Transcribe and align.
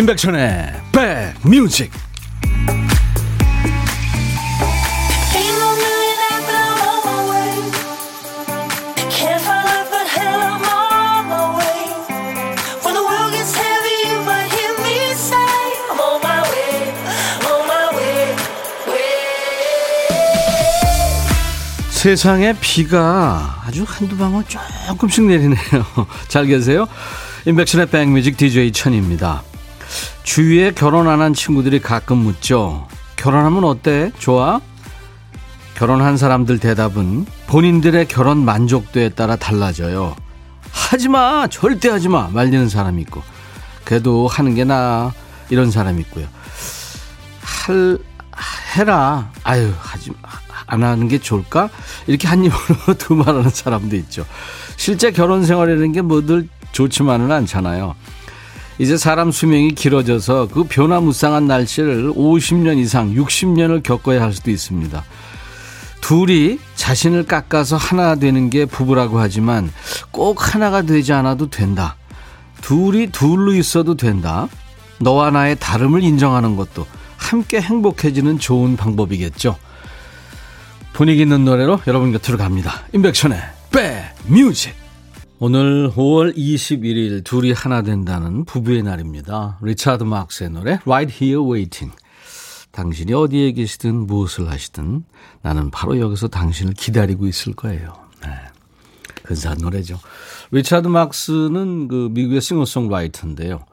임백천의 0.00 0.72
백뮤직 1.42 1.92
세상에 21.90 22.54
비가 22.58 23.60
아주 23.66 23.84
한두 23.86 24.16
방울 24.16 24.44
조금씩 24.86 25.24
내리네요. 25.26 25.58
잘 26.28 26.46
계세요? 26.46 26.86
임백천의 27.44 27.90
백뮤직 27.90 28.38
DJ 28.38 28.72
천입니다. 28.72 29.42
주위에 30.34 30.70
결혼 30.70 31.08
안 31.08 31.20
한 31.20 31.34
친구들이 31.34 31.80
가끔 31.80 32.18
묻죠. 32.18 32.86
결혼하면 33.16 33.64
어때? 33.64 34.12
좋아? 34.20 34.60
결혼한 35.74 36.16
사람들 36.16 36.60
대답은 36.60 37.26
본인들의 37.48 38.06
결혼 38.06 38.44
만족도에 38.44 39.08
따라 39.08 39.34
달라져요. 39.34 40.14
하지 40.70 41.08
마! 41.08 41.48
절대 41.48 41.88
하지 41.88 42.08
마! 42.08 42.28
말리는 42.28 42.68
사람이 42.68 43.02
있고. 43.02 43.24
그래도 43.84 44.28
하는 44.28 44.54
게 44.54 44.62
나아. 44.62 45.12
이런 45.48 45.72
사람이 45.72 46.00
있고요. 46.02 46.28
할, 47.42 47.98
해라. 48.76 49.32
아유, 49.42 49.72
하지 49.80 50.12
마. 50.12 50.28
안 50.68 50.84
하는 50.84 51.08
게 51.08 51.18
좋을까? 51.18 51.70
이렇게 52.06 52.28
한 52.28 52.44
입으로 52.44 52.94
두말하는 52.96 53.50
사람도 53.50 53.96
있죠. 53.96 54.24
실제 54.76 55.10
결혼 55.10 55.44
생활이라는 55.44 55.90
게 55.90 56.02
뭐들 56.02 56.48
좋지만은 56.70 57.32
않잖아요. 57.32 57.96
이제 58.80 58.96
사람 58.96 59.30
수명이 59.30 59.72
길어져서 59.72 60.48
그 60.48 60.64
변화무쌍한 60.64 61.46
날씨를 61.46 62.14
50년 62.14 62.78
이상, 62.78 63.14
60년을 63.14 63.82
겪어야 63.82 64.22
할 64.22 64.32
수도 64.32 64.50
있습니다. 64.50 65.04
둘이 66.00 66.58
자신을 66.76 67.24
깎아서 67.26 67.76
하나 67.76 68.14
되는 68.14 68.48
게 68.48 68.64
부부라고 68.64 69.20
하지만 69.20 69.70
꼭 70.10 70.54
하나가 70.54 70.80
되지 70.80 71.12
않아도 71.12 71.50
된다. 71.50 71.96
둘이 72.62 73.08
둘로 73.08 73.52
있어도 73.52 73.98
된다. 73.98 74.48
너와 74.98 75.30
나의 75.30 75.56
다름을 75.60 76.02
인정하는 76.02 76.56
것도 76.56 76.86
함께 77.18 77.60
행복해지는 77.60 78.38
좋은 78.38 78.78
방법이겠죠. 78.78 79.58
분위기 80.94 81.20
있는 81.20 81.44
노래로 81.44 81.82
여러분 81.86 82.12
곁으로 82.12 82.38
갑니다. 82.38 82.84
임백천의 82.94 83.42
백뮤직 83.70 84.79
오늘 85.42 85.90
5월 85.92 86.36
21일 86.36 87.24
둘이 87.24 87.52
하나 87.52 87.80
된다는 87.80 88.44
부부의 88.44 88.82
날입니다. 88.82 89.56
리차드 89.62 90.04
마크스의 90.04 90.50
노래 90.50 90.78
Right 90.84 91.10
Here 91.10 91.42
Waiting 91.42 91.96
당신이 92.72 93.14
어디에 93.14 93.52
계시든 93.52 94.06
무엇을 94.06 94.50
하시든 94.50 95.02
나는 95.40 95.70
바로 95.70 95.98
여기서 95.98 96.28
당신을 96.28 96.74
기다리고 96.74 97.26
있을 97.26 97.54
거예요. 97.54 97.94
네. 98.22 98.28
근사한 99.22 99.56
노래죠. 99.62 99.98
리차드 100.50 100.88
마크스는 100.88 101.88
그 101.88 102.10
미국의 102.12 102.42
싱어송라이터인데요. 102.42 103.64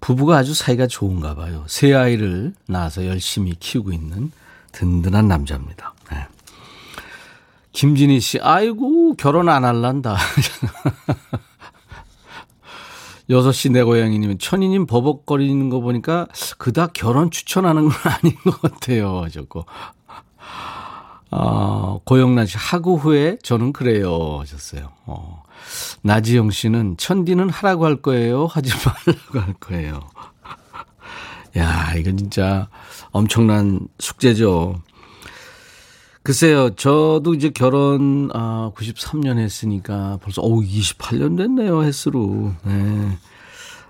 부부가 0.00 0.38
아주 0.38 0.54
사이가 0.54 0.88
좋은가 0.88 1.36
봐요. 1.36 1.64
새 1.68 1.94
아이를 1.94 2.52
낳아서 2.66 3.06
열심히 3.06 3.54
키우고 3.54 3.92
있는 3.92 4.32
든든한 4.72 5.28
남자입니다. 5.28 5.93
네. 7.74 7.80
김진희 7.80 8.20
씨, 8.20 8.38
아이고, 8.40 9.14
결혼 9.16 9.48
안 9.48 9.64
할란다. 9.64 10.16
6시 13.28 13.72
내 13.72 13.82
고양이님은 13.82 14.38
천이님 14.38 14.86
버벅거리는 14.86 15.70
거 15.70 15.80
보니까 15.80 16.28
그닥 16.58 16.92
결혼 16.92 17.30
추천하는 17.30 17.88
건 17.88 17.92
아닌 18.04 18.36
것 18.44 18.60
같아요. 18.60 19.26
저거. 19.32 19.64
어, 21.30 22.00
고영란 22.04 22.46
씨, 22.46 22.56
하고 22.58 22.96
후에 22.96 23.38
저는 23.42 23.72
그래요. 23.72 24.38
하셨어요. 24.40 24.92
어. 25.06 25.42
나지영 26.02 26.50
씨는 26.50 26.96
천디는 26.98 27.48
하라고 27.50 27.86
할 27.86 27.96
거예요. 27.96 28.46
하지 28.46 28.70
말라고 28.84 29.40
할 29.40 29.54
거예요. 29.54 30.00
야, 31.56 31.94
이건 31.96 32.16
진짜 32.18 32.68
엄청난 33.10 33.88
숙제죠. 33.98 34.76
글쎄요, 36.24 36.70
저도 36.70 37.34
이제 37.34 37.50
결혼, 37.50 38.30
아, 38.32 38.72
93년 38.74 39.36
했으니까 39.36 40.18
벌써, 40.22 40.40
어우, 40.40 40.62
28년 40.62 41.36
됐네요, 41.36 41.82
횟수로. 41.82 42.54
네. 42.64 43.18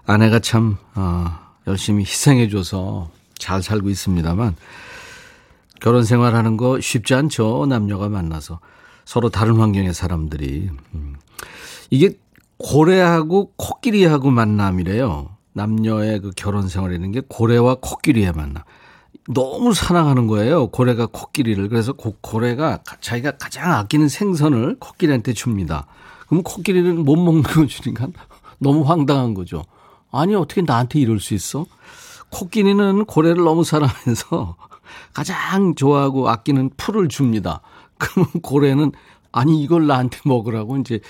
아내가 0.05 0.41
참, 0.41 0.77
아, 0.95 1.53
열심히 1.69 2.03
희생해줘서 2.03 3.09
잘 3.39 3.63
살고 3.63 3.89
있습니다만, 3.89 4.57
결혼 5.81 6.03
생활하는 6.03 6.57
거 6.57 6.81
쉽지 6.81 7.15
않죠, 7.15 7.67
남녀가 7.69 8.09
만나서. 8.09 8.59
서로 9.05 9.29
다른 9.29 9.61
환경의 9.61 9.95
사람들이. 9.95 10.71
음. 10.95 11.15
이게 11.91 12.19
고래하고 12.59 13.53
코끼리하고 13.55 14.33
만남이래요. 14.33 15.29
남녀의 15.53 16.21
그 16.21 16.31
결혼 16.35 16.67
생활이라는 16.67 17.13
게 17.13 17.23
고래와 17.29 17.77
코끼리의 17.81 18.33
만남. 18.33 18.65
너무 19.29 19.73
사랑하는 19.73 20.27
거예요. 20.27 20.69
고래가 20.69 21.07
코끼리를. 21.07 21.69
그래서 21.69 21.93
고, 21.93 22.17
고래가 22.21 22.81
자기가 23.01 23.33
가장 23.39 23.73
아끼는 23.73 24.09
생선을 24.09 24.77
코끼리한테 24.79 25.33
줍니다. 25.33 25.87
그럼 26.29 26.43
코끼리는 26.43 27.05
못 27.05 27.17
먹는 27.17 27.43
거 27.43 27.67
주니까 27.67 28.09
너무 28.59 28.83
황당한 28.83 29.35
거죠. 29.35 29.65
아니, 30.11 30.35
어떻게 30.35 30.63
나한테 30.63 31.01
이럴 31.01 31.21
수 31.21 31.35
있어? 31.35 31.67
코끼리는 32.31 33.05
고래를 33.05 33.45
너무 33.45 33.65
사랑해서 33.65 34.57
가장 35.13 35.75
좋아하고 35.75 36.29
아끼는 36.29 36.71
풀을 36.77 37.09
줍니다. 37.09 37.61
그러면 37.99 38.31
고래는 38.43 38.93
아니, 39.33 39.63
이걸 39.63 39.87
나한테 39.87 40.19
먹으라고 40.25 40.77
이제 40.79 41.01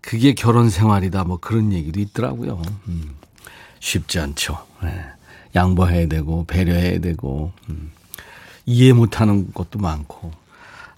그게 0.00 0.34
결혼 0.34 0.68
생활이다. 0.68 1.24
뭐 1.24 1.38
그런 1.38 1.72
얘기도 1.72 1.98
있더라고요. 2.00 2.60
음, 2.88 3.14
쉽지 3.80 4.20
않죠. 4.20 4.58
네. 4.82 5.04
양보해야 5.54 6.08
되고 6.08 6.44
배려해야 6.46 6.98
되고 7.00 7.52
음, 7.68 7.92
이해 8.66 8.92
못하는 8.92 9.52
것도 9.52 9.78
많고 9.78 10.32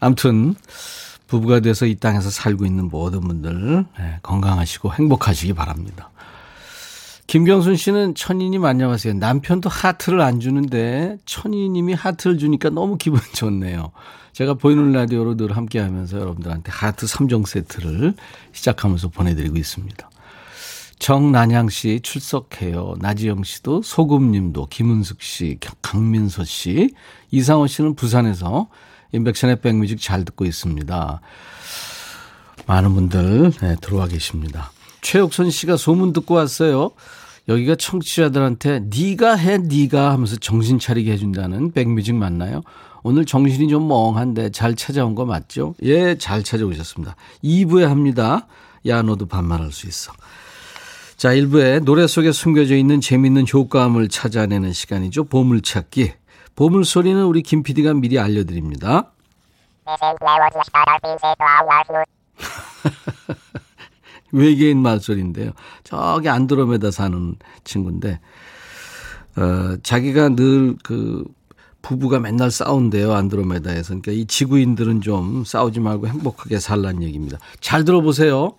아무튼 0.01 0.55
부부가 1.27 1.61
돼서 1.61 1.87
이 1.87 1.97
땅에서 1.97 2.31
살고 2.31 2.65
있는 2.65 2.89
모든 2.89 3.21
분들 3.21 3.85
네, 3.99 4.19
건강하시고 4.23 4.93
행복하시기 4.93 5.53
바랍니다. 5.55 6.11
김경순 7.27 7.75
씨는 7.75 8.15
천희님 8.15 8.65
안녕하세요. 8.65 9.15
남편도 9.15 9.69
하트를 9.69 10.21
안 10.21 10.39
주는데 10.39 11.19
천희님이 11.27 11.95
하트를 11.95 12.39
주니까 12.39 12.71
너무 12.71 12.99
기분 12.99 13.21
좋네요. 13.35 13.91
제가 14.33 14.55
보이는 14.55 14.93
라디오로 14.93 15.37
늘 15.37 15.57
함께 15.57 15.81
하면서 15.81 16.21
여러분들한테 16.21 16.71
하트 16.71 17.07
3종 17.07 17.47
세트를 17.47 18.15
시작하면서 18.53 19.09
보내드리고 19.09 19.57
있습니다. 19.57 20.09
정난양 20.99 21.69
씨 21.69 22.01
출석해요. 22.03 22.97
나지영 23.01 23.45
씨도 23.45 23.83
소금님도 23.83 24.67
김은숙 24.67 25.23
씨, 25.23 25.59
강민서 25.83 26.45
씨, 26.45 26.91
이상호 27.31 27.67
씨는 27.67 27.95
부산에서 27.95 28.69
인백션의 29.13 29.61
백뮤직 29.61 30.01
잘 30.01 30.25
듣고 30.25 30.45
있습니다. 30.45 31.21
많은 32.67 32.95
분들 32.95 33.53
네, 33.61 33.77
들어와 33.81 34.07
계십니다. 34.07 34.73
최옥선 35.03 35.51
씨가 35.51 35.77
소문 35.77 36.13
듣고 36.13 36.35
왔어요. 36.35 36.91
여기가 37.49 37.77
청취자들한테 37.77 38.81
네가 38.91 39.37
해 39.37 39.59
네가 39.59 40.11
하면서 40.11 40.35
정신 40.37 40.81
차리게 40.81 41.13
해준다는 41.13 41.71
백뮤직 41.71 42.17
맞나요? 42.17 42.63
오늘 43.05 43.25
정신이 43.25 43.69
좀 43.69 43.87
멍한데 43.87 44.51
잘 44.51 44.75
찾아온 44.75 45.15
거 45.15 45.25
맞죠? 45.25 45.77
예, 45.83 46.19
잘 46.19 46.43
찾아오셨습니다. 46.43 47.15
2부에 47.45 47.83
합니다. 47.83 48.49
야 48.87 49.03
너도 49.03 49.27
반말할 49.27 49.71
수 49.71 49.87
있어. 49.87 50.13
자, 51.17 51.31
1부에 51.31 51.83
노래 51.83 52.07
속에 52.07 52.31
숨겨져 52.31 52.77
있는 52.77 53.01
재밌는 53.01 53.47
효과음을 53.51 54.09
찾아내는 54.09 54.75
시간이죠. 54.75 55.25
보물찾기. 55.25 56.13
보물소리는 56.55 57.25
우리 57.25 57.43
김 57.43 57.63
PD가 57.63 57.95
미리 57.95 58.19
알려드립니다. 58.19 59.13
외계인 64.33 64.83
말소리인데요. 64.83 65.53
저기 65.85 66.29
안드로메다 66.29 66.91
사는 66.91 67.37
친구인데, 67.65 68.21
어, 69.37 69.77
자기가 69.83 70.31
늘 70.31 70.77
그, 70.83 71.25
부부가 71.81 72.21
맨날 72.21 72.51
싸운대요. 72.51 73.15
안드로메다에서. 73.15 73.89
그러니까 74.01 74.13
이 74.13 74.27
지구인들은 74.27 75.01
좀 75.01 75.45
싸우지 75.47 75.81
말고 75.81 76.09
행복하게 76.09 76.59
살란 76.59 77.03
얘기입니다. 77.03 77.39
잘 77.61 77.85
들어보세요. 77.85 78.57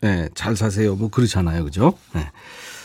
네, 0.00 0.28
잘 0.34 0.56
사세요. 0.56 0.94
뭐 0.94 1.08
그렇잖아요. 1.08 1.64
그죠? 1.64 1.94
네. 2.12 2.30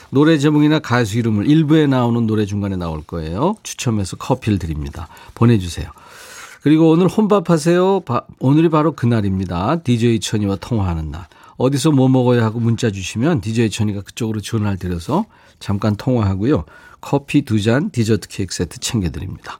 노래 0.10 0.38
제목이나 0.38 0.80
가수 0.80 1.18
이름을 1.18 1.50
일부에 1.50 1.88
나오는 1.88 2.28
노래 2.28 2.46
중간에 2.46 2.76
나올 2.76 3.04
거예요. 3.04 3.56
추첨해서 3.64 4.16
커피를 4.16 4.60
드립니다. 4.60 5.08
보내주세요. 5.34 5.90
그리고 6.62 6.92
오늘 6.92 7.08
혼밥하세요. 7.08 8.04
오늘이 8.40 8.70
바로 8.70 8.94
그날입니다. 8.94 9.78
DJ 9.84 10.20
천이와 10.20 10.58
통화하는 10.58 11.12
날. 11.12 11.26
어디서 11.58 11.92
뭐 11.92 12.08
먹어야 12.10 12.44
하고 12.44 12.60
문자 12.60 12.90
주시면 12.90 13.42
DJ 13.42 13.70
천이가 13.70 14.02
그쪽으로 14.02 14.40
전화를 14.40 14.78
드려서 14.78 15.26
잠깐 15.60 15.96
통화하고요. 15.96 16.66
커피 17.02 17.42
두 17.42 17.62
잔, 17.62 17.90
디저트 17.90 18.28
케이크 18.28 18.54
세트 18.56 18.80
챙겨드립니다. 18.80 19.60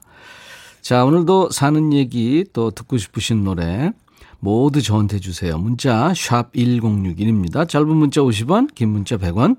자, 0.82 1.04
오늘도 1.04 1.50
사는 1.50 1.92
얘기 1.92 2.44
또 2.52 2.70
듣고 2.70 2.96
싶으신 2.96 3.42
노래 3.44 3.92
모두 4.44 4.82
저한테 4.82 5.20
주세요. 5.20 5.56
문자 5.56 6.12
샵 6.14 6.52
1061입니다. 6.52 7.66
짧은 7.66 7.88
문자 7.88 8.20
50원, 8.20 8.74
긴 8.74 8.90
문자 8.90 9.16
100원, 9.16 9.56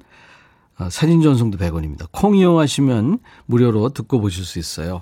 아, 0.78 0.90
사진 0.92 1.24
전송도 1.24 1.58
100원입니다. 1.58 2.08
콩 2.12 2.36
이용하시면 2.36 3.18
무료로 3.48 3.90
듣고 3.90 4.22
보실 4.22 4.46
수 4.46 4.60
있어요. 4.60 5.02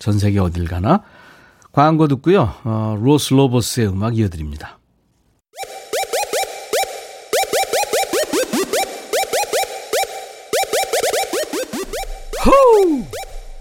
전 0.00 0.18
세계 0.18 0.40
어딜 0.40 0.66
가나. 0.66 1.02
광고 1.70 2.08
듣고요. 2.08 2.52
어, 2.64 2.98
로스 3.00 3.32
로보스의 3.34 3.88
음악 3.88 4.18
이어드립니다. 4.18 4.80
호우! 12.44 13.04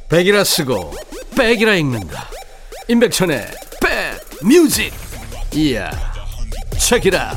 백이라 0.10 0.44
쓰고 0.44 0.92
백이라 1.38 1.76
읽는다. 1.76 2.28
임백천의 2.90 3.46
백 3.80 4.44
뮤직. 4.44 5.01
이야. 5.54 5.92
책이라. 6.80 7.36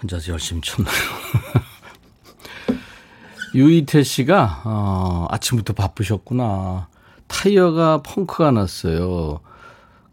혼자서 0.00 0.32
열심히 0.32 0.62
쳤나요? 0.62 0.94
유이태 3.54 4.02
씨가 4.02 4.62
어, 4.64 5.26
아침부터 5.30 5.74
바쁘셨구나. 5.74 6.88
타이어가 7.26 8.00
펑크가 8.02 8.50
났어요. 8.50 9.40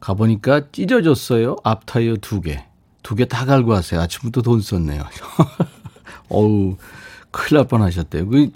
가보니까 0.01 0.72
찢어졌어요. 0.74 1.56
앞 1.63 1.86
타이어 1.86 2.18
두 2.18 2.42
개. 2.42 2.66
두 3.09 3.15
개 3.15 3.25
다 3.25 3.44
갈고 3.45 3.71
왔어요. 3.71 4.01
아침부터 4.01 4.44
돈 4.44 4.61
썼네요. 4.61 5.03
어우, 6.29 6.75
큰일 7.31 7.57
날 7.57 7.67
뻔 7.67 7.81
하셨대요. 7.81 8.27
그, 8.27 8.51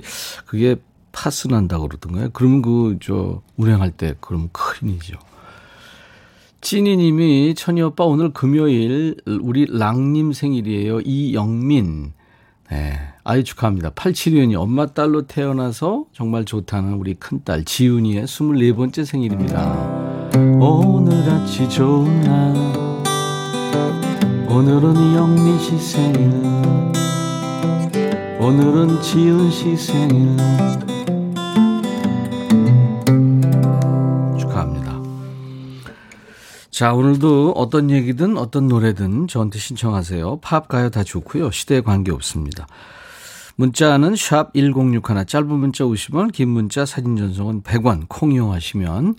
그게 0.45 0.75
파스 1.11 1.47
난다고 1.47 1.87
그러던가요? 1.87 2.29
그러면 2.33 2.61
그, 2.61 2.97
저, 3.01 3.41
운행할 3.57 3.89
때, 3.91 4.13
그러면 4.19 4.49
큰일이죠. 4.51 5.17
찐이 6.61 6.97
님이 6.97 7.55
천희 7.55 7.81
오빠 7.81 8.05
오늘 8.05 8.31
금요일 8.31 9.17
우리 9.41 9.65
랑님 9.67 10.31
생일이에요. 10.33 11.01
이영민. 11.01 12.13
네. 12.69 12.99
아이 13.23 13.43
축하합니다. 13.43 13.89
87년이 13.91 14.53
엄마 14.55 14.85
딸로 14.85 15.23
태어나서 15.27 16.05
정말 16.13 16.45
좋다는 16.45 16.93
우리 16.93 17.15
큰딸 17.15 17.65
지훈이의 17.65 18.25
24번째 18.25 19.03
생일입니다. 19.03 20.29
오늘같이 20.61 21.67
좋은 21.69 22.21
날 22.21 22.92
오늘은 24.53 25.15
영민 25.15 25.57
씨 25.57 25.79
생일 25.79 26.29
오늘은 28.39 29.01
지훈 29.01 29.49
씨 29.49 29.75
생일 29.75 30.37
자, 36.69 36.91
오늘도 36.91 37.51
어떤 37.51 37.91
얘기든 37.91 38.35
어떤 38.35 38.67
노래든 38.67 39.27
저한테 39.27 39.59
신청하세요. 39.59 40.39
팝, 40.41 40.67
가요 40.67 40.89
다 40.89 41.03
좋고요. 41.03 41.51
시대에 41.51 41.81
관계없습니다. 41.81 42.65
문자는 43.55 44.15
샵 44.15 44.53
1061, 44.53 45.25
짧은 45.27 45.47
문자 45.47 45.83
50원, 45.83 46.33
긴 46.33 46.49
문자 46.49 46.85
사진 46.85 47.15
전송은 47.15 47.61
100원, 47.61 48.05
콩 48.09 48.31
이용하시면 48.31 49.15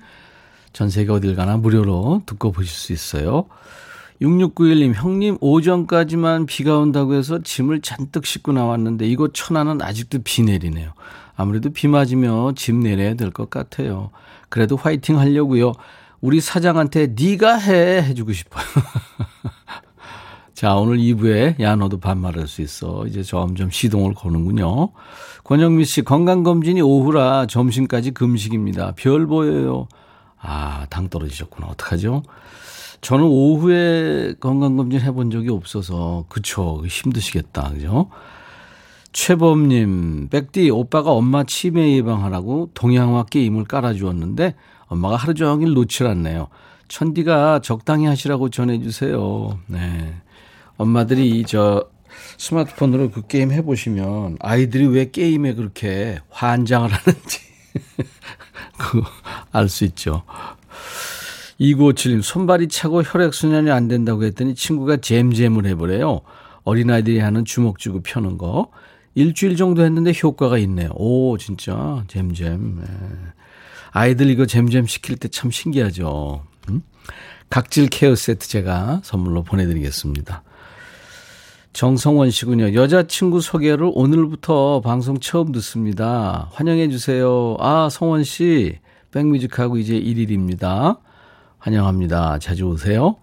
전 0.72 0.90
세계 0.90 1.12
어딜 1.12 1.36
가나 1.36 1.56
무료로 1.56 2.22
듣고 2.26 2.50
보실 2.50 2.72
수 2.72 2.92
있어요. 2.92 3.46
6691님, 4.22 4.94
형님, 4.94 5.38
오전까지만 5.40 6.46
비가 6.46 6.78
온다고 6.78 7.14
해서 7.14 7.40
짐을 7.42 7.80
잔뜩 7.82 8.26
싣고 8.26 8.52
나왔는데 8.52 9.06
이곳 9.06 9.32
천안은 9.34 9.82
아직도 9.82 10.18
비 10.24 10.42
내리네요. 10.42 10.92
아무래도 11.36 11.70
비 11.70 11.88
맞으며 11.88 12.52
짐 12.54 12.80
내려야 12.80 13.14
될 13.14 13.30
것 13.32 13.50
같아요. 13.50 14.10
그래도 14.48 14.76
화이팅 14.76 15.18
하려고요. 15.18 15.72
우리 16.20 16.40
사장한테 16.40 17.08
네가 17.18 17.56
해 17.58 18.02
해주고 18.02 18.32
싶어요. 18.32 18.64
자, 20.54 20.76
오늘 20.76 20.98
2부에 20.98 21.60
야 21.60 21.74
너도 21.74 21.98
반말할 21.98 22.46
수 22.46 22.62
있어. 22.62 23.04
이제 23.06 23.22
점점 23.24 23.70
시동을 23.70 24.14
거는군요. 24.14 24.92
권영미 25.42 25.84
씨 25.84 26.02
건강검진이 26.02 26.80
오후라 26.80 27.46
점심까지 27.46 28.12
금식입니다. 28.12 28.92
별 28.96 29.26
보여요. 29.26 29.88
아, 30.40 30.86
당 30.88 31.08
떨어지셨구나. 31.08 31.66
어떡하죠? 31.66 32.22
저는 33.04 33.26
오후에 33.26 34.32
건강검진 34.40 34.98
해본 34.98 35.30
적이 35.30 35.50
없어서 35.50 36.24
그쵸 36.30 36.82
힘드시겠다. 36.86 37.72
그죠? 37.72 38.08
최범님, 39.12 40.28
백디 40.30 40.70
오빠가 40.70 41.12
엄마 41.12 41.44
치매 41.44 41.96
예방하라고 41.96 42.70
동양화 42.72 43.26
게임을 43.26 43.64
깔아주었는데 43.64 44.54
엄마가 44.86 45.16
하루 45.16 45.34
종일 45.34 45.74
놓질 45.74 46.06
않네요. 46.06 46.48
천디가 46.88 47.58
적당히 47.58 48.06
하시라고 48.06 48.48
전해주세요. 48.48 49.58
네. 49.66 50.14
엄마들이 50.78 51.44
저 51.46 51.86
스마트폰으로 52.38 53.10
그 53.10 53.26
게임 53.26 53.52
해보시면 53.52 54.38
아이들이 54.40 54.86
왜 54.86 55.10
게임에 55.10 55.52
그렇게 55.52 56.20
환장을 56.30 56.90
하는지 56.90 57.40
그거 58.78 59.06
알수 59.52 59.84
있죠. 59.84 60.22
2957님, 61.60 62.22
손발이 62.22 62.68
차고 62.68 63.02
혈액순환이 63.02 63.70
안 63.70 63.88
된다고 63.88 64.24
했더니 64.24 64.54
친구가 64.54 64.98
잼잼을 64.98 65.66
해보래요. 65.66 66.20
어린아이들이 66.64 67.18
하는 67.20 67.44
주먹 67.44 67.78
쥐고 67.78 68.02
펴는 68.02 68.38
거. 68.38 68.70
일주일 69.14 69.56
정도 69.56 69.82
했는데 69.84 70.12
효과가 70.20 70.58
있네요. 70.58 70.90
오, 70.94 71.38
진짜, 71.38 72.02
잼잼. 72.08 72.76
네. 72.80 72.84
아이들 73.92 74.28
이거 74.28 74.44
잼잼 74.46 74.86
시킬 74.86 75.16
때 75.16 75.28
참 75.28 75.50
신기하죠. 75.52 76.42
음? 76.68 76.82
각질 77.50 77.88
케어 77.88 78.16
세트 78.16 78.48
제가 78.48 79.02
선물로 79.04 79.44
보내드리겠습니다. 79.44 80.42
정성원 81.72 82.30
씨군요. 82.30 82.74
여자친구 82.74 83.40
소개를 83.40 83.90
오늘부터 83.94 84.80
방송 84.80 85.18
처음 85.20 85.52
듣습니다. 85.52 86.48
환영해 86.52 86.88
주세요. 86.88 87.56
아, 87.60 87.88
성원 87.90 88.24
씨. 88.24 88.78
백뮤직하고 89.12 89.76
이제 89.78 89.94
1일입니다. 89.94 90.98
환영합니다. 91.64 92.38
자주 92.40 92.64
오세요. 92.64 93.16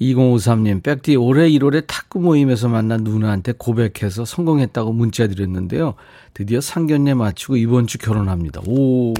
2053님, 0.00 0.82
백디 0.82 1.16
올해 1.16 1.48
1월에 1.48 1.86
탁구 1.86 2.20
모임에서 2.20 2.68
만난 2.68 3.02
누나한테 3.02 3.52
고백해서 3.58 4.24
성공했다고 4.24 4.92
문자 4.92 5.26
드렸는데요. 5.26 5.94
드디어 6.32 6.60
상견례 6.60 7.14
마치고 7.14 7.56
이번 7.56 7.86
주 7.86 7.98
결혼합니다. 7.98 8.60
오, 8.66 9.14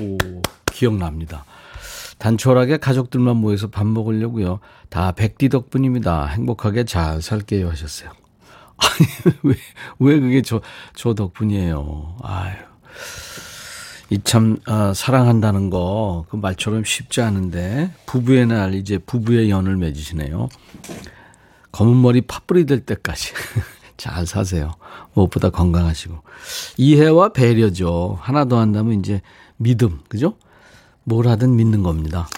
기억납니다. 0.67 1.45
단촐하게 2.19 2.77
가족들만 2.79 3.37
모여서 3.37 3.69
밥 3.69 3.87
먹으려고요. 3.87 4.61
다 4.91 5.13
백디 5.13 5.49
덕분입니다. 5.49 6.27
행복하게 6.27 6.85
잘 6.85 7.21
살게요 7.21 7.69
하셨어요. 7.71 8.11
아니, 8.79 9.37
왜, 9.43 9.55
왜 9.99 10.21
그게 10.21 10.43
저, 10.43 10.61
저 10.95 11.15
덕분이에요. 11.15 12.17
아유. 12.23 12.55
이참 14.11 14.59
어, 14.69 14.93
사랑한다는 14.95 15.71
거 15.71 16.27
그 16.29 16.37
말처럼 16.37 16.85
쉽지 16.85 17.21
않은데 17.21 17.91
부부의 18.07 18.47
날 18.47 18.75
이제 18.75 18.99
부부의 18.99 19.51
연을 19.51 19.77
맺으시네요. 19.77 20.49
검은 21.73 22.01
머리 22.01 22.21
팥불이 22.21 22.67
될 22.67 22.81
때까지 22.81 23.33
잘 23.97 24.27
사세요. 24.27 24.73
무엇보다 25.15 25.51
건강하시고 25.51 26.23
이해와 26.77 27.31
배려죠. 27.31 28.19
하나 28.21 28.45
더 28.45 28.59
한다면 28.59 29.01
이제 29.01 29.23
믿음, 29.57 30.01
그죠? 30.09 30.35
뭘 31.05 31.27
하든 31.29 31.57
믿는 31.57 31.83
겁니다. 31.83 32.29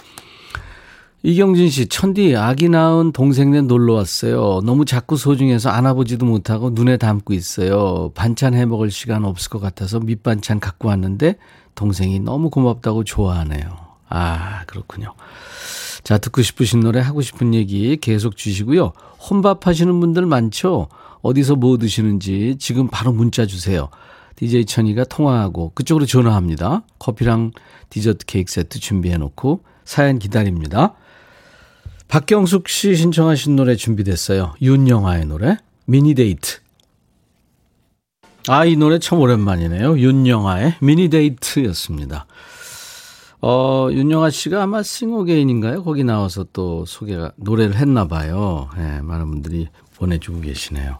이경진 1.26 1.70
씨, 1.70 1.88
천디 1.88 2.36
아기 2.36 2.68
낳은 2.68 3.10
동생네 3.10 3.62
놀러 3.62 3.94
왔어요. 3.94 4.60
너무 4.64 4.84
자꾸 4.84 5.16
소중해서 5.16 5.70
안아보지도 5.70 6.24
못하고 6.24 6.70
눈에 6.70 6.98
담고 6.98 7.34
있어요. 7.34 8.12
반찬 8.14 8.54
해 8.54 8.64
먹을 8.64 8.92
시간 8.92 9.24
없을 9.24 9.50
것 9.50 9.58
같아서 9.58 9.98
밑반찬 9.98 10.60
갖고 10.60 10.86
왔는데 10.86 11.34
동생이 11.74 12.20
너무 12.20 12.48
고맙다고 12.48 13.02
좋아하네요. 13.02 13.76
아, 14.08 14.62
그렇군요. 14.66 15.14
자, 16.04 16.16
듣고 16.16 16.42
싶으신 16.42 16.78
노래, 16.78 17.00
하고 17.00 17.22
싶은 17.22 17.54
얘기 17.54 17.96
계속 17.96 18.36
주시고요. 18.36 18.92
혼밥 19.28 19.66
하시는 19.66 19.98
분들 19.98 20.26
많죠? 20.26 20.86
어디서 21.22 21.56
뭐 21.56 21.76
드시는지 21.76 22.54
지금 22.60 22.86
바로 22.86 23.12
문자 23.12 23.46
주세요. 23.46 23.88
DJ 24.36 24.66
천이가 24.66 25.02
통화하고 25.02 25.72
그쪽으로 25.74 26.06
전화합니다. 26.06 26.84
커피랑 27.00 27.50
디저트 27.90 28.26
케이크 28.26 28.52
세트 28.52 28.78
준비해 28.78 29.16
놓고 29.16 29.64
사연 29.84 30.20
기다립니다. 30.20 30.94
박경숙 32.08 32.68
씨 32.68 32.94
신청하신 32.94 33.56
노래 33.56 33.76
준비됐어요. 33.76 34.54
윤영아의 34.62 35.26
노래 35.26 35.56
미니데이트. 35.86 36.60
아, 38.48 38.64
이 38.64 38.76
노래 38.76 38.98
참 39.00 39.18
오랜만이네요. 39.18 39.98
윤영아의 39.98 40.76
미니데이트였습니다. 40.80 42.26
어, 43.42 43.88
윤영아 43.90 44.30
씨가 44.30 44.62
아마 44.62 44.82
싱어게인인가요? 44.82 45.82
거기 45.82 46.04
나와서 46.04 46.46
또 46.52 46.84
소개가, 46.86 47.32
노래를 47.36 47.76
했나 47.76 48.06
봐요. 48.06 48.68
네, 48.76 49.02
많은 49.02 49.28
분들이 49.28 49.68
보내주고 49.96 50.40
계시네요. 50.40 50.98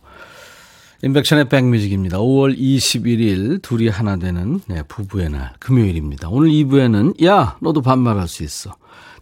인백션의 1.03 1.49
백뮤직입니다. 1.49 2.19
5월 2.19 2.59
21일 2.59 3.63
둘이 3.63 3.89
하나 3.89 4.17
되는 4.17 4.61
네, 4.67 4.83
부부의 4.83 5.31
날 5.31 5.53
금요일입니다. 5.61 6.29
오늘 6.31 6.49
2부에는 6.51 7.25
야 7.25 7.57
너도 7.61 7.81
반말할 7.81 8.29
수 8.29 8.43
있어. 8.43 8.75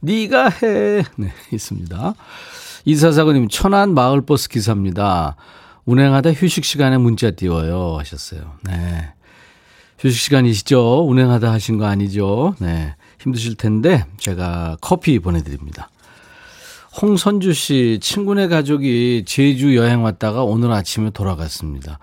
네가 0.04 0.48
해. 0.48 1.02
네, 1.16 1.32
있습니다. 1.52 2.14
이사사고님 2.84 3.48
천안 3.48 3.94
마을버스 3.94 4.48
기사입니다. 4.48 5.36
운행하다 5.86 6.32
휴식 6.32 6.64
시간에 6.64 6.98
문자 6.98 7.30
띄워요 7.30 7.96
하셨어요. 7.98 8.58
네. 8.62 9.12
휴식 9.98 10.20
시간이시죠? 10.20 11.06
운행하다 11.06 11.50
하신 11.52 11.78
거 11.78 11.86
아니죠? 11.86 12.54
네. 12.58 12.94
힘드실 13.20 13.56
텐데 13.56 14.04
제가 14.18 14.76
커피 14.80 15.18
보내드립니다. 15.18 15.88
홍선주 17.00 17.54
씨 17.54 17.98
친구네 18.00 18.48
가족이 18.48 19.24
제주 19.26 19.76
여행 19.76 20.04
왔다가 20.04 20.44
오늘 20.44 20.70
아침에 20.72 21.10
돌아갔습니다. 21.10 21.98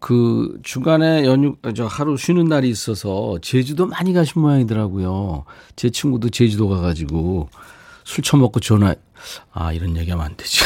그 0.00 0.58
주간에 0.62 1.26
연휴 1.26 1.56
저 1.76 1.86
하루 1.86 2.16
쉬는 2.16 2.46
날이 2.46 2.70
있어서 2.70 3.38
제주도 3.42 3.86
많이 3.86 4.14
가신 4.14 4.40
모양이더라고요. 4.40 5.44
제 5.76 5.90
친구도 5.90 6.30
제주도 6.30 6.68
가가지고 6.68 7.50
술 8.04 8.24
처먹고 8.24 8.60
전화 8.60 8.94
아 9.52 9.72
이런 9.72 9.96
얘기하면 9.96 10.26
안 10.26 10.36
되지. 10.36 10.60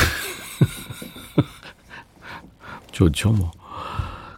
좋죠 2.93 3.33
뭐. 3.33 3.51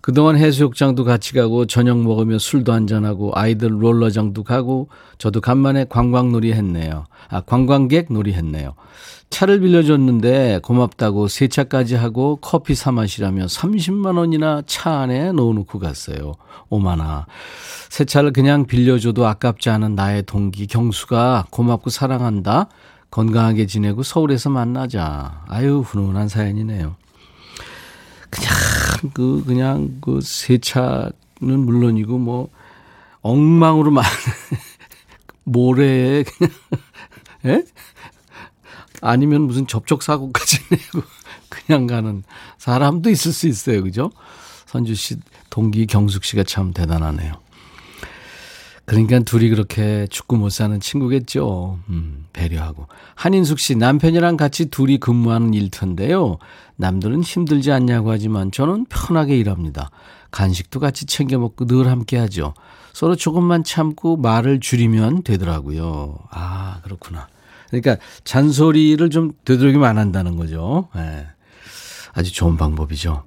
그동안 0.01 0.39
해수욕장도 0.39 1.05
같이 1.05 1.35
가고 1.35 1.67
저녁 1.67 1.99
먹으면 1.99 2.39
술도 2.39 2.73
한잔하고 2.73 3.33
아이들 3.35 3.83
롤러장도 3.83 4.45
가고 4.45 4.89
저도 5.19 5.41
간만에 5.41 5.87
관광놀이 5.89 6.53
했네요. 6.53 7.07
아, 7.29 7.41
관광객 7.41 8.13
놀이 8.13 8.33
했네요. 8.33 8.75
차를 9.31 9.61
빌려줬는데 9.61 10.61
고맙다고 10.63 11.29
세차까지 11.29 11.95
하고 11.95 12.37
커피 12.37 12.75
사 12.75 12.93
마시라며 12.93 13.47
30만 13.47 14.17
원이나 14.19 14.63
차 14.67 15.01
안에 15.01 15.33
넣어놓고 15.33 15.79
갔어요. 15.79 16.35
오마나. 16.69 17.27
새 17.91 18.05
차를 18.05 18.33
그냥 18.33 18.67
빌려줘도 18.67 19.27
아깝지 19.27 19.71
않은 19.71 19.95
나의 19.95 20.23
동기 20.23 20.67
경수가 20.67 21.47
고맙고 21.51 21.91
사랑한다. 21.91 22.69
건강하게 23.11 23.67
지내고 23.67 24.03
서울에서 24.03 24.51
만나자. 24.51 25.45
아유, 25.49 25.81
훈훈한 25.81 26.29
사연이네요. 26.29 26.97
그냥 28.31 28.53
그 29.13 29.45
그냥 29.47 29.99
그 30.01 30.21
세차는 30.23 31.11
물론이고 31.41 32.19
뭐 32.19 32.49
엉망으로 33.23 33.91
많은 33.91 34.09
모래에 35.45 36.25
그냥 36.25 36.53
예? 37.47 37.65
아니면 39.01 39.43
무슨 39.43 39.67
접촉 39.67 40.03
사고까지 40.03 40.59
내고 40.71 41.07
그냥 41.49 41.87
가는 41.87 42.23
사람도 42.59 43.11
있을 43.11 43.33
수 43.33 43.47
있어요. 43.47 43.83
그죠? 43.83 44.11
선주 44.67 44.95
씨 44.95 45.17
동기 45.51 45.87
경숙 45.87 46.25
씨가 46.25 46.43
참 46.45 46.73
대단하네요. 46.73 47.35
그러니까 48.87 49.19
둘이 49.19 49.49
그렇게 49.49 50.07
죽고 50.09 50.37
못 50.37 50.51
사는 50.51 50.79
친구겠죠. 50.79 51.81
음, 51.89 52.27
배려하고. 52.33 52.87
한인숙 53.17 53.59
씨, 53.59 53.75
남편이랑 53.75 54.37
같이 54.37 54.67
둘이 54.67 54.99
근무하는 54.99 55.55
일터인데요. 55.55 56.39
남들은 56.77 57.23
힘들지 57.23 57.73
않냐고 57.73 58.13
하지만 58.13 58.53
저는 58.53 58.87
편하게 58.89 59.37
일합니다. 59.39 59.91
간식도 60.31 60.79
같이 60.79 61.05
챙겨 61.05 61.37
먹고 61.39 61.67
늘 61.67 61.89
함께 61.89 62.17
하죠. 62.17 62.55
서로 62.93 63.17
조금만 63.17 63.65
참고 63.65 64.17
말을 64.17 64.61
줄이면 64.61 65.25
되더라고요. 65.25 66.19
아, 66.31 66.81
그렇구나. 66.85 67.27
그러니까 67.71 67.97
잔소리를 68.25 69.09
좀 69.11 69.33
되도록이면 69.45 69.89
안 69.89 69.99
한다는 69.99 70.37
거죠. 70.37 70.89
네. 70.95 71.27
아주 72.13 72.33
좋은 72.33 72.57
방법이죠. 72.57 73.25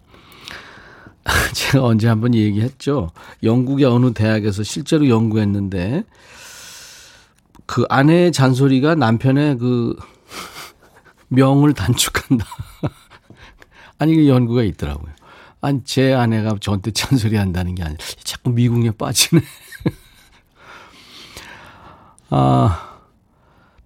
제가 1.54 1.84
언제 1.84 2.08
한번 2.08 2.34
얘기했죠. 2.34 3.12
영국의 3.44 3.86
어느 3.86 4.14
대학에서 4.14 4.64
실제로 4.64 5.08
연구했는데 5.08 6.04
그 7.66 7.86
아내의 7.90 8.32
잔소리가 8.32 8.96
남편의 8.96 9.58
그 9.60 9.96
명을 11.30 11.74
단축한다. 11.74 12.46
아니 14.00 14.16
그 14.16 14.28
연구가 14.28 14.64
있더라고요. 14.64 15.12
아니 15.62 15.84
제 15.84 16.14
아내가 16.14 16.56
저한테 16.60 16.92
잔소리 16.92 17.36
한다는 17.36 17.76
게 17.76 17.84
아니라 17.84 18.00
자꾸 18.24 18.50
미궁에 18.52 18.92
빠지네. 18.92 19.42
아 22.32 22.89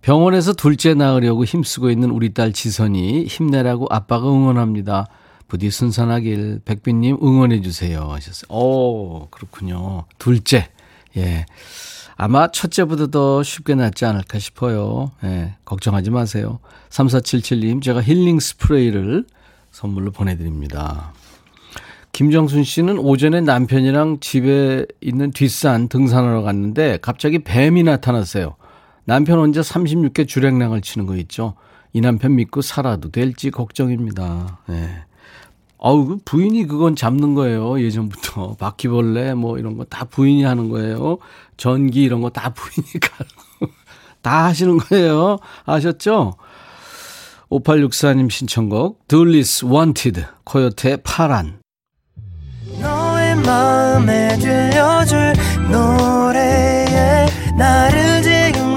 병원에서 0.04 0.52
둘째 0.52 0.94
낳으려고 0.94 1.46
힘쓰고 1.46 1.90
있는 1.90 2.12
우리 2.12 2.34
딸 2.34 2.52
지선이 2.52 3.24
힘내라고 3.24 3.88
아빠가 3.90 4.28
응원합니다. 4.30 5.08
부디 5.48 5.72
순산하길 5.72 6.60
백빈님 6.66 7.20
응원해 7.24 7.62
주세요 7.62 8.12
하셨어요. 8.12 8.48
오 8.50 9.28
그렇군요. 9.30 10.04
둘째 10.20 10.68
예 11.16 11.46
아마 12.18 12.50
첫째보다 12.50 13.08
더 13.08 13.44
쉽게 13.44 13.76
낫지 13.76 14.04
않을까 14.04 14.40
싶어요. 14.40 15.12
예 15.24 15.56
걱정하지 15.64 16.10
마세요. 16.10 16.60
3477님 16.90 17.82
제가 17.82 18.04
힐링 18.04 18.42
스프레이를 18.42 19.26
선물로 19.72 20.12
보내드립니다. 20.12 21.14
김정순 22.12 22.66
씨는 22.66 22.98
오전에 22.98 23.40
남편이랑 23.40 24.20
집에 24.20 24.86
있는 25.00 25.32
뒷산 25.32 25.88
등산하러 25.88 26.42
갔는데 26.42 27.00
갑자기 27.02 27.40
뱀이 27.40 27.84
나타났어요. 27.84 28.58
남편 29.06 29.40
혼자 29.40 29.62
36개 29.62 30.28
주랭랑을 30.28 30.82
치는 30.82 31.06
거 31.06 31.16
있죠. 31.18 31.56
이 31.92 32.02
남편 32.02 32.36
믿고 32.36 32.62
살아도 32.62 33.10
될지 33.12 33.52
걱정입니다. 33.52 34.60
네. 34.68 35.04
아우, 35.80 36.06
그 36.06 36.18
부인이 36.24 36.66
그건 36.68 36.96
잡는 36.96 37.36
거예요. 37.36 37.80
예전부터. 37.82 38.56
바퀴벌레 38.60 39.34
뭐 39.34 39.58
이런 39.60 39.78
거 39.78 39.84
다 39.86 40.06
부인이 40.06 40.44
하는 40.44 40.70
거예요. 40.70 41.18
전기 41.58 42.04
이런 42.04 42.22
거 42.22 42.30
다 42.30 42.54
부인이 42.54 42.88
가고. 43.02 43.72
다 44.22 44.46
하시는 44.46 44.78
거예요. 44.78 45.38
아셨죠? 45.66 46.34
5864님 47.52 48.32
신청곡, 48.32 49.08
둘리스 49.08 49.66
Wanted, 49.66 50.26
코요태 50.46 50.98
파란. 51.04 51.60
너의 52.82 53.36
마음에 53.36 54.38
들려줄 54.40 55.34
노래에 55.70 57.28
나를 57.58 58.22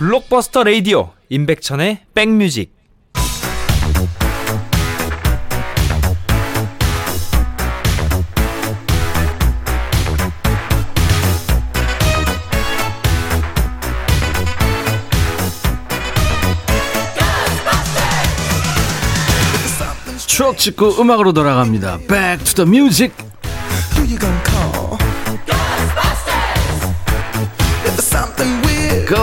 블록버스터 0.00 0.64
레이디오 0.64 1.10
임백천의 1.28 2.06
백뮤직 2.14 2.74
추억 20.26 20.56
찍고 20.56 21.02
음악으로 21.02 21.34
돌아갑니다. 21.34 21.98
Back 22.08 22.44
to 22.44 22.64
the 22.64 22.66
music. 22.66 23.12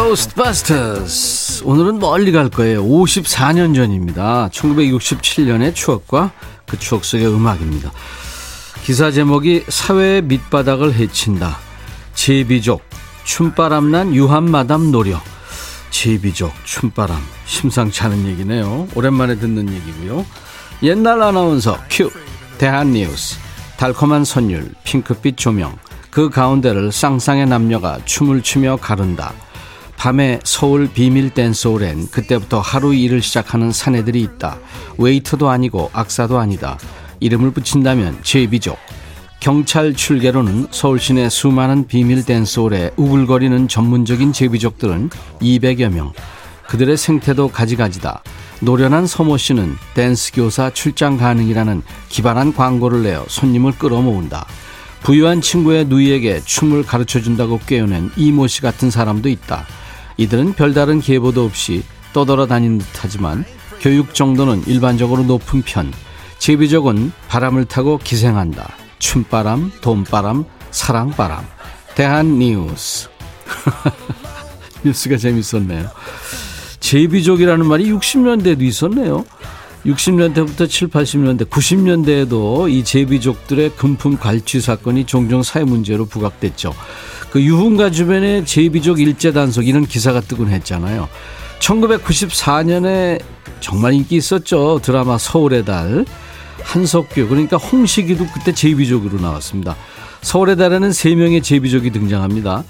Ghostbusters. 0.08 1.66
오늘은 1.66 2.00
멀리 2.00 2.32
갈 2.32 2.50
거예요. 2.50 2.82
54년 2.82 3.76
전입니다. 3.76 4.50
1967년의 4.54 5.76
추억과 5.76 6.32
그 6.66 6.80
추억 6.80 7.04
속의 7.04 7.28
음악입니다. 7.28 7.92
기사 8.84 9.12
제목이 9.12 9.66
사회의 9.68 10.22
밑바닥을 10.22 10.94
해친다. 10.94 11.58
제비족, 12.14 12.84
춤바람난 13.26 14.16
유한마담 14.16 14.92
노력. 14.92 15.22
제비족, 15.90 16.54
춤바람. 16.64 17.22
심상치 17.46 18.02
않은 18.04 18.28
얘기네요. 18.28 18.88
오랜만에 18.96 19.36
듣는 19.36 19.74
얘기고요. 19.74 20.26
옛날 20.84 21.22
아나운서 21.22 21.78
큐 21.90 22.10
대한뉴스 22.58 23.38
달콤한 23.76 24.24
선율 24.24 24.72
핑크빛 24.86 25.36
조명 25.36 25.78
그 26.12 26.30
가운데를 26.30 26.94
쌍쌍의 26.94 27.48
남녀가 27.48 28.00
춤을 28.06 28.42
추며 28.42 28.78
가른다. 28.78 29.34
밤에 29.98 30.40
서울 30.44 30.88
비밀 30.88 31.32
댄스홀엔 31.32 32.10
그때부터 32.12 32.60
하루 32.60 32.94
일을 32.94 33.22
시작하는 33.22 33.72
사내들이 33.72 34.22
있다. 34.22 34.60
웨이터도 35.00 35.50
아니고 35.50 35.90
악사도 35.92 36.38
아니다. 36.38 36.78
이름을 37.20 37.52
붙인다면 37.52 38.20
제비족. 38.22 38.78
경찰 39.40 39.96
추계로는 39.96 40.68
서울 40.70 41.00
시내 41.00 41.30
수많은 41.30 41.88
비밀 41.88 42.24
댄스홀에 42.24 42.92
우글거리는 42.96 43.68
전문적인 43.68 44.34
제비족들은 44.34 45.10
200여 45.42 45.92
명. 45.92 46.14
그들의 46.68 46.96
생태도 46.96 47.50
가지가지다. 47.50 48.22
노련한 48.60 49.08
서모 49.08 49.38
씨는 49.38 49.76
댄스 49.96 50.32
교사 50.34 50.70
출장 50.70 51.18
가능이라는 51.18 51.82
기발한 52.10 52.54
광고를 52.54 53.04
내어 53.04 53.26
손님을 53.28 53.74
끌어모은다. 53.74 54.46
부유한 55.02 55.42
친구의 55.42 55.86
누이에게 55.86 56.42
춤을 56.44 56.84
가르쳐 56.84 57.20
준다고 57.20 57.60
깨어낸 57.66 58.12
이모 58.16 58.48
씨 58.48 58.62
같은 58.62 58.92
사람도 58.92 59.30
있다. 59.30 59.66
이들은 60.18 60.54
별다른 60.54 61.00
계보도 61.00 61.46
없이 61.46 61.84
떠돌아다니는 62.14 62.80
듯하지만 62.80 63.46
교육 63.80 64.14
정도는 64.14 64.64
일반적으로 64.66 65.24
높은 65.24 65.62
편. 65.62 65.94
제비족은 66.40 67.12
바람을 67.28 67.66
타고 67.66 67.98
기생한다. 67.98 68.76
춤바람, 69.00 69.72
돈바람, 69.82 70.46
사랑바람. 70.72 71.46
대한 71.96 72.40
뉴스. 72.40 73.10
뉴스가 74.84 75.18
재밌었네요. 75.18 75.90
제비족이라는 76.80 77.66
말이 77.66 77.92
60년대에도 77.92 78.62
있었네요. 78.62 79.26
60년대부터 79.86 80.70
7, 80.70 80.90
80년대, 80.90 81.50
90년대에도 81.50 82.70
이 82.70 82.84
제비족들의 82.84 83.76
금품 83.76 84.18
갈취 84.18 84.60
사건이 84.60 85.06
종종 85.06 85.44
사회 85.44 85.64
문제로 85.64 86.06
부각됐죠. 86.06 86.74
그 87.30 87.42
유흥가 87.42 87.92
주변에 87.92 88.44
제비족 88.46 89.00
일제 89.00 89.32
단속 89.32 89.68
이런 89.68 89.86
기사가 89.86 90.22
뜨곤 90.22 90.50
했잖아요. 90.50 91.08
1994년에 91.60 93.22
정말 93.60 93.94
인기 93.94 94.16
있었죠. 94.16 94.80
드라마 94.82 95.18
서울의 95.18 95.66
달. 95.66 96.06
한석규 96.64 97.28
그러니까 97.30 97.58
홍식이도 97.58 98.28
그때 98.34 98.54
제비족으로 98.54 99.20
나왔습니다. 99.20 99.76
서울의 100.22 100.58
달에는 100.58 100.92
세 100.92 101.16
명의 101.16 101.42
제비족이 101.42 101.92
등장합니다. 101.92 102.64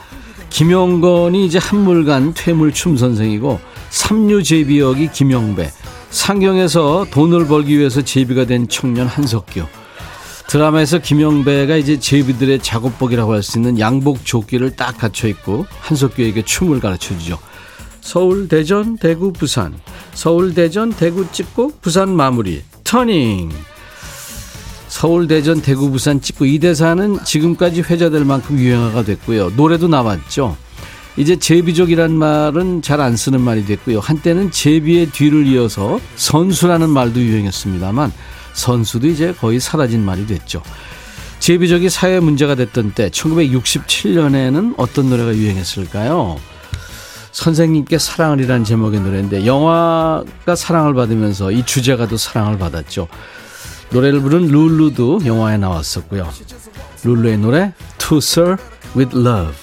김영건이 0.49 1.45
이제 1.45 1.57
한물간 1.57 2.33
퇴물 2.33 2.73
춤 2.73 2.97
선생이고 2.97 3.59
삼류 3.89 4.43
제비 4.43 4.79
역이 4.79 5.11
김영배, 5.11 5.69
상경에서 6.09 7.07
돈을 7.11 7.47
벌기 7.47 7.77
위해서 7.77 8.01
제비가 8.01 8.45
된 8.45 8.67
청년 8.67 9.07
한석규. 9.07 9.65
드라마에서 10.47 10.99
김영배가 10.99 11.75
이제 11.75 11.99
제비들의 11.99 12.59
작업복이라고 12.59 13.33
할 13.33 13.43
수 13.43 13.57
있는 13.57 13.79
양복 13.79 14.23
조끼를 14.23 14.75
딱 14.75 14.97
갖춰 14.97 15.27
입고 15.27 15.65
한석규에게 15.81 16.43
춤을 16.43 16.79
가르쳐 16.79 17.17
주죠. 17.17 17.37
서울, 17.99 18.47
대전, 18.47 18.97
대구, 18.97 19.33
부산. 19.33 19.77
서울, 20.13 20.53
대전, 20.53 20.93
대구 20.93 21.29
찍고 21.29 21.73
부산 21.81 22.15
마무리. 22.15 22.63
터닝. 22.85 23.51
서울, 24.87 25.27
대전, 25.27 25.61
대구, 25.61 25.91
부산 25.91 26.21
찍고 26.21 26.45
이 26.45 26.59
대사는 26.59 27.19
지금까지 27.25 27.81
회자될 27.81 28.23
만큼 28.23 28.57
유행어가 28.57 29.03
됐고요. 29.03 29.51
노래도 29.57 29.89
나왔죠. 29.89 30.55
이제 31.17 31.35
제비족이란 31.35 32.13
말은 32.13 32.81
잘 32.83 33.01
안 33.01 33.15
쓰는 33.15 33.41
말이 33.41 33.65
됐고요. 33.65 33.99
한때는 33.99 34.51
제비의 34.51 35.07
뒤를 35.07 35.45
이어서 35.47 35.99
선수라는 36.15 36.89
말도 36.89 37.19
유행했습니다만 37.19 38.11
선수도 38.53 39.07
이제 39.07 39.33
거의 39.33 39.59
사라진 39.59 40.03
말이 40.03 40.25
됐죠. 40.25 40.61
제비족이 41.39 41.89
사회 41.89 42.19
문제가 42.19 42.55
됐던 42.55 42.93
때 42.93 43.09
1967년에는 43.09 44.73
어떤 44.77 45.09
노래가 45.09 45.35
유행했을까요? 45.35 46.39
선생님께 47.31 47.99
사랑을 47.99 48.39
이라는 48.39 48.63
제목의 48.63 48.99
노래인데 48.99 49.45
영화가 49.45 50.55
사랑을 50.55 50.95
받으면서 50.95 51.51
이 51.51 51.63
주제가도 51.63 52.17
사랑을 52.17 52.57
받았죠. 52.57 53.07
노래를 53.91 54.21
부른 54.21 54.47
룰루도 54.47 55.21
영화에 55.25 55.57
나왔었고요. 55.57 56.27
룰루의 57.03 57.37
노래 57.37 57.73
To 57.99 58.17
Sir 58.17 58.57
With 58.95 59.15
Love 59.15 59.55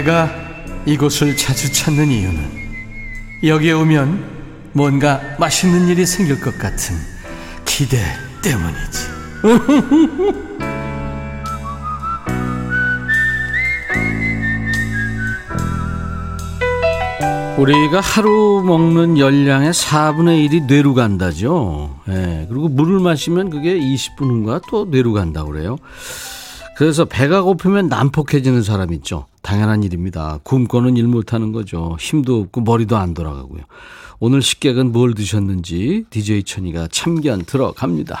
내가 0.00 0.30
이곳을 0.86 1.36
자주 1.36 1.70
찾는 1.72 2.10
이유는 2.10 2.40
여기에 3.44 3.72
오면 3.72 4.40
뭔가 4.72 5.20
맛있는 5.38 5.88
일이 5.88 6.06
생길 6.06 6.40
것 6.40 6.56
같은 6.58 6.96
기대 7.66 7.98
때문이지. 8.42 9.10
우리가 17.58 18.00
하루 18.00 18.62
먹는 18.64 19.18
열량의 19.18 19.72
4분의 19.72 20.48
1이 20.48 20.64
뇌로 20.64 20.94
간다죠. 20.94 22.00
예, 22.08 22.46
그리고 22.48 22.68
물을 22.68 23.00
마시면 23.00 23.50
그게 23.50 23.78
20분 23.78 24.30
후인가 24.30 24.62
또 24.70 24.86
뇌로 24.86 25.12
간다고 25.12 25.50
그래요. 25.50 25.76
그래서 26.78 27.04
배가 27.04 27.42
고프면 27.42 27.88
난폭해지는 27.88 28.62
사람 28.62 28.94
있죠. 28.94 29.26
당연한 29.42 29.82
일입니다. 29.82 30.38
굶고는 30.42 30.96
일 30.96 31.06
못하는 31.06 31.52
거죠. 31.52 31.96
힘도 31.98 32.40
없고 32.40 32.60
머리도 32.62 32.96
안 32.96 33.14
돌아가고요. 33.14 33.62
오늘 34.18 34.42
식객은 34.42 34.92
뭘 34.92 35.14
드셨는지 35.14 36.04
DJ 36.10 36.42
천이가 36.42 36.88
참견 36.90 37.44
들어갑니다. 37.46 38.18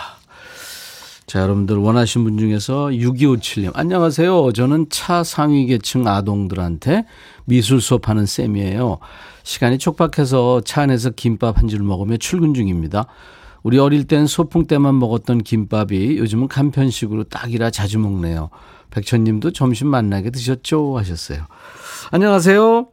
자, 1.26 1.40
여러분들 1.42 1.76
원하신 1.76 2.24
분 2.24 2.38
중에서 2.38 2.86
6257님. 2.86 3.70
안녕하세요. 3.74 4.52
저는 4.52 4.86
차 4.90 5.22
상위 5.22 5.66
계층 5.66 6.08
아동들한테 6.08 7.04
미술 7.44 7.80
수업하는 7.80 8.26
쌤이에요. 8.26 8.98
시간이 9.44 9.78
촉박해서 9.78 10.62
차 10.64 10.82
안에서 10.82 11.10
김밥 11.10 11.58
한 11.58 11.68
줄 11.68 11.80
먹으며 11.82 12.16
출근 12.16 12.52
중입니다. 12.54 13.06
우리 13.62 13.78
어릴 13.78 14.06
땐 14.06 14.26
소풍 14.26 14.66
때만 14.66 14.98
먹었던 14.98 15.38
김밥이 15.38 16.18
요즘은 16.18 16.48
간편식으로 16.48 17.24
딱이라 17.24 17.70
자주 17.70 17.98
먹네요. 17.98 18.50
백천님도 18.90 19.52
점심 19.52 19.88
만나게 19.88 20.30
드셨죠? 20.30 20.96
하셨어요. 20.98 21.44
안녕하세요. 22.10 22.86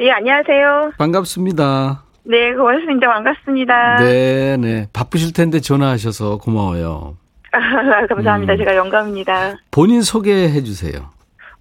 예, 0.00 0.10
안녕하세요. 0.12 0.92
반갑습니다. 0.96 2.02
네, 2.24 2.54
고맙습니다. 2.54 3.08
반갑습니다. 3.08 3.96
네, 3.96 4.56
네. 4.58 4.86
바쁘실 4.92 5.32
텐데 5.32 5.60
전화하셔서 5.60 6.38
고마워요. 6.38 7.16
감사합니다. 8.08 8.52
음. 8.54 8.58
제가 8.58 8.76
영감입니다. 8.76 9.56
본인 9.70 10.02
소개해 10.02 10.62
주세요. 10.62 11.10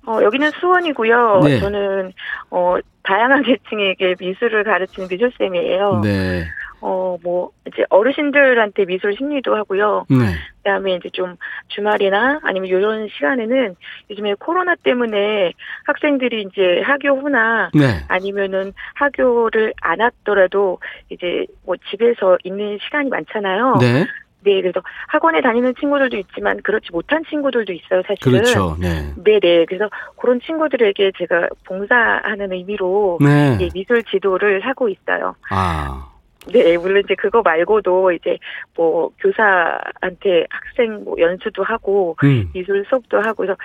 어, 0.05 0.21
여기는 0.21 0.51
수원이고요. 0.59 1.41
네. 1.43 1.59
저는 1.59 2.11
어, 2.51 2.75
다양한 3.03 3.43
계층에게 3.43 4.15
미술을 4.19 4.63
가르치는 4.63 5.07
미술쌤이에요. 5.09 6.01
네. 6.03 6.45
어, 6.81 7.17
뭐 7.23 7.51
이제 7.67 7.83
어르신들한테 7.89 8.85
미술 8.85 9.15
심리도 9.15 9.55
하고요. 9.55 10.05
네. 10.09 10.17
그 10.17 10.63
다음에 10.63 10.95
이제 10.95 11.09
좀 11.09 11.35
주말이나 11.69 12.39
아니면 12.43 12.67
이런 12.67 13.07
시간에는 13.09 13.75
요즘에 14.09 14.35
코로나 14.39 14.75
때문에 14.75 15.53
학생들이 15.85 16.47
이제 16.51 16.81
학교 16.83 17.09
후나 17.09 17.69
네. 17.73 18.03
아니면은 18.07 18.73
학교를 18.95 19.73
안 19.81 20.01
왔더라도 20.01 20.79
이제 21.09 21.45
뭐 21.65 21.75
집에서 21.89 22.37
있는 22.43 22.77
시간이 22.83 23.09
많잖아요. 23.09 23.77
네. 23.79 24.05
네, 24.41 24.61
그래서 24.61 24.81
학원에 25.07 25.41
다니는 25.41 25.73
친구들도 25.79 26.15
있지만 26.17 26.61
그렇지 26.61 26.89
못한 26.91 27.23
친구들도 27.29 27.73
있어요, 27.73 28.01
사실은. 28.07 28.39
그렇죠. 28.39 28.77
네. 28.79 29.13
네, 29.17 29.39
네. 29.41 29.65
그래서 29.65 29.89
그런 30.15 30.39
친구들에게 30.39 31.11
제가 31.17 31.49
봉사하는 31.65 32.53
의미로 32.53 33.17
네. 33.19 33.57
예, 33.59 33.69
미술 33.73 34.03
지도를 34.03 34.61
하고 34.61 34.87
있어요. 34.87 35.35
아. 35.49 36.16
네, 36.51 36.77
물론 36.77 37.03
이제 37.03 37.15
그거 37.15 37.41
말고도 37.41 38.11
이제 38.11 38.37
뭐 38.75 39.09
교사한테 39.19 40.45
학생 40.49 41.03
뭐 41.03 41.15
연수도 41.19 41.63
하고 41.63 42.15
음. 42.23 42.49
미술 42.53 42.85
수업도 42.89 43.19
하고 43.19 43.35
그래서 43.35 43.55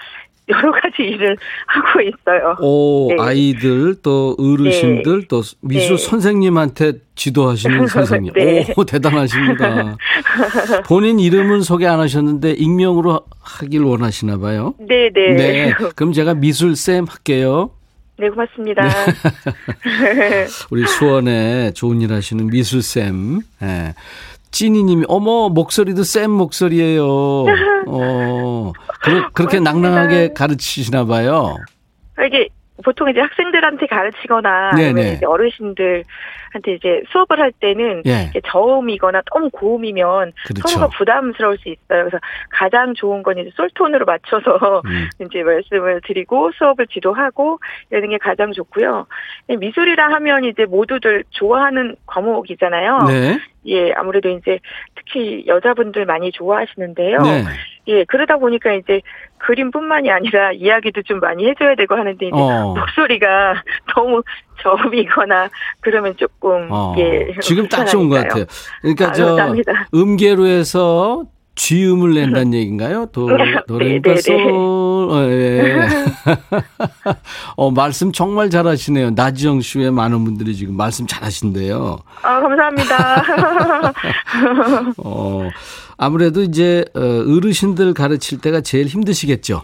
여러 0.49 0.73
가지 0.73 1.03
일을 1.03 1.37
하고 1.66 2.01
있어요. 2.01 2.57
오, 2.61 3.09
네. 3.11 3.16
아이들 3.21 3.95
또 4.03 4.37
어르신들 4.38 5.29
또 5.29 5.42
미술 5.61 5.97
네. 5.97 6.03
선생님한테 6.03 6.92
지도하시는 7.14 7.87
선생님. 7.88 8.33
네. 8.35 8.66
오, 8.77 8.85
대단하십니다. 8.85 9.97
본인 10.87 11.21
이름은 11.21 11.62
소개 11.62 11.87
안 11.87 12.01
하셨는데 12.01 12.53
익명으로 12.53 13.21
하길 13.40 13.83
원하시나 13.83 14.38
봐요. 14.38 14.75
네, 14.81 15.11
네. 15.14 15.35
네. 15.35 15.75
그럼 15.95 16.12
제가 16.12 16.35
미술쌤 16.35 17.07
할게요. 17.09 17.71
네, 18.23 18.31
고맙습니다. 18.31 18.83
우리 20.71 20.87
수원에 20.87 21.73
좋은 21.73 22.01
일 22.01 22.13
하시는 22.13 22.47
미술쌤. 22.47 23.41
예. 23.63 23.95
찐이님이, 24.53 25.07
어머, 25.09 25.49
목소리도 25.49 26.05
쌤 26.05 26.31
목소리예요. 26.31 27.05
어, 27.89 28.73
그러, 29.03 29.29
그렇게. 29.33 29.59
낭낭하게 29.59 30.35
가르치시나 30.35 31.05
봐요. 31.05 31.57
이게 32.25 32.47
보통 32.83 33.09
이제 33.09 33.21
학생들한테 33.21 33.87
가르치거나 33.87 34.73
네네. 34.77 34.88
아니면 34.88 35.14
이제 35.14 35.27
어르신들한테 35.27 36.75
이제 36.77 37.03
수업을 37.11 37.40
할 37.40 37.53
때는 37.53 38.03
예. 38.07 38.31
저음이거나 38.47 39.23
너무 39.33 39.51
고음이면 39.51 40.33
그렇죠. 40.47 40.68
서로가 40.68 40.97
부담스러울 40.97 41.59
수 41.59 41.68
있어요. 41.68 42.05
그래서 42.05 42.18
가장 42.51 42.95
좋은 42.95 43.23
건 43.23 43.38
이제 43.38 43.51
솔톤으로 43.55 44.05
맞춰서 44.05 44.83
음. 44.85 45.09
이제 45.27 45.42
말씀을 45.42 46.01
드리고 46.05 46.53
수업을 46.53 46.87
지도하고 46.88 47.59
이러는 47.90 48.11
게 48.11 48.18
가장 48.18 48.53
좋고요. 48.53 49.07
미술이라 49.49 50.12
하면 50.14 50.45
이제 50.45 50.64
모두들 50.64 51.25
좋아하는 51.31 51.97
과목이잖아요. 52.07 52.99
네. 53.09 53.38
예, 53.66 53.92
아무래도 53.92 54.29
이제 54.29 54.59
특히 54.95 55.45
여자분들 55.47 56.05
많이 56.05 56.33
좋아하시는데요. 56.33 57.18
네. 57.23 57.45
예, 57.88 58.05
그러다 58.05 58.37
보니까 58.37 58.73
이제 58.73 59.01
그림뿐만이 59.38 60.11
아니라 60.11 60.53
이야기도 60.53 61.03
좀 61.03 61.18
많이 61.21 61.49
해줘야 61.49 61.75
되고 61.75 61.95
하는데 61.97 62.25
이제 62.25 62.35
어. 62.35 62.75
목소리가 62.75 63.62
너무 63.95 64.23
저음이거나 64.62 65.51
그러면 65.81 66.16
조금 66.16 66.68
어, 66.71 66.95
예 66.99 67.35
지금 67.40 67.68
딱 67.68 67.85
좋은 67.85 68.09
것 68.09 68.16
같아요. 68.16 68.45
그러니까 68.81 69.09
아, 69.09 69.12
저 69.12 69.27
감사합니다. 69.27 69.88
음계로 69.95 70.47
해서 70.47 71.25
쥐음을 71.55 72.15
낸다는 72.15 72.55
얘기인가요? 72.55 73.07
도, 73.07 73.29
도레미파 73.67 74.11
네, 74.15 74.15
네, 74.17 74.21
솔. 74.21 74.51
어, 74.51 75.29
예. 75.29 75.81
어, 77.57 77.71
말씀 77.71 78.12
정말 78.12 78.51
잘하시네요. 78.51 79.11
나지영 79.11 79.61
씨 79.61 79.79
외에 79.79 79.91
많은 79.91 80.25
분들이 80.25 80.55
지금 80.55 80.77
말씀 80.77 81.07
잘하신대요. 81.07 81.99
아 82.23 82.41
감사합니다. 82.41 83.23
어, 84.99 85.49
아무래도 85.99 86.43
이제 86.43 86.85
어, 86.95 87.01
어르신들 87.01 87.95
가르칠 87.95 88.41
때가 88.41 88.61
제일 88.61 88.87
힘드시겠죠. 88.87 89.62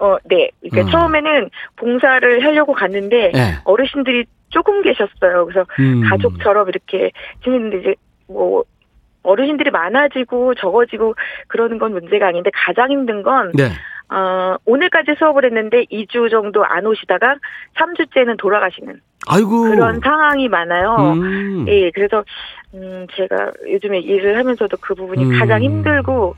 어, 0.00 0.16
네. 0.24 0.50
그러니까 0.60 0.88
음. 0.88 0.92
처음에는 0.92 1.50
봉사를 1.76 2.44
하려고 2.44 2.72
갔는데 2.72 3.30
네. 3.32 3.58
어르신들이 3.64 4.24
조금 4.48 4.82
계셨어요. 4.82 5.46
그래서 5.46 5.66
음. 5.78 6.02
가족처럼 6.08 6.68
이렇게 6.68 7.12
지냈는데 7.44 7.78
이제 7.80 7.94
뭐 8.26 8.64
어르신들이 9.22 9.70
많아지고 9.70 10.54
적어지고 10.54 11.14
그러는 11.48 11.78
건 11.78 11.92
문제가 11.92 12.28
아닌데 12.28 12.50
가장 12.54 12.90
힘든 12.90 13.22
건 13.22 13.52
네. 13.54 13.70
어, 14.14 14.56
오늘까지 14.64 15.14
수업을 15.18 15.44
했는데 15.44 15.84
2주 15.84 16.30
정도 16.30 16.64
안 16.64 16.86
오시다가 16.86 17.36
3주째는 17.76 18.38
돌아가시는 18.38 19.00
아이고. 19.28 19.62
그런 19.62 20.00
상황이 20.00 20.48
많아요. 20.48 21.12
음. 21.12 21.66
예, 21.68 21.90
그래서 21.90 22.24
음 22.74 23.06
제가 23.14 23.52
요즘에 23.68 23.98
일을 24.00 24.38
하면서도 24.38 24.76
그 24.80 24.94
부분이 24.94 25.24
음. 25.24 25.38
가장 25.38 25.62
힘들고 25.62 26.36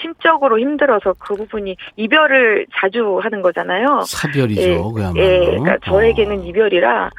심적으로 0.00 0.58
힘들어서 0.58 1.14
그 1.18 1.34
부분이 1.34 1.76
이별을 1.96 2.66
자주 2.74 3.18
하는 3.22 3.42
거잖아요. 3.42 4.02
사별이죠, 4.06 4.60
예, 4.62 4.76
그야말로. 4.76 5.20
예, 5.20 5.38
그러니까 5.46 5.78
저에게는 5.84 6.40
어. 6.40 6.42
이별이라 6.42 7.10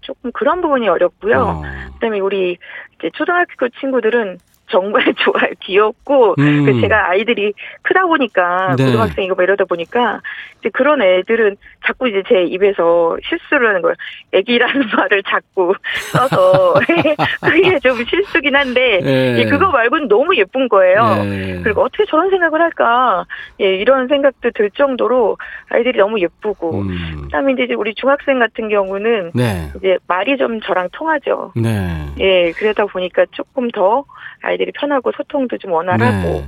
조금 0.00 0.32
그런 0.32 0.60
부분이 0.60 0.88
어렵고요. 0.88 1.40
어. 1.40 1.62
그다음에 1.94 2.20
우리 2.20 2.58
이제 2.98 3.10
초등학교 3.14 3.68
친구들은 3.80 4.38
정말 4.70 5.02
좋아요, 5.18 5.52
귀엽고 5.60 6.36
음. 6.38 6.64
그 6.64 6.80
제가 6.80 7.10
아이들이 7.10 7.52
크다 7.82 8.06
보니까 8.06 8.76
네. 8.76 8.86
고등학생이고 8.86 9.34
뭐 9.34 9.44
이러다 9.44 9.64
보니까 9.64 10.20
이제 10.60 10.70
그런 10.72 11.02
애들은 11.02 11.56
자꾸 11.86 12.08
이제 12.08 12.22
제 12.28 12.44
입에서 12.44 13.16
실수를 13.24 13.68
하는 13.68 13.82
거예요. 13.82 13.94
애기라는 14.32 14.86
말을 14.96 15.22
자꾸 15.24 15.74
써서 16.12 16.74
그게 17.42 17.78
좀 17.80 18.04
실수긴 18.04 18.56
한데 18.56 19.00
예. 19.02 19.38
예, 19.38 19.44
그거 19.46 19.70
말고는 19.70 20.08
너무 20.08 20.36
예쁜 20.36 20.68
거예요. 20.68 21.22
예. 21.24 21.60
그리고 21.62 21.82
어떻게 21.82 22.04
저런 22.06 22.30
생각을 22.30 22.60
할까? 22.60 23.24
예, 23.60 23.74
이런 23.76 24.08
생각도 24.08 24.50
들 24.52 24.70
정도로 24.70 25.36
아이들이 25.70 25.98
너무 25.98 26.20
예쁘고. 26.20 26.82
음. 26.82 27.22
그다음에 27.24 27.52
이제 27.52 27.74
우리 27.74 27.94
중학생 27.94 28.38
같은 28.38 28.68
경우는 28.68 29.32
네. 29.34 29.70
이제 29.76 29.98
말이 30.06 30.36
좀 30.36 30.60
저랑 30.60 30.88
통하죠. 30.92 31.52
네. 31.56 32.06
예, 32.18 32.52
그러다 32.52 32.86
보니까 32.86 33.24
조금 33.32 33.70
더 33.70 34.04
아이들 34.42 34.59
이 34.68 34.72
편하고 34.72 35.12
소통도 35.16 35.58
좀 35.58 35.72
원활하고. 35.72 36.44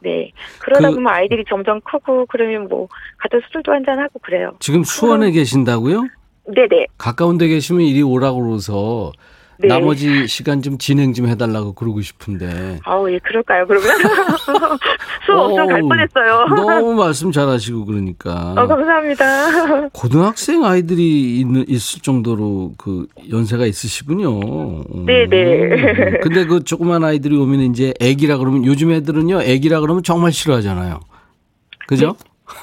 네. 0.00 0.32
그러다 0.58 0.88
그- 0.90 0.94
보면 0.96 1.12
아이들이 1.12 1.44
점점 1.48 1.80
크고 1.82 2.26
그러면 2.26 2.68
뭐 2.68 2.88
가서 3.18 3.40
술도 3.52 3.72
한잔 3.72 3.98
하고 4.00 4.18
그래요. 4.20 4.52
지금 4.58 4.82
수원에 4.84 5.30
계신다고요? 5.30 6.04
네네. 6.52 6.86
가까운 6.98 7.38
데 7.38 7.46
계시면 7.46 7.82
이리 7.82 8.02
오라고 8.02 8.42
그러서 8.44 9.12
네. 9.62 9.68
나머지 9.68 10.26
시간 10.26 10.60
좀 10.60 10.76
진행 10.76 11.12
좀 11.12 11.28
해달라고 11.28 11.72
그러고 11.74 12.00
싶은데. 12.00 12.80
아우, 12.84 13.10
예, 13.10 13.18
그럴까요, 13.20 13.66
그러면? 13.66 13.88
수업 15.24 15.38
없으면 15.38 15.68
갈 15.68 15.80
뻔했어요. 15.82 16.46
너무 16.48 16.94
말씀 16.94 17.30
잘하시고 17.30 17.84
그러니까. 17.84 18.54
어, 18.56 18.66
감사합니다. 18.66 19.88
고등학생 19.94 20.64
아이들이 20.64 21.38
있는, 21.40 21.64
있을 21.68 22.02
정도로 22.02 22.72
그 22.76 23.06
연세가 23.30 23.66
있으시군요. 23.66 24.40
음. 24.94 25.06
네네. 25.06 26.18
근데 26.22 26.44
그 26.44 26.64
조그만 26.64 27.04
아이들이 27.04 27.36
오면 27.36 27.60
이제 27.60 27.94
애기라 28.00 28.38
그러면 28.38 28.64
요즘 28.64 28.90
애들은요, 28.90 29.42
애기라 29.42 29.80
그러면 29.80 30.02
정말 30.02 30.32
싫어하잖아요. 30.32 31.00
그죠? 31.86 32.16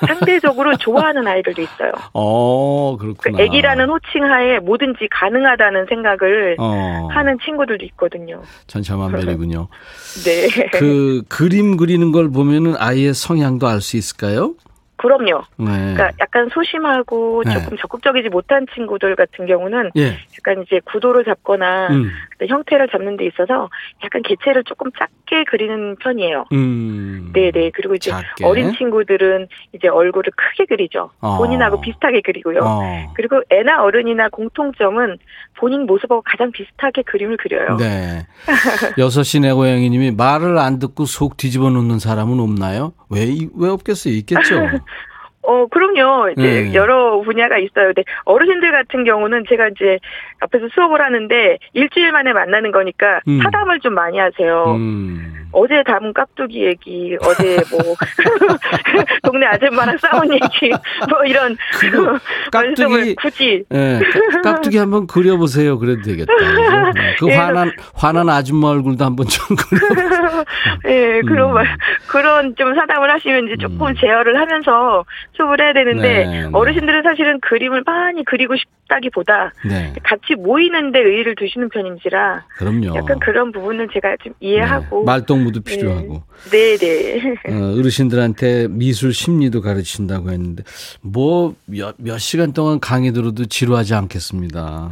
상대적으로 0.07 0.75
좋아하는 0.77 1.27
아이들도 1.27 1.61
있어요. 1.61 1.91
어, 2.13 2.97
그 2.97 3.13
그렇구나. 3.15 3.43
애기라는 3.43 3.89
호칭하에 3.89 4.59
뭐든지 4.59 5.07
가능하다는 5.11 5.85
생각을 5.87 6.55
어, 6.59 7.07
하는 7.11 7.37
친구들도 7.43 7.85
있거든요. 7.85 8.41
천차만별이군요. 8.67 9.67
네. 10.25 10.69
그 10.71 11.23
그림 11.27 11.77
그리는 11.77 12.11
걸 12.11 12.29
보면은 12.29 12.75
아이의 12.77 13.13
성향도 13.13 13.67
알 13.67 13.81
수 13.81 13.97
있을까요? 13.97 14.55
그럼요. 14.97 15.43
네. 15.55 15.65
그러니까 15.93 16.11
약간 16.19 16.49
소심하고 16.53 17.43
네. 17.45 17.53
조금 17.53 17.77
적극적이지 17.77 18.27
못한 18.27 18.65
친구들 18.75 19.15
같은 19.15 19.45
경우는 19.45 19.91
예. 19.95 20.17
약간 20.37 20.61
이제 20.61 20.81
구도를 20.83 21.23
잡거나 21.23 21.87
음. 21.91 22.11
형태를 22.47 22.87
잡는 22.89 23.17
데 23.17 23.25
있어서 23.25 23.69
약간 24.03 24.21
개체를 24.23 24.63
조금 24.65 24.89
작게 24.97 25.43
그리는 25.49 25.95
편이에요. 25.97 26.45
음. 26.53 27.31
네네. 27.33 27.71
그리고 27.73 27.95
이제 27.95 28.11
작게. 28.11 28.45
어린 28.45 28.73
친구들은 28.73 29.47
이제 29.73 29.87
얼굴을 29.87 30.31
크게 30.35 30.65
그리죠. 30.65 31.09
어. 31.19 31.37
본인하고 31.37 31.81
비슷하게 31.81 32.21
그리고요. 32.21 32.59
어. 32.63 33.13
그리고 33.15 33.41
애나 33.49 33.83
어른이나 33.83 34.29
공통점은 34.29 35.17
본인 35.57 35.85
모습하고 35.85 36.21
가장 36.25 36.51
비슷하게 36.51 37.01
그림을 37.03 37.37
그려요. 37.37 37.75
네. 37.77 38.25
여섯 38.97 39.23
시내 39.23 39.51
고양이님이 39.51 40.11
말을 40.11 40.57
안 40.57 40.79
듣고 40.79 41.05
속 41.05 41.37
뒤집어 41.37 41.69
놓는 41.69 41.99
사람은 41.99 42.39
없나요? 42.39 42.93
왜, 43.09 43.23
이- 43.25 43.49
왜 43.55 43.69
없겠어요? 43.69 44.13
있겠죠. 44.15 44.55
어, 45.41 45.65
그럼요. 45.67 46.29
이제 46.31 46.41
네. 46.69 46.73
여러 46.73 47.21
분야가 47.21 47.57
있어요. 47.57 47.87
근데 47.87 48.03
어르신들 48.25 48.71
같은 48.71 49.03
경우는 49.03 49.45
제가 49.49 49.69
이제 49.69 49.97
앞에서 50.41 50.67
수업을 50.73 51.01
하는데 51.01 51.57
일주일 51.73 52.11
만에 52.11 52.33
만나는 52.33 52.71
거니까 52.71 53.21
음. 53.27 53.39
사담을 53.41 53.79
좀 53.79 53.93
많이 53.93 54.19
하세요. 54.19 54.75
음. 54.77 55.35
어제 55.51 55.81
담은 55.83 56.13
깍두기 56.13 56.63
얘기, 56.63 57.17
어제 57.25 57.57
뭐 57.71 57.95
동네 59.23 59.47
아줌마랑 59.47 59.97
싸운 59.97 60.31
얘기, 60.31 60.69
뭐 61.09 61.23
이런 61.25 61.57
깍두기- 62.51 63.15
굳이 63.15 63.63
예, 63.73 63.99
깍- 64.31 64.41
깍두기 64.43 64.77
한번 64.77 65.07
그려보세요. 65.07 65.79
그래도 65.79 66.03
되겠다. 66.03 66.31
네. 66.35 67.15
그 67.19 67.29
예, 67.29 67.35
화난, 67.35 67.71
화난 67.95 68.29
아줌마 68.29 68.67
얼굴도 68.69 69.03
한번 69.03 69.25
좀 69.25 69.55
그려. 69.55 70.45
예, 70.87 71.21
그런 71.21 71.49
음. 71.49 71.53
말, 71.55 71.65
그런 72.07 72.55
좀 72.55 72.75
사담을 72.75 73.09
하시면 73.11 73.47
이제 73.47 73.55
조금 73.59 73.87
음. 73.87 73.95
제어를 73.95 74.39
하면서 74.39 75.03
수업을 75.39 75.61
해야 75.61 75.73
되는데, 75.73 76.25
네, 76.25 76.41
네. 76.41 76.49
어르신들은 76.51 77.03
사실은 77.03 77.39
그림을 77.39 77.83
많이 77.85 78.25
그리고 78.25 78.55
싶다기보다 78.57 79.53
네. 79.65 79.93
같이 80.03 80.35
모이는데 80.35 80.99
의의를 80.99 81.35
두시는 81.35 81.69
편인지라 81.69 82.45
그럼요. 82.57 82.95
약간 82.95 83.17
그런 83.19 83.51
부분을 83.53 83.87
제가 83.93 84.17
좀 84.21 84.33
이해하고. 84.41 84.99
네. 84.99 85.05
말동무도 85.05 85.61
필요하고. 85.61 86.23
네네. 86.51 87.35
어, 87.47 87.77
어르신들한테 87.77 88.67
미술 88.69 89.13
심리도 89.13 89.61
가르친다고 89.61 90.31
했는데 90.31 90.63
뭐몇 91.01 91.95
몇 91.97 92.17
시간 92.17 92.51
동안 92.51 92.79
강의 92.79 93.13
들어도 93.13 93.45
지루하지 93.45 93.93
않겠습니다. 93.95 94.91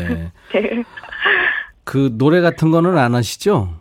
네. 0.00 0.32
네. 0.58 0.84
그 1.84 2.14
노래 2.16 2.40
같은 2.40 2.70
거는 2.70 2.96
안 2.96 3.14
하시죠? 3.14 3.74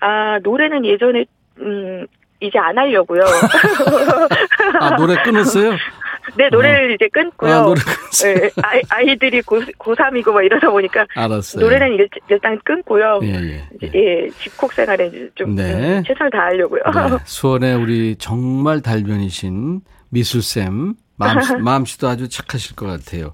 아, 0.00 0.38
노래는 0.42 0.84
예전에, 0.84 1.24
음, 1.60 2.06
이제 2.46 2.58
안 2.58 2.76
하려고요. 2.78 3.22
아, 4.80 4.96
노래 4.96 5.22
끊었어요? 5.22 5.72
네, 6.36 6.48
노래를 6.50 6.90
어. 6.90 6.94
이제 6.94 7.08
끊고요. 7.08 7.52
아, 7.52 7.62
노래 7.62 7.80
네, 7.80 8.50
아이, 8.62 8.82
아이들이 8.88 9.42
고, 9.42 9.60
고3이고 9.60 10.32
뭐 10.32 10.42
이러다 10.42 10.70
보니까. 10.70 11.06
알았어요. 11.14 11.64
노래는 11.64 11.94
일, 11.94 12.08
일단 12.28 12.58
끊고요. 12.64 13.20
예, 13.22 13.28
예. 13.28 13.68
예, 13.82 13.90
예 13.94 14.30
집콕 14.42 14.72
생활에 14.72 15.10
좀 15.34 15.54
네. 15.54 15.98
음, 15.98 16.02
최선을 16.06 16.30
다하려고요. 16.30 16.82
네. 16.84 17.18
수원의 17.24 17.76
우리 17.76 18.16
정말 18.16 18.80
달변이신 18.82 19.80
미술쌤. 20.10 20.94
마음씨, 21.16 21.56
마음씨도 21.56 22.08
아주 22.08 22.28
착하실 22.28 22.76
것 22.76 22.86
같아요. 22.86 23.32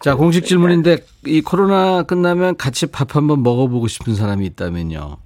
자, 0.00 0.14
공식 0.14 0.46
질문인데 0.46 0.98
이 1.26 1.42
코로나 1.42 2.02
끝나면 2.02 2.56
같이 2.56 2.86
밥 2.86 3.16
한번 3.16 3.42
먹어보고 3.42 3.88
싶은 3.88 4.14
사람이 4.14 4.46
있다면요. 4.46 5.18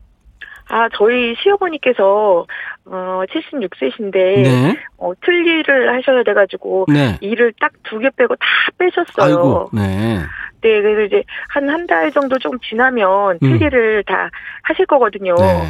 아, 0.74 0.88
저희 0.96 1.34
시어머니께서 1.42 2.46
어 2.86 3.22
76세신데 3.30 4.12
네. 4.12 4.76
어 4.96 5.12
틀니를 5.20 5.94
하셔야 5.94 6.22
돼 6.22 6.32
가지고 6.32 6.86
네. 6.88 7.18
일을 7.20 7.52
딱두 7.60 7.98
개 7.98 8.08
빼고 8.16 8.34
다 8.36 8.46
빼셨어요. 8.78 9.26
아이고, 9.36 9.70
네. 9.74 10.18
네, 10.62 10.80
그래서 10.80 11.02
이제 11.02 11.22
한 11.50 11.68
한 11.68 11.86
달 11.86 12.10
정도 12.10 12.38
좀 12.38 12.58
지나면 12.60 13.38
틀니를 13.40 14.02
음. 14.08 14.12
다 14.12 14.30
하실 14.62 14.86
거거든요. 14.86 15.34
네. 15.34 15.62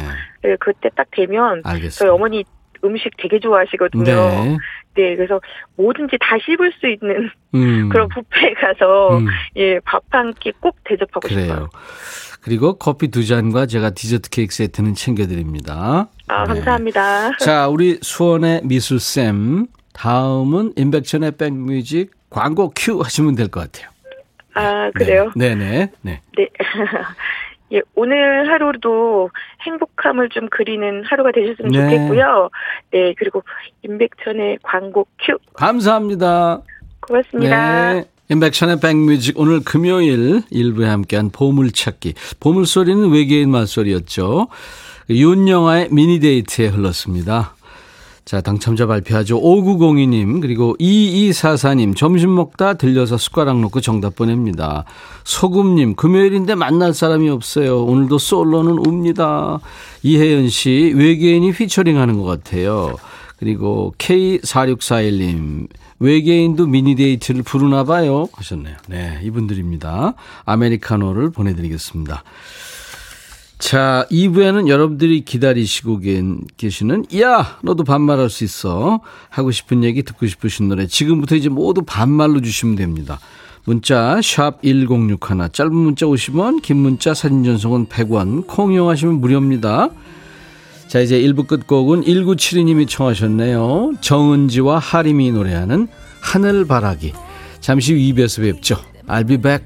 네. 0.43 0.55
그때 0.59 0.89
딱 0.95 1.05
되면 1.11 1.61
알겠습니다. 1.65 1.95
저희 1.95 2.09
어머니 2.09 2.45
음식 2.85 3.11
되게 3.17 3.39
좋아하시거든요. 3.39 4.03
네. 4.05 4.57
네, 4.95 5.15
그래서 5.15 5.41
뭐든지 5.75 6.17
다 6.21 6.37
씹을 6.45 6.71
수 6.79 6.87
있는 6.87 7.29
음. 7.55 7.89
그런 7.89 8.07
뷔페 8.09 8.53
가서 8.53 9.17
음. 9.17 9.27
예, 9.57 9.79
밥 9.81 10.01
한 10.11 10.31
끼 10.39 10.51
꼭 10.61 10.77
대접하고 10.85 11.27
그래요. 11.27 11.41
싶어요. 11.43 11.69
그리고 12.43 12.73
커피 12.73 13.07
두 13.07 13.25
잔과 13.25 13.65
제가 13.67 13.91
디저트 13.91 14.29
케이크 14.29 14.53
세트는 14.53 14.95
챙겨드립니다. 14.95 16.07
아, 16.27 16.43
네. 16.43 16.53
감사합니다. 16.55 17.29
네. 17.29 17.35
자, 17.39 17.67
우리 17.69 17.97
수원의 18.01 18.61
미술쌤. 18.65 19.67
다음은 19.93 20.73
인백천의 20.75 21.33
백뮤직 21.37 22.11
광고 22.29 22.71
큐 22.75 22.99
하시면 22.99 23.35
될 23.35 23.47
것 23.47 23.71
같아요. 23.71 23.89
아, 24.55 24.89
그래요? 24.91 25.31
네, 25.35 25.55
네, 25.55 25.91
네. 26.01 26.21
네. 26.35 26.49
예, 27.73 27.81
오늘 27.95 28.49
하루도 28.51 29.29
행복함을 29.65 30.29
좀 30.29 30.47
그리는 30.49 31.03
하루가 31.05 31.31
되셨으면 31.31 31.71
네. 31.71 31.79
좋겠고요. 31.97 32.49
네, 32.91 33.13
그리고 33.17 33.43
임백천의 33.83 34.59
광고 34.63 35.05
큐. 35.23 35.37
감사합니다. 35.53 36.61
고맙습니다. 37.01 37.93
네. 37.93 38.05
인백션의 38.29 38.79
백뮤직 38.79 39.37
오늘 39.37 39.59
금요일 39.59 40.43
일부에 40.49 40.87
함께한 40.87 41.29
보물찾기. 41.29 42.13
보물소리는 42.39 43.11
외계인 43.11 43.51
말소리였죠. 43.51 44.47
윤영아의 45.09 45.89
미니데이트에 45.91 46.67
흘렀습니다. 46.67 47.55
자, 48.23 48.39
당첨자 48.39 48.85
발표하죠. 48.87 49.41
5902님, 49.41 50.39
그리고 50.39 50.77
2244님, 50.79 51.97
점심 51.97 52.33
먹다 52.33 52.75
들려서 52.75 53.17
숟가락 53.17 53.59
놓고 53.59 53.81
정답 53.81 54.15
보냅니다. 54.15 54.85
소금님, 55.25 55.95
금요일인데 55.95 56.55
만날 56.55 56.93
사람이 56.93 57.29
없어요. 57.29 57.83
오늘도 57.83 58.17
솔로는 58.19 58.87
웁니다. 58.87 59.59
이혜연 60.03 60.47
씨, 60.47 60.93
외계인이 60.95 61.51
휘처링 61.51 61.99
하는 61.99 62.17
것 62.17 62.23
같아요. 62.23 62.95
그리고 63.35 63.93
K4641님, 63.97 65.67
외계인도 66.03 66.67
미니데이트를 66.67 67.43
부르나 67.43 67.85
봐요. 67.85 68.27
하셨네요. 68.33 68.75
네, 68.89 69.21
이분들입니다. 69.23 70.15
아메리카노를 70.43 71.29
보내드리겠습니다. 71.29 72.23
자, 73.57 74.05
2부에는 74.11 74.67
여러분들이 74.67 75.21
기다리시고 75.21 76.01
계시는, 76.57 77.05
야! 77.21 77.57
너도 77.63 77.85
반말할 77.85 78.29
수 78.29 78.43
있어. 78.43 78.99
하고 79.29 79.51
싶은 79.51 79.85
얘기, 79.85 80.03
듣고 80.03 80.27
싶으신 80.27 80.67
노래. 80.67 80.87
지금부터 80.87 81.35
이제 81.35 81.47
모두 81.47 81.83
반말로 81.83 82.41
주시면 82.41 82.75
됩니다. 82.75 83.21
문자, 83.63 84.19
샵 84.21 84.61
1061. 84.61 85.53
짧은 85.53 85.73
문자 85.73 86.05
50원, 86.05 86.61
긴 86.61 86.77
문자 86.77 87.13
사진 87.13 87.45
전송은 87.45 87.85
100원. 87.85 88.45
콩 88.45 88.73
이용하시면 88.73 89.21
무료입니다. 89.21 89.87
자, 90.93 90.99
이제 90.99 91.19
1부 91.19 91.47
끝곡은 91.47 92.03
1972님이 92.03 92.87
청하셨네요. 92.87 93.93
정은지와 93.99 94.77
하림이 94.77 95.31
노래하는 95.31 95.87
하늘바라기. 96.21 97.13
잠시 97.61 97.93
후 97.93 97.99
2부에서 97.99 98.43
뵙죠. 98.43 98.75
I'll 99.07 99.27
be 99.27 99.37
back. 99.37 99.65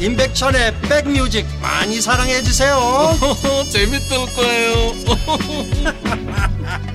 임백천의 0.00 0.80
백뮤직 0.82 1.46
많이 1.62 2.00
사랑해 2.00 2.42
주세요. 2.42 2.76
재밌을 3.70 4.16
거예요. 4.34 4.94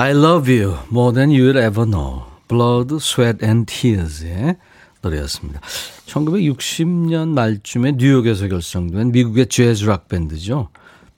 I 0.00 0.12
love 0.12 0.48
you 0.48 0.78
more 0.92 1.12
than 1.12 1.30
you'll 1.30 1.58
ever 1.58 1.84
know. 1.84 2.22
Blood, 2.46 2.94
Sweat 3.00 3.44
and 3.44 3.66
Tears의 3.66 4.56
노래였습니다. 5.02 5.60
1960년 6.06 7.28
말쯤에 7.30 7.92
뉴욕에서 7.96 8.48
결성된 8.48 9.12
미국의 9.12 9.48
재즈 9.48 9.84
락 9.84 10.08
밴드죠. 10.08 10.70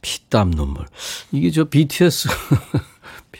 피땀 0.02 0.50
눈물. 0.52 0.86
이게 1.30 1.50
저 1.50 1.64
BTS 1.64 2.28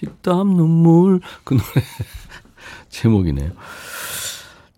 피땀 0.01 0.57
눈물 0.57 1.21
그 1.45 1.55
노래 1.55 1.87
제목이네요. 2.89 3.51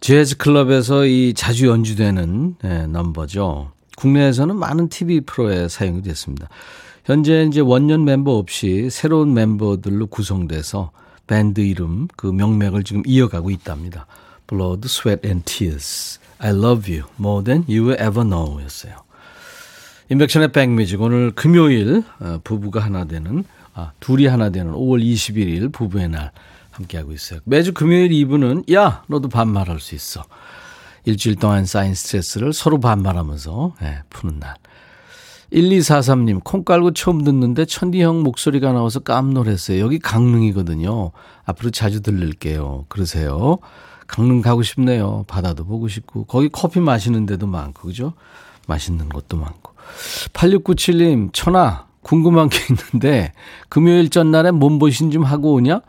재즈 0.01 0.37
클럽에서 0.37 1.07
이 1.07 1.33
자주 1.35 1.69
연주되는 1.69 2.57
네, 2.61 2.87
넘버죠. 2.89 3.71
국내에서는 3.97 4.57
많은 4.57 4.89
TV 4.89 5.21
프로에 5.21 5.69
사용이 5.69 6.03
됐습니다. 6.03 6.49
현재 7.05 7.45
이제 7.45 7.61
원년 7.61 8.05
멤버 8.05 8.33
없이 8.33 8.89
새로운 8.91 9.33
멤버들로 9.33 10.09
구성돼서 10.09 10.91
밴드 11.29 11.61
이름 11.61 12.09
그 12.17 12.27
명맥을 12.27 12.83
지금 12.83 13.03
이어가고 13.07 13.51
있답니다. 13.51 14.07
Blood, 14.49 14.87
Sweat 14.87 15.27
and 15.27 15.45
Tears. 15.45 16.19
I 16.39 16.51
love 16.51 16.93
you 16.93 17.07
more 17.21 17.45
than 17.45 17.65
you 17.69 17.87
will 17.87 18.01
ever 18.01 18.29
know 18.29 18.61
였어요. 18.61 18.97
인백션의 20.11 20.51
백뮤직 20.51 21.01
오늘 21.01 21.31
금요일 21.31 22.03
어, 22.19 22.41
부부가 22.43 22.81
하나 22.81 23.05
되는 23.05 23.45
아, 23.75 23.93
둘이 24.01 24.27
하나 24.27 24.51
되는 24.51 24.73
5월 24.73 25.03
21일 25.03 25.73
부부의 25.73 26.09
날 26.09 26.33
함께하고 26.71 27.13
있어요. 27.13 27.41
매주 27.45 27.73
금요일 27.73 28.11
2부는 28.11 28.73
야 28.73 29.03
너도 29.09 29.29
반말할 29.29 29.81
수 29.81 29.95
있어. 29.95 30.25
일주일 31.05 31.37
동안 31.37 31.65
쌓인 31.67 31.95
스트레스를 31.95 32.53
서로 32.53 32.79
반말하면서 32.81 33.75
네, 33.81 33.99
푸는 34.11 34.39
날. 34.39 34.55
1243님, 35.53 36.43
콩 36.45 36.65
깔고 36.65 36.93
처음 36.93 37.25
듣는데 37.25 37.67
천디 37.67 38.01
형 38.03 38.23
목소리가 38.23 38.73
나와서 38.73 39.01
깜놀했어요. 39.01 39.81
여기 39.81 39.99
강릉이거든요. 39.99 41.13
앞으로 41.45 41.71
자주 41.71 42.01
들릴게요. 42.01 42.87
그러세요. 42.89 43.59
강릉 44.07 44.41
가고 44.41 44.63
싶네요. 44.63 45.25
바다도 45.29 45.65
보고 45.65 45.89
싶고. 45.89 46.25
거기 46.25 46.49
커피 46.49 46.81
마시는 46.81 47.27
데도 47.27 47.47
많고, 47.47 47.83
그죠? 47.89 48.15
맛있는 48.67 49.11
것도 49.11 49.37
많고. 49.37 49.73
8697님, 50.33 51.31
천아, 51.35 51.87
궁금한 52.03 52.49
게 52.49 52.59
있는데 52.71 53.33
금요일 53.69 54.11
전날에 54.11 54.51
몸보신 54.51 55.11
좀 55.11 55.25
하고 55.25 55.55
오냐? 55.55 55.81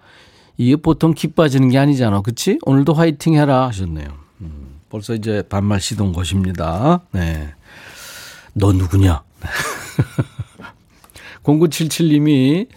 이게 0.57 0.75
보통 0.75 1.13
기 1.13 1.29
빠지는 1.29 1.69
게 1.69 1.77
아니잖아. 1.77 2.21
그치? 2.21 2.59
오늘도 2.63 2.93
화이팅 2.93 3.35
해라 3.35 3.67
하셨네요. 3.67 4.07
음, 4.41 4.79
벌써 4.89 5.15
이제 5.15 5.43
반말 5.49 5.81
시동 5.81 6.13
것입니다. 6.13 7.01
네. 7.11 7.53
너 8.53 8.71
누구냐? 8.71 9.23
0977님이 11.43 12.67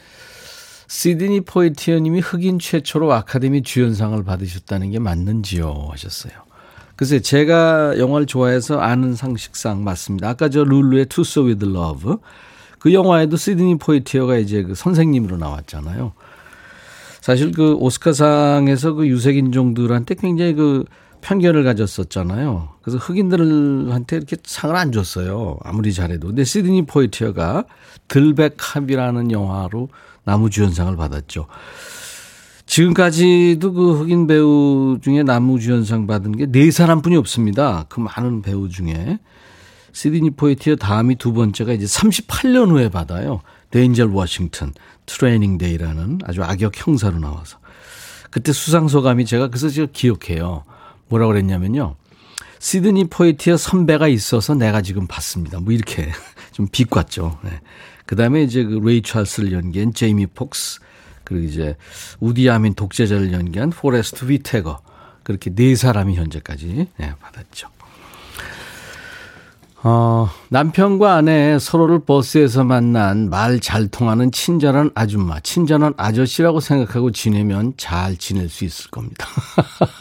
시드니 0.88 1.42
포이티어님이 1.42 2.20
흑인 2.20 2.58
최초로 2.58 3.12
아카데미 3.12 3.62
주연상을 3.62 4.22
받으셨다는 4.24 4.90
게 4.90 4.98
맞는지요? 4.98 5.88
하셨어요. 5.90 6.32
글쎄, 6.96 7.20
제가 7.20 7.98
영화를 7.98 8.26
좋아해서 8.26 8.78
아는 8.78 9.14
상식상 9.14 9.84
맞습니다. 9.84 10.30
아까 10.30 10.48
저 10.48 10.64
룰루의 10.64 11.06
So 11.12 11.44
With 11.44 11.66
Love. 11.66 12.14
그 12.86 12.94
영화에도 12.94 13.36
시드니 13.36 13.78
포이티어가 13.78 14.36
이제 14.36 14.62
그 14.62 14.76
선생님으로 14.76 15.38
나왔잖아요. 15.38 16.12
사실 17.20 17.50
그 17.50 17.74
오스카상에서 17.74 18.92
그 18.92 19.08
유색인종들한테 19.08 20.14
굉장히 20.14 20.54
그 20.54 20.84
편견을 21.20 21.64
가졌었잖아요. 21.64 22.68
그래서 22.82 22.98
흑인들한테 22.98 24.18
이렇게 24.18 24.36
상을 24.44 24.76
안 24.76 24.92
줬어요. 24.92 25.58
아무리 25.64 25.92
잘해도. 25.92 26.28
근데 26.28 26.44
시드니 26.44 26.86
포이티어가 26.86 27.64
들백합이라는 28.06 29.32
영화로 29.32 29.88
나무주연상을 30.22 30.94
받았죠. 30.94 31.48
지금까지도 32.66 33.72
그 33.72 33.98
흑인 33.98 34.28
배우 34.28 34.98
중에 35.02 35.24
남우주연상 35.24 36.06
받은 36.06 36.36
게 36.36 36.46
네 36.46 36.70
사람뿐이 36.70 37.16
없습니다. 37.16 37.86
그 37.88 37.98
많은 37.98 38.42
배우 38.42 38.68
중에. 38.68 39.18
시드니 39.96 40.32
포이티어 40.32 40.76
다음이 40.76 41.14
두 41.16 41.32
번째가 41.32 41.72
이제 41.72 41.86
38년 41.86 42.70
후에 42.70 42.90
받아요. 42.90 43.40
덴젤 43.70 44.08
워싱턴 44.08 44.74
Training 45.06 45.56
Day라는 45.56 46.18
아주 46.24 46.42
악역 46.42 46.86
형사로 46.86 47.18
나와서. 47.18 47.58
그때 48.30 48.52
수상 48.52 48.88
소감이 48.88 49.24
제가 49.24 49.48
그래서 49.48 49.70
제가 49.70 49.88
기억해요. 49.94 50.64
뭐라고 51.08 51.32
그랬냐면요. 51.32 51.96
시드니 52.58 53.08
포이티어 53.08 53.56
선배가 53.56 54.08
있어서 54.08 54.54
내가 54.54 54.82
지금 54.82 55.06
받습니다. 55.06 55.60
뭐 55.60 55.72
이렇게 55.72 56.12
좀 56.52 56.68
비꼬았죠. 56.70 57.38
네. 57.42 57.60
그 58.04 58.16
다음에 58.16 58.42
이제 58.42 58.64
그 58.64 58.78
레이 58.84 59.00
찰스를 59.00 59.52
연기한 59.52 59.94
제이미 59.94 60.26
폭스, 60.26 60.80
그리고 61.24 61.46
이제 61.46 61.74
이디 62.20 62.50
아민 62.50 62.74
독재자를 62.74 63.32
연기한 63.32 63.70
포레스트 63.70 64.28
휘태커. 64.28 64.78
그렇게 65.22 65.54
네 65.54 65.74
사람이 65.74 66.16
현재까지 66.16 66.88
네, 66.98 67.12
받았죠. 67.18 67.75
어, 69.88 70.28
남편과 70.48 71.14
아내 71.14 71.60
서로를 71.60 72.00
버스에서 72.00 72.64
만난 72.64 73.30
말 73.30 73.60
잘 73.60 73.86
통하는 73.86 74.32
친절한 74.32 74.90
아줌마, 74.96 75.38
친절한 75.38 75.94
아저씨라고 75.96 76.58
생각하고 76.58 77.12
지내면 77.12 77.72
잘 77.76 78.16
지낼 78.16 78.48
수 78.48 78.64
있을 78.64 78.90
겁니다. 78.90 79.28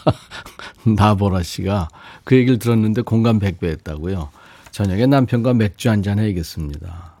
나보라 0.82 1.44
씨가 1.44 1.86
그 2.24 2.34
얘기를 2.34 2.58
들었는데 2.58 3.02
공감 3.02 3.38
100배 3.38 3.66
했다고요. 3.66 4.28
저녁에 4.72 5.06
남편과 5.06 5.54
맥주 5.54 5.88
한잔 5.88 6.18
해야겠습니다. 6.18 7.14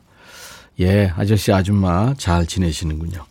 예, 0.80 1.12
아저씨, 1.16 1.52
아줌마 1.52 2.14
잘 2.18 2.46
지내시는군요. 2.46 3.24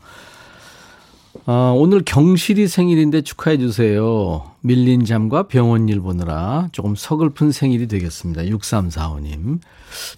아, 1.47 1.73
오늘 1.75 2.01
경실이 2.03 2.67
생일인데 2.67 3.21
축하해 3.21 3.59
주세요. 3.59 4.43
밀린 4.61 5.05
잠과 5.05 5.43
병원 5.43 5.87
일 5.89 5.99
보느라 5.99 6.69
조금 6.71 6.95
서글픈 6.95 7.51
생일이 7.51 7.87
되겠습니다. 7.87 8.43
6345님. 8.43 9.59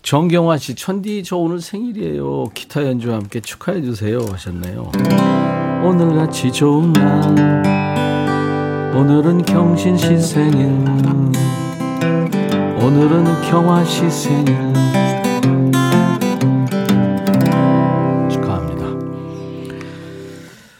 정경화 0.03 0.57
씨, 0.57 0.75
천디 0.75 1.23
저 1.23 1.35
오늘 1.35 1.59
생일이에요. 1.59 2.45
기타 2.53 2.85
연주와 2.85 3.17
함께 3.17 3.41
축하해 3.41 3.81
주세요 3.81 4.19
하셨네요. 4.31 4.89
오늘같이 5.83 6.51
좋은 6.51 6.93
날 6.93 7.77
오늘은 8.95 9.43
경신 9.45 9.97
씨 9.97 10.17
생일 10.19 10.65
오늘은 12.81 13.25
경화 13.51 13.83
씨 13.83 14.09
생일 14.09 14.55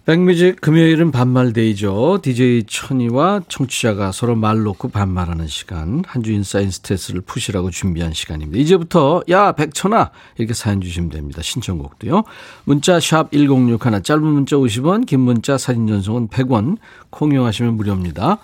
백뮤직 0.08 0.62
금요일은 0.62 1.12
반말데이죠. 1.12 2.20
DJ 2.22 2.64
천이와 2.66 3.42
청취자가 3.50 4.14
서로 4.14 4.38
말 4.38 4.64
놓고 4.64 4.88
반말하는 4.88 5.48
시간. 5.48 6.02
한 6.08 6.24
주인 6.24 6.44
쌓인 6.44 6.72
스트레스를 6.72 7.20
푸시라고 7.20 7.72
준비한 7.72 8.14
시간입니다. 8.14 8.58
이제부터 8.58 9.22
야 9.30 9.52
백천아 9.52 10.12
이렇게 10.38 10.54
사연 10.54 10.80
주시면 10.80 11.10
됩니다. 11.10 11.42
신청곡도요. 11.42 12.24
문자 12.64 13.02
샵 13.02 13.34
1061 13.34 14.02
짧은 14.02 14.24
문자 14.24 14.56
50원 14.56 15.06
긴 15.06 15.20
문자 15.20 15.58
사진 15.58 15.88
전송은 15.88 16.30
100원 16.30 16.78
콩 17.10 17.34
이용하시면 17.34 17.74
무료입니다. 17.74 18.38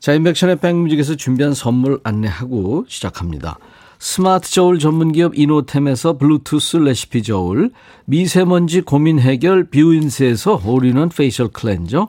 자 0.00 0.12
임백천의 0.14 0.56
백뮤직에서 0.56 1.14
준비한 1.14 1.54
선물 1.54 2.00
안내하고 2.02 2.86
시작합니다. 2.88 3.56
스마트 4.04 4.50
저울 4.50 4.80
전문 4.80 5.12
기업 5.12 5.38
이노템에서 5.38 6.18
블루투스 6.18 6.78
레시피 6.78 7.22
저울, 7.22 7.70
미세먼지 8.04 8.80
고민 8.80 9.20
해결 9.20 9.70
뷰인스에서 9.70 10.60
all-in-one 10.66 11.08
facial 11.08 11.46
cleanser, 11.46 12.08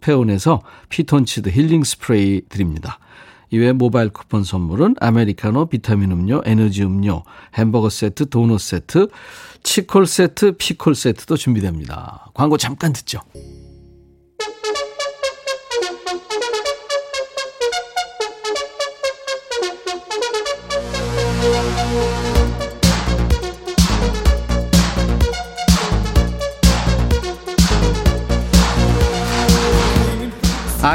페온에서 0.00 0.62
피톤치드 0.88 1.50
힐링 1.50 1.84
스프레이 1.84 2.42
드립니다. 2.48 2.98
이외 3.50 3.72
모바일 3.72 4.10
쿠폰 4.10 4.42
선물은 4.42 4.96
아메리카노, 5.00 5.66
비타민 5.66 6.10
음료, 6.10 6.42
에너지 6.44 6.82
음료, 6.82 7.22
햄버거 7.54 7.88
세트, 7.88 8.28
도넛 8.28 8.60
세트, 8.60 9.08
치콜 9.62 10.06
세트, 10.06 10.56
피콜 10.58 10.94
세트도 10.94 11.36
준비됩니다. 11.36 12.30
광고 12.34 12.56
잠깐 12.56 12.92
듣죠. 12.92 13.20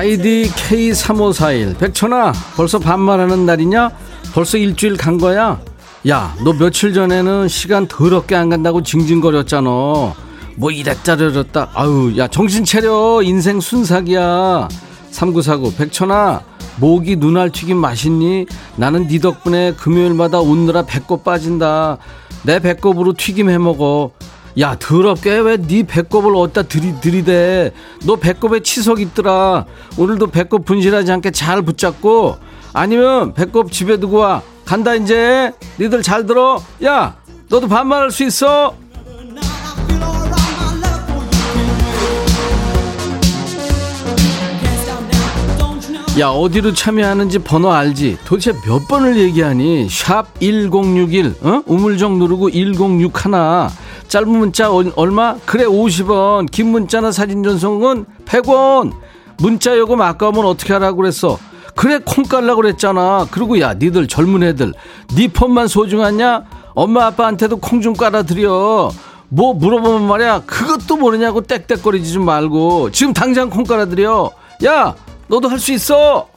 아이디 0.01 0.49
K3541 0.49 1.77
백천아 1.77 2.33
벌써 2.55 2.79
반말하는 2.79 3.45
날이냐? 3.45 3.91
벌써 4.33 4.57
일주일 4.57 4.97
간 4.97 5.19
거야? 5.19 5.61
야 6.07 6.33
너 6.43 6.53
며칠 6.53 6.91
전에는 6.91 7.47
시간 7.47 7.85
더럽게 7.87 8.35
안 8.35 8.49
간다고 8.49 8.81
징징거렸잖아. 8.81 9.69
뭐 9.69 10.71
이랬다 10.71 11.17
저랬다. 11.17 11.69
아유 11.75 12.15
야 12.17 12.27
정신 12.27 12.65
차려. 12.65 13.21
인생 13.21 13.59
순삭이야. 13.59 14.69
3949 15.11 15.75
백천아 15.75 16.41
모기 16.77 17.15
눈알 17.15 17.51
튀김 17.51 17.77
맛있니? 17.77 18.47
나는 18.77 19.07
네 19.07 19.19
덕분에 19.19 19.73
금요일마다 19.73 20.39
웃느라 20.39 20.81
배꼽 20.81 21.23
빠진다. 21.23 21.99
내 22.41 22.57
배꼽으로 22.57 23.13
튀김 23.13 23.51
해먹어 23.51 24.13
야 24.59 24.75
더럽게 24.77 25.39
왜 25.39 25.57
네 25.57 25.83
배꼽을 25.83 26.35
어디다 26.35 26.63
들이, 26.63 26.93
들이대? 26.99 27.71
너 28.05 28.15
배꼽에 28.17 28.61
치석 28.61 28.99
있더라. 28.99 29.65
오늘도 29.97 30.27
배꼽 30.27 30.65
분실하지 30.65 31.11
않게 31.11 31.31
잘 31.31 31.61
붙잡고. 31.61 32.37
아니면 32.73 33.33
배꼽 33.33 33.71
집에 33.71 33.97
두고 33.97 34.17
와. 34.17 34.41
간다 34.65 34.95
이제. 34.95 35.51
니들 35.79 36.01
잘 36.01 36.25
들어. 36.25 36.61
야 36.83 37.15
너도 37.49 37.67
반말할 37.67 38.11
수 38.11 38.23
있어. 38.23 38.75
야 46.19 46.27
어디로 46.27 46.73
참여하는지 46.73 47.39
번호 47.39 47.71
알지? 47.71 48.17
도대체 48.25 48.51
몇 48.67 48.85
번을 48.89 49.17
얘기하니? 49.17 49.87
샵 49.89 50.27
1061 50.41 51.35
어? 51.41 51.63
우물정 51.65 52.19
누르고 52.19 52.51
1061 52.51 53.11
짧은 54.11 54.27
문자 54.27 54.69
얼마? 54.69 55.37
그래 55.45 55.63
50원. 55.63 56.51
긴 56.51 56.67
문자나 56.67 57.13
사진 57.13 57.43
전송은 57.43 58.05
100원. 58.25 58.91
문자 59.37 59.77
요금 59.77 60.01
아까우면 60.01 60.45
어떻게 60.47 60.73
하라고 60.73 60.97
그랬어? 60.97 61.37
그래 61.77 61.97
콩 62.05 62.25
깔라고 62.25 62.61
그랬잖아. 62.61 63.27
그리고 63.31 63.57
야 63.61 63.73
니들 63.73 64.09
젊은 64.09 64.43
애들 64.43 64.73
니 65.15 65.29
폰만 65.29 65.69
소중하냐? 65.69 66.43
엄마 66.75 67.05
아빠한테도 67.05 67.55
콩 67.61 67.79
좀 67.81 67.93
깔아드려. 67.93 68.91
뭐 69.29 69.53
물어보면 69.53 70.05
말이야. 70.09 70.41
그것도 70.45 70.97
모르냐고 70.97 71.39
땡땡거리지 71.39 72.11
좀 72.11 72.25
말고. 72.25 72.91
지금 72.91 73.13
당장 73.13 73.49
콩 73.49 73.63
깔아드려. 73.63 74.29
야 74.65 74.93
너도 75.29 75.47
할 75.47 75.57
수 75.57 75.71
있어 75.71 76.27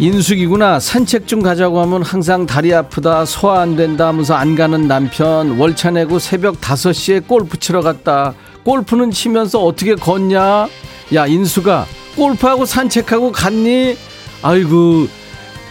인숙이구나. 0.00 0.78
산책 0.78 1.26
좀 1.26 1.42
가자고 1.42 1.80
하면 1.80 2.02
항상 2.02 2.46
다리 2.46 2.72
아프다, 2.72 3.24
소화 3.24 3.60
안 3.60 3.74
된다 3.74 4.06
하면서 4.06 4.34
안 4.34 4.54
가는 4.54 4.86
남편. 4.86 5.58
월차 5.58 5.90
내고 5.90 6.20
새벽 6.20 6.60
5시에 6.60 7.26
골프 7.26 7.58
치러 7.58 7.82
갔다. 7.82 8.34
골프는 8.64 9.10
치면서 9.10 9.60
어떻게 9.64 9.96
걷냐? 9.96 10.68
야, 11.14 11.26
인수가 11.26 11.86
골프하고 12.14 12.64
산책하고 12.64 13.32
갔니? 13.32 13.96
아이고. 14.42 15.08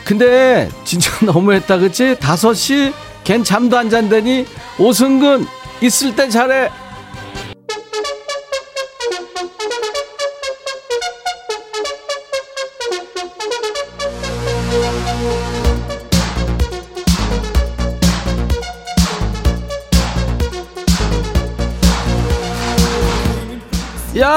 근데 0.03 0.67
진짜 0.83 1.11
너무했다, 1.25 1.77
그치? 1.77 2.15
5시? 2.15 2.91
걘 3.23 3.43
잠도 3.45 3.77
안 3.77 3.89
잔다니? 3.89 4.45
오승근, 4.77 5.45
있을 5.81 6.15
때 6.15 6.27
잘해. 6.27 6.69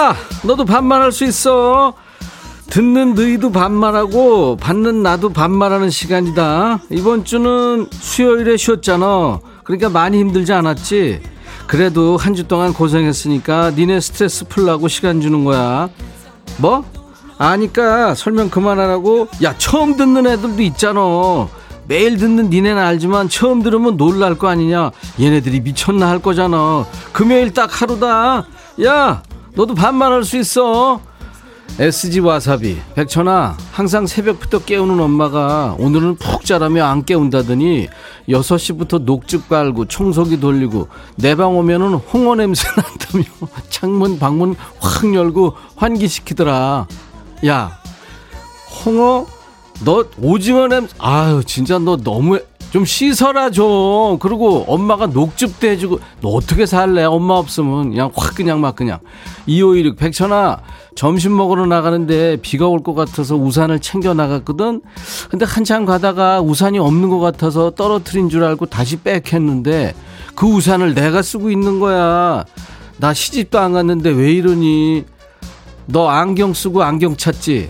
야, 0.00 0.16
너도 0.44 0.64
반말할 0.64 1.12
수 1.12 1.24
있어. 1.24 1.92
듣는 2.70 3.14
너희도 3.14 3.52
반말하고 3.52 4.56
받는 4.56 5.02
나도 5.02 5.28
반말하는 5.28 5.90
시간이다. 5.90 6.80
이번 6.88 7.26
주는 7.26 7.86
수요일에 7.90 8.56
쉬었잖아. 8.56 9.40
그러니까 9.62 9.90
많이 9.90 10.18
힘들지 10.18 10.54
않았지? 10.54 11.20
그래도 11.66 12.16
한 12.16 12.34
주 12.34 12.48
동안 12.48 12.72
고생했으니까 12.72 13.72
니네 13.72 14.00
스트레스 14.00 14.46
풀라고 14.46 14.88
시간 14.88 15.20
주는 15.20 15.44
거야. 15.44 15.90
뭐? 16.56 16.82
아니까 17.36 18.14
설명 18.14 18.48
그만하라고? 18.48 19.28
야, 19.42 19.54
처음 19.58 19.98
듣는 19.98 20.26
애들도 20.26 20.62
있잖아. 20.62 21.00
매일 21.88 22.16
듣는 22.16 22.48
니네는 22.48 22.80
알지만 22.80 23.28
처음 23.28 23.62
들으면 23.62 23.98
놀랄 23.98 24.38
거 24.38 24.48
아니냐. 24.48 24.92
얘네들이 25.20 25.60
미쳤나 25.60 26.08
할 26.08 26.20
거잖아. 26.20 26.86
금요일 27.12 27.52
딱 27.52 27.82
하루다. 27.82 28.46
야, 28.84 29.22
너도 29.54 29.74
반말할 29.74 30.24
수 30.24 30.36
있어. 30.38 31.00
SG 31.78 32.20
와사비 32.20 32.78
백천아 32.94 33.56
항상 33.72 34.06
새벽부터 34.06 34.64
깨우는 34.64 34.98
엄마가 35.00 35.76
오늘은 35.78 36.16
푹 36.16 36.44
자라며 36.44 36.84
안 36.84 37.04
깨운다더니 37.04 37.88
6시부터 38.28 39.02
녹즙 39.04 39.48
깔고 39.48 39.86
청소기 39.86 40.40
돌리고 40.40 40.88
내 41.16 41.36
방 41.36 41.56
오면은 41.56 41.94
홍어 41.94 42.34
냄새 42.34 42.68
난다며 42.76 43.24
창문 43.70 44.18
방문 44.18 44.56
확 44.80 45.14
열고 45.14 45.54
환기시키더라 45.76 46.86
야 47.46 47.78
홍어 48.84 49.26
너 49.84 50.04
오징어 50.20 50.66
냄새 50.66 50.92
아유 50.98 51.42
진짜 51.46 51.78
너 51.78 51.96
너무 51.96 52.40
좀 52.70 52.84
씻어라 52.84 53.50
좀. 53.50 54.18
그리고 54.20 54.64
엄마가 54.68 55.06
녹즙도 55.06 55.66
해주고 55.66 55.98
너 56.20 56.28
어떻게 56.28 56.66
살래? 56.66 57.02
엄마 57.04 57.34
없으면 57.34 57.90
그냥 57.90 58.10
확 58.14 58.34
그냥 58.36 58.60
막 58.60 58.76
그냥. 58.76 58.98
2516 59.46 59.96
백천아 59.96 60.60
점심 60.94 61.36
먹으러 61.36 61.66
나가는데 61.66 62.36
비가 62.42 62.66
올 62.68 62.80
것 62.82 62.94
같아서 62.94 63.34
우산을 63.36 63.80
챙겨 63.80 64.14
나갔거든. 64.14 64.82
근데 65.30 65.44
한참 65.44 65.84
가다가 65.84 66.40
우산이 66.40 66.78
없는 66.78 67.08
것 67.10 67.18
같아서 67.18 67.70
떨어뜨린 67.70 68.28
줄 68.28 68.44
알고 68.44 68.66
다시 68.66 68.96
빽 68.96 69.32
했는데 69.32 69.94
그 70.36 70.46
우산을 70.46 70.94
내가 70.94 71.22
쓰고 71.22 71.50
있는 71.50 71.80
거야. 71.80 72.44
나 72.98 73.12
시집도 73.14 73.58
안 73.58 73.72
갔는데 73.72 74.10
왜 74.10 74.32
이러니? 74.32 75.04
너 75.86 76.08
안경 76.08 76.54
쓰고 76.54 76.82
안경 76.84 77.16
찾지? 77.16 77.68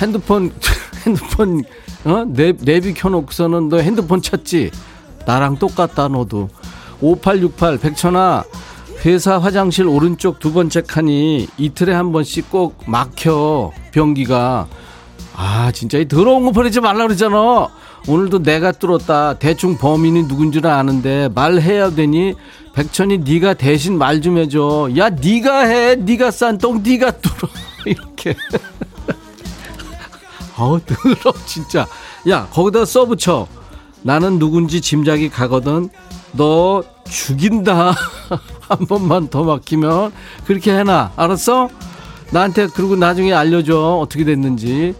핸드폰 0.00 0.50
핸드폰 1.04 1.62
어? 2.04 2.24
내, 2.26 2.52
내비 2.52 2.94
켜놓고서는 2.94 3.68
너 3.68 3.78
핸드폰 3.78 4.22
찾지? 4.22 4.70
나랑 5.26 5.58
똑같다, 5.58 6.08
너도. 6.08 6.48
5868, 7.00 7.78
백천아, 7.78 8.44
회사 9.04 9.38
화장실 9.38 9.86
오른쪽 9.86 10.38
두 10.38 10.52
번째 10.52 10.82
칸이 10.82 11.48
이틀에 11.56 11.92
한 11.94 12.12
번씩 12.12 12.50
꼭 12.50 12.76
막혀, 12.86 13.72
변기가. 13.92 14.66
아, 15.36 15.72
진짜 15.72 15.98
이 15.98 16.06
더러운 16.06 16.44
거 16.44 16.52
버리지 16.52 16.80
말라 16.80 17.06
그러잖아. 17.06 17.68
오늘도 18.08 18.42
내가 18.42 18.72
뚫었다. 18.72 19.34
대충 19.38 19.76
범인이 19.78 20.24
누군지는 20.24 20.68
아는데 20.70 21.28
말해야 21.34 21.90
되니 21.90 22.34
백천이 22.74 23.18
네가 23.18 23.54
대신 23.54 23.96
말 23.98 24.20
좀 24.20 24.36
해줘. 24.38 24.90
야, 24.98 25.08
네가 25.10 25.60
해. 25.60 25.96
네가 25.96 26.30
싼 26.30 26.58
똥 26.58 26.82
네가 26.82 27.10
뚫어. 27.12 27.48
이렇게. 27.86 28.34
어우 30.60 30.80
더러 30.80 31.32
진짜. 31.46 31.86
야 32.28 32.46
거기다 32.52 32.84
써붙여. 32.84 33.46
나는 34.02 34.38
누군지 34.38 34.80
짐작이 34.80 35.30
가거든. 35.30 35.88
너 36.32 36.82
죽인다. 37.08 37.94
한 38.68 38.78
번만 38.86 39.28
더 39.28 39.42
막히면 39.42 40.12
그렇게 40.46 40.72
해놔. 40.76 41.12
알았어? 41.16 41.68
나한테 42.30 42.68
그리고 42.68 42.94
나중에 42.96 43.32
알려줘. 43.32 43.98
어떻게 44.02 44.24
됐는지. 44.24 44.94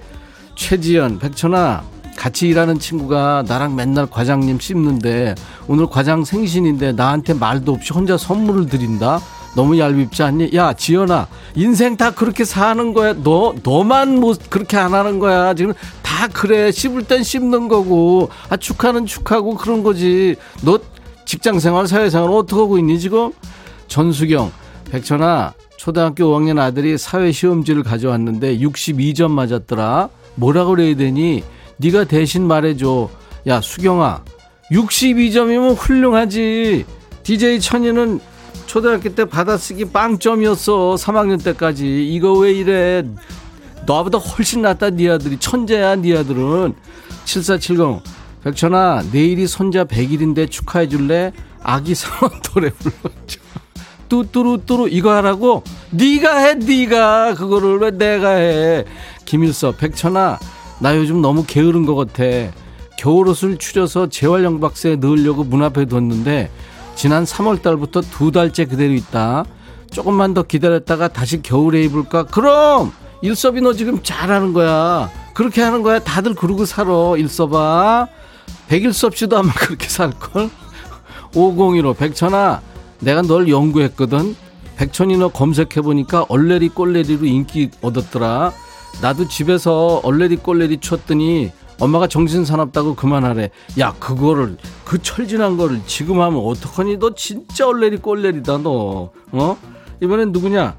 최지연 0.56 1.18
백천아 1.18 1.82
같이 2.16 2.48
일하는 2.48 2.78
친구가 2.78 3.44
나랑 3.48 3.76
맨날 3.76 4.04
과장님 4.06 4.58
씹는데 4.60 5.34
오늘 5.68 5.86
과장 5.86 6.24
생신인데 6.24 6.92
나한테 6.92 7.32
말도 7.32 7.72
없이 7.72 7.94
혼자 7.94 8.18
선물을 8.18 8.66
드린다 8.66 9.20
너무 9.56 9.78
얄밉지 9.78 10.22
않니? 10.22 10.50
야, 10.54 10.72
지연아, 10.72 11.28
인생 11.54 11.96
다 11.96 12.12
그렇게 12.12 12.44
사는 12.44 12.92
거야. 12.92 13.14
너, 13.14 13.54
너만 13.62 14.18
뭐 14.18 14.34
그렇게 14.48 14.76
안 14.76 14.94
하는 14.94 15.18
거야. 15.18 15.54
지금 15.54 15.72
다 16.02 16.28
그래. 16.28 16.70
씹을 16.70 17.04
땐 17.04 17.22
씹는 17.22 17.68
거고. 17.68 18.30
아, 18.48 18.56
축하는 18.56 19.06
축하고 19.06 19.56
그런 19.56 19.82
거지. 19.82 20.36
너 20.62 20.78
직장 21.24 21.58
생활, 21.58 21.86
사회 21.86 22.10
생활 22.10 22.30
어떻게 22.30 22.60
하고 22.60 22.78
있니, 22.78 22.98
지금? 23.00 23.32
전수경, 23.88 24.52
백천아, 24.90 25.54
초등학교 25.76 26.24
5학년 26.24 26.58
아들이 26.58 26.96
사회 26.96 27.32
시험지를 27.32 27.82
가져왔는데 27.82 28.58
62점 28.58 29.30
맞았더라. 29.30 30.08
뭐라 30.36 30.64
그래야 30.66 30.94
되니? 30.94 31.42
네가 31.78 32.04
대신 32.04 32.46
말해줘. 32.46 33.08
야, 33.48 33.60
수경아, 33.60 34.22
62점이면 34.70 35.76
훌륭하지. 35.76 36.84
DJ 37.22 37.60
천이는 37.60 38.20
초등학교 38.70 39.12
때 39.12 39.24
받아쓰기 39.24 39.86
빵점이었어. 39.86 40.94
3학년 40.94 41.42
때까지. 41.42 42.08
이거 42.08 42.34
왜 42.34 42.52
이래? 42.52 43.04
너보다 43.84 44.18
훨씬 44.18 44.62
낫다, 44.62 44.90
네 44.90 45.10
아들이. 45.10 45.38
천재야, 45.38 45.96
네 45.96 46.16
아들은. 46.16 46.74
7470. 47.24 48.00
백천아, 48.44 49.02
내일이 49.10 49.48
손자 49.48 49.82
100일인데 49.84 50.48
축하해 50.48 50.88
줄래? 50.88 51.32
아기 51.64 51.96
상원 51.96 52.30
노래 52.42 52.70
불러줘. 52.70 53.40
뚜뚜루뚜루 54.08 54.88
이거 54.88 55.16
하라고? 55.16 55.64
네가 55.90 56.38
해, 56.38 56.54
네가. 56.54 57.34
그거를 57.34 57.80
왜 57.80 57.90
내가 57.90 58.34
해? 58.34 58.84
김일서, 59.24 59.72
백천아, 59.72 60.38
나 60.78 60.96
요즘 60.96 61.20
너무 61.20 61.44
게으른 61.44 61.86
것 61.86 61.96
같아. 61.96 62.22
겨울옷을 62.96 63.56
추려서 63.56 64.08
재활용 64.08 64.60
박스에 64.60 64.94
넣으려고 64.94 65.42
문 65.42 65.64
앞에 65.64 65.86
뒀는데 65.86 66.50
지난 67.00 67.24
3월 67.24 67.62
달부터 67.62 68.02
두 68.02 68.30
달째 68.30 68.66
그대로 68.66 68.92
있다. 68.92 69.46
조금만 69.90 70.34
더 70.34 70.42
기다렸다가 70.42 71.08
다시 71.08 71.40
겨울에 71.40 71.82
입을까? 71.84 72.24
그럼 72.24 72.92
일섭이 73.22 73.62
너 73.62 73.72
지금 73.72 74.02
잘하는 74.02 74.52
거야. 74.52 75.10
그렇게 75.32 75.62
하는 75.62 75.80
거야. 75.80 76.00
다들 76.00 76.34
그러고 76.34 76.66
살아. 76.66 77.16
일섭아. 77.16 78.06
백일섭 78.68 79.16
씨도 79.16 79.38
아마 79.38 79.50
그렇게 79.56 79.88
살걸? 79.88 80.50
5015 81.34 81.94
백천아 81.94 82.60
내가 82.98 83.22
널 83.22 83.48
연구했거든. 83.48 84.36
백천이 84.76 85.16
너 85.16 85.28
검색해보니까 85.28 86.26
얼레리 86.28 86.68
꼴레리로 86.68 87.24
인기 87.24 87.70
얻었더라. 87.80 88.52
나도 89.00 89.26
집에서 89.26 90.02
얼레리 90.04 90.36
꼴레리 90.36 90.80
쳤더니 90.80 91.50
엄마가 91.80 92.06
정신 92.06 92.44
사납다고 92.44 92.94
그만하래. 92.94 93.50
야, 93.78 93.94
그거를, 93.98 94.56
그 94.84 95.00
철진한 95.02 95.56
거를 95.56 95.80
지금 95.86 96.20
하면 96.20 96.40
어떡하니? 96.44 96.98
너 96.98 97.14
진짜 97.14 97.66
얼레리 97.66 97.96
꼴레리다, 97.98 98.58
너. 98.58 99.10
어? 99.32 99.58
이번엔 100.02 100.32
누구냐? 100.32 100.76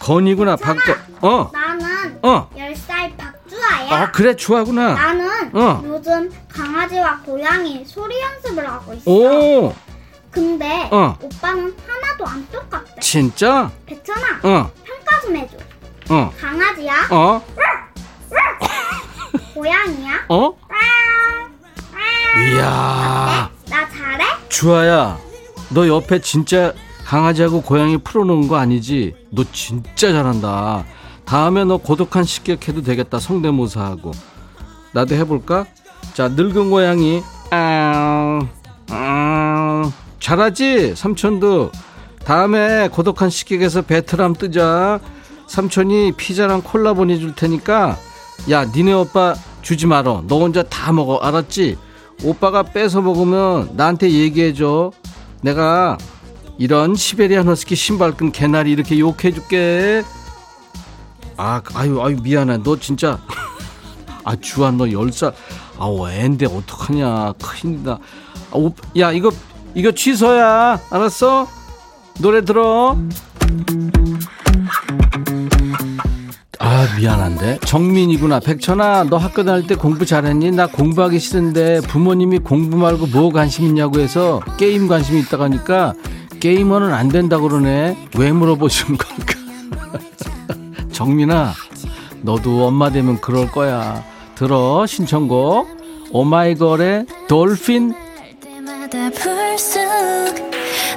건이구나, 0.00 0.56
박건. 0.56 0.96
어. 1.20 1.50
나는 1.52 2.18
어. 2.22 2.48
10살 2.56 3.16
박주아야. 3.18 4.02
아, 4.02 4.10
그래, 4.12 4.34
주아구나. 4.34 4.94
나는 4.94 5.54
어. 5.54 5.82
요즘 5.84 6.30
강아지와 6.48 7.20
고양이 7.20 7.84
소리 7.84 8.14
연습을 8.20 8.66
하고 8.66 8.94
있어. 8.94 9.10
오. 9.10 9.74
근데 10.30 10.88
어. 10.92 11.18
오빠는 11.20 11.74
하나도 11.86 12.26
안 12.26 12.46
똑같대. 12.50 13.00
진짜? 13.00 13.70
백천아. 13.84 14.38
어. 14.44 14.70
평가 14.84 15.20
좀 15.22 15.36
해줘. 15.36 15.56
어. 16.08 16.32
강아지야? 16.40 17.08
어. 17.10 17.42
고양이야? 19.54 20.26
어? 20.28 20.54
이야. 22.52 23.50
나 23.68 23.88
잘해? 23.88 24.24
주아야, 24.48 25.18
너 25.70 25.88
옆에 25.88 26.20
진짜 26.20 26.72
강아지하고 27.04 27.62
고양이 27.62 27.96
풀어놓은 27.98 28.48
거 28.48 28.56
아니지? 28.56 29.14
너 29.30 29.44
진짜 29.52 30.12
잘한다. 30.12 30.84
다음에 31.24 31.64
너 31.64 31.76
고독한 31.76 32.24
식객해도 32.24 32.82
되겠다. 32.82 33.18
성대모사하고. 33.18 34.12
나도 34.92 35.14
해볼까? 35.16 35.66
자, 36.14 36.28
늙은 36.28 36.70
고양이. 36.70 37.22
아, 37.50 38.40
아, 38.90 39.92
잘하지? 40.18 40.94
삼촌도. 40.96 41.70
다음에 42.24 42.88
고독한 42.88 43.30
식객에서 43.30 43.82
베트남 43.82 44.34
뜨자. 44.34 45.00
삼촌이 45.46 46.12
피자랑 46.16 46.62
콜라 46.62 46.92
보내줄 46.94 47.34
테니까 47.34 47.96
야 48.48 48.64
니네 48.64 48.92
오빠 48.92 49.34
주지 49.62 49.86
말어 49.86 50.24
너 50.26 50.38
혼자 50.38 50.62
다 50.62 50.92
먹어. 50.92 51.16
알았지? 51.18 51.76
오빠가 52.24 52.62
뺏어 52.62 53.00
먹으면 53.00 53.70
나한테 53.76 54.10
얘기해줘. 54.10 54.92
내가 55.42 55.96
이런 56.58 56.94
시베리안 56.94 57.46
허스키 57.48 57.74
신발끈 57.74 58.32
개나리 58.32 58.72
이렇게 58.72 58.98
욕해줄게. 58.98 60.02
아 61.36 61.62
아유 61.74 62.00
아유 62.02 62.18
미안해. 62.22 62.58
너 62.62 62.76
진짜. 62.78 63.18
아 64.24 64.36
주한 64.36 64.76
너 64.76 64.86
열 64.90 65.12
살 65.12 65.32
아우 65.78 66.08
앤데 66.10 66.46
어떡하냐. 66.46 67.32
큰일이다. 67.42 67.92
아, 67.92 68.56
오, 68.56 68.72
야 68.98 69.12
이거 69.12 69.30
이거 69.74 69.92
취소야. 69.92 70.78
알았어? 70.90 71.46
노래 72.18 72.44
들어 72.44 72.96
아 76.62 76.86
미안한데. 76.98 77.60
정민이구나. 77.64 78.38
백천아 78.38 79.04
너 79.04 79.16
학교 79.16 79.44
다닐 79.44 79.66
때 79.66 79.74
공부 79.74 80.04
잘했니? 80.04 80.50
나 80.50 80.66
공부하기 80.66 81.18
싫은데 81.18 81.80
부모님이 81.82 82.40
공부 82.40 82.76
말고 82.76 83.06
뭐 83.06 83.32
관심 83.32 83.64
있냐고 83.64 83.98
해서 83.98 84.40
게임 84.58 84.86
관심 84.86 85.16
있다고 85.16 85.44
하니까 85.44 85.94
게이머는 86.38 86.92
안 86.92 87.08
된다고 87.08 87.48
그러네. 87.48 88.08
왜 88.18 88.32
물어보시는 88.32 88.98
걸까? 88.98 89.34
정민아 90.92 91.54
너도 92.20 92.66
엄마 92.66 92.90
되면 92.90 93.18
그럴 93.22 93.50
거야. 93.50 94.04
들어 94.34 94.84
신청곡. 94.86 95.80
오마이걸의 96.12 97.06
돌핀 97.28 97.94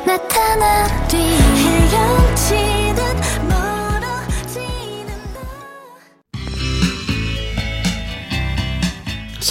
나타나 0.05 0.88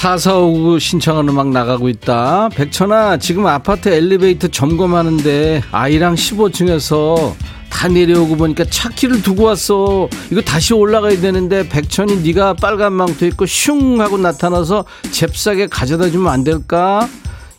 사사오구 0.03 0.81
신청한 0.81 1.29
음악 1.29 1.51
나가고 1.51 1.89
있다. 1.89 2.49
백천아, 2.57 3.19
지금 3.19 3.47
아파트 3.47 3.89
엘리베이터 3.89 4.49
점검하는데 4.49 5.63
아이랑 5.71 6.17
15층에서 6.17 7.35
다 7.71 7.87
내려오고 7.87 8.35
보니까 8.35 8.65
차 8.65 8.89
키를 8.89 9.23
두고 9.23 9.45
왔어. 9.45 10.09
이거 10.33 10.41
다시 10.41 10.75
올라가야 10.75 11.21
되는데 11.21 11.69
백천이 11.69 12.17
네가 12.17 12.55
빨간 12.55 12.95
망토 12.95 13.27
입고 13.27 13.47
슝 13.47 14.01
하고 14.01 14.19
나타나서 14.19 14.87
잽싸게 15.13 15.69
가져다 15.69 16.11
주면 16.11 16.33
안 16.33 16.43
될까? 16.43 17.09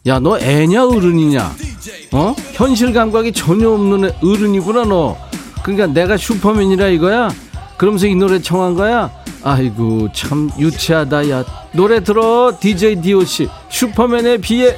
야, 0.08 0.20
너 0.20 0.38
애냐 0.38 0.86
어른이냐? 0.86 1.56
어? 2.12 2.36
현실 2.56 2.92
감각이 2.92 3.32
전혀 3.32 3.70
없는 3.70 4.12
어른이구나 4.22 4.84
너. 4.84 5.16
그러니까 5.64 5.88
내가 5.88 6.18
슈퍼맨이라 6.18 6.90
이거야? 6.90 7.30
그러면서 7.78 8.06
이 8.06 8.16
노래 8.16 8.42
청한 8.42 8.76
거야? 8.76 9.23
아이고 9.44 10.10
참 10.14 10.50
유치하다 10.58 11.30
야. 11.30 11.46
노래 11.74 12.02
들어 12.02 12.58
DJ 12.60 13.02
DOC 13.02 13.50
슈퍼맨에 13.70 14.38
비해 14.38 14.78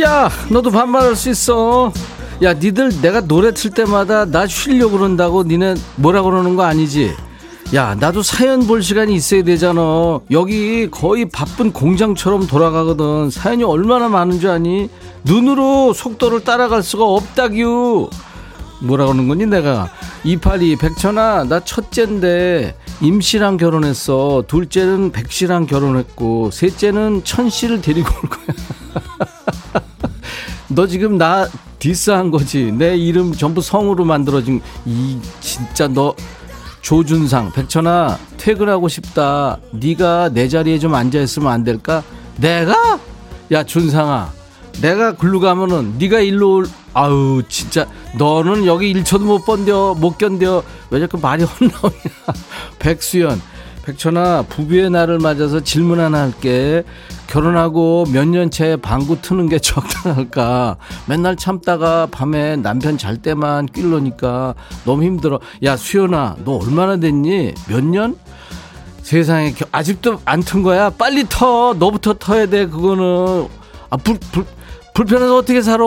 야 0.00 0.30
너도 0.50 0.70
반말할 0.70 1.14
수 1.16 1.28
있어 1.28 1.92
야 2.40 2.54
니들 2.54 3.00
내가 3.02 3.20
노래 3.20 3.52
틀 3.52 3.70
때마다 3.72 4.24
나 4.24 4.46
쉬려고 4.46 4.98
그런다고 4.98 5.42
니네 5.42 5.74
뭐라 5.96 6.22
그러는 6.22 6.54
거 6.54 6.62
아니지? 6.62 7.12
야 7.74 7.96
나도 7.98 8.22
사연 8.22 8.66
볼 8.66 8.82
시간이 8.82 9.12
있어야 9.14 9.42
되잖아. 9.42 10.20
여기 10.30 10.88
거의 10.88 11.28
바쁜 11.28 11.72
공장처럼 11.72 12.46
돌아가거든. 12.46 13.30
사연이 13.30 13.64
얼마나 13.64 14.08
많은 14.08 14.38
줄 14.38 14.50
아니? 14.50 14.88
눈으로 15.24 15.92
속도를 15.92 16.44
따라갈 16.44 16.82
수가 16.82 17.04
없다규 17.04 18.08
뭐라 18.82 19.06
그러는 19.06 19.26
거니 19.26 19.44
내가? 19.46 19.90
이팔이 20.22 20.76
백천아 20.76 21.44
나 21.44 21.60
첫째인데 21.60 22.76
임씨랑 23.00 23.56
결혼했어. 23.56 24.44
둘째는 24.46 25.10
백씨랑 25.10 25.66
결혼했고 25.66 26.52
셋째는 26.52 27.24
천씨를 27.24 27.82
데리고 27.82 28.08
올 28.22 28.30
거야. 28.30 29.82
너 30.68 30.86
지금 30.86 31.18
나 31.18 31.48
디스한 31.78 32.30
거지. 32.30 32.72
내 32.72 32.96
이름 32.96 33.32
전부 33.32 33.60
성으로 33.60 34.04
만들어진 34.04 34.60
이 34.84 35.18
진짜 35.40 35.88
너 35.88 36.14
조준상 36.80 37.52
백천아 37.52 38.18
퇴근하고 38.36 38.88
싶다. 38.88 39.58
네가 39.72 40.30
내 40.30 40.48
자리에 40.48 40.78
좀 40.78 40.94
앉아 40.94 41.20
있으면 41.20 41.52
안 41.52 41.64
될까? 41.64 42.02
내가? 42.36 42.98
야 43.52 43.64
준상아. 43.64 44.32
내가 44.80 45.16
글로 45.16 45.40
가면은 45.40 45.96
네가 45.98 46.20
일로 46.20 46.54
올 46.54 46.66
아우 46.94 47.42
진짜 47.48 47.86
너는 48.16 48.64
여기 48.66 48.92
1초도 48.92 49.24
못 49.24 49.44
번겨 49.44 49.96
못 49.98 50.18
견뎌 50.18 50.62
왜 50.90 51.00
자꾸 51.00 51.18
말이 51.18 51.42
헛나오냐 51.44 51.94
백수연 52.78 53.40
백천아 53.84 54.42
부부의 54.48 54.90
날을 54.90 55.18
맞아서 55.18 55.60
질문 55.60 56.00
하나 56.00 56.22
할게 56.22 56.84
결혼하고 57.28 58.06
몇 58.10 58.26
년째 58.26 58.76
방구 58.76 59.20
트는 59.20 59.48
게 59.48 59.58
적당할까? 59.58 60.76
맨날 61.06 61.36
참다가 61.36 62.06
밤에 62.10 62.56
남편 62.56 62.96
잘 62.98 63.18
때만 63.18 63.66
뀌려니까 63.66 64.54
너무 64.84 65.04
힘들어. 65.04 65.38
야 65.62 65.76
수연아 65.76 66.36
너 66.44 66.56
얼마나 66.56 66.96
됐니? 66.96 67.52
몇 67.68 67.84
년? 67.84 68.16
세상에 69.02 69.54
아직도 69.72 70.20
안 70.24 70.42
튼 70.42 70.62
거야? 70.62 70.90
빨리 70.90 71.24
터. 71.28 71.74
너부터 71.78 72.14
터야 72.14 72.46
돼 72.46 72.66
그거는. 72.66 73.46
아 73.90 73.96
불, 73.98 74.18
불, 74.32 74.44
불편해서 74.94 75.36
어떻게 75.36 75.60
살아? 75.62 75.84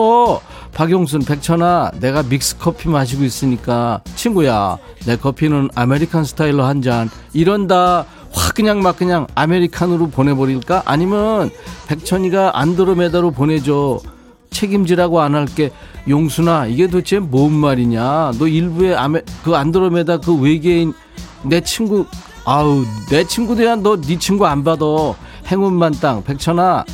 박용순 0.74 1.20
백천아 1.24 1.90
내가 2.00 2.22
믹스 2.22 2.56
커피 2.56 2.88
마시고 2.88 3.24
있으니까 3.24 4.00
친구야 4.16 4.78
내 5.04 5.16
커피는 5.16 5.68
American 5.74 6.24
style로 6.24 6.62
한 6.62 6.82
잔. 6.82 7.10
이런다 7.32 8.06
확 8.32 8.54
그냥 8.54 8.80
막 8.82 8.96
그냥 8.96 9.26
아메리칸으로 9.34 10.08
보내버릴까? 10.08 10.82
아니면 10.84 11.50
백천이가 11.88 12.58
안드로메다로 12.58 13.30
보내줘. 13.32 14.00
책임지라고 14.50 15.20
안 15.20 15.34
할게. 15.34 15.70
용순아 16.08 16.66
이게 16.66 16.86
도대체 16.86 17.18
뭔 17.18 17.52
말이냐? 17.52 18.32
너 18.38 18.46
일부에 18.46 18.94
아메 18.94 19.22
그 19.42 19.54
안드로메다 19.54 20.18
그 20.18 20.34
외계인 20.34 20.92
내 21.44 21.60
친구 21.60 22.06
아우 22.44 22.84
내 23.08 23.24
친구들야. 23.24 23.76
너 23.76 23.96
네 24.00 24.18
친구 24.18 24.46
안 24.46 24.64
받아. 24.64 24.84
행운만 25.46 25.92
땅. 26.00 26.22
백천아 26.24 26.84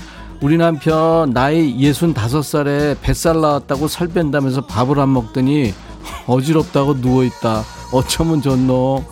우리 0.40 0.56
남편 0.56 1.30
나이 1.30 1.76
예순 1.80 2.14
다섯 2.14 2.42
살에 2.42 2.94
뱃살 3.02 3.40
나왔다고 3.40 3.88
살 3.88 4.08
뺀다면서 4.08 4.66
밥을 4.66 5.00
안 5.00 5.12
먹더니 5.12 5.74
어지럽다고 6.26 6.94
누워있다. 6.94 7.62
어쩌면 7.92 8.40
좋노? 8.42 9.04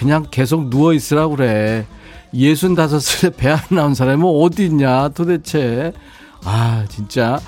그냥 0.00 0.24
계속 0.30 0.70
누워 0.70 0.94
있으라 0.94 1.28
그래. 1.28 1.86
예순 2.32 2.74
다섯 2.74 3.00
살에 3.00 3.30
배 3.36 3.50
안 3.50 3.60
나온 3.68 3.94
사람이 3.94 4.16
뭐 4.22 4.42
어디 4.42 4.64
있냐 4.66 5.08
도대체. 5.10 5.92
아, 6.42 6.84
진짜. 6.88 7.38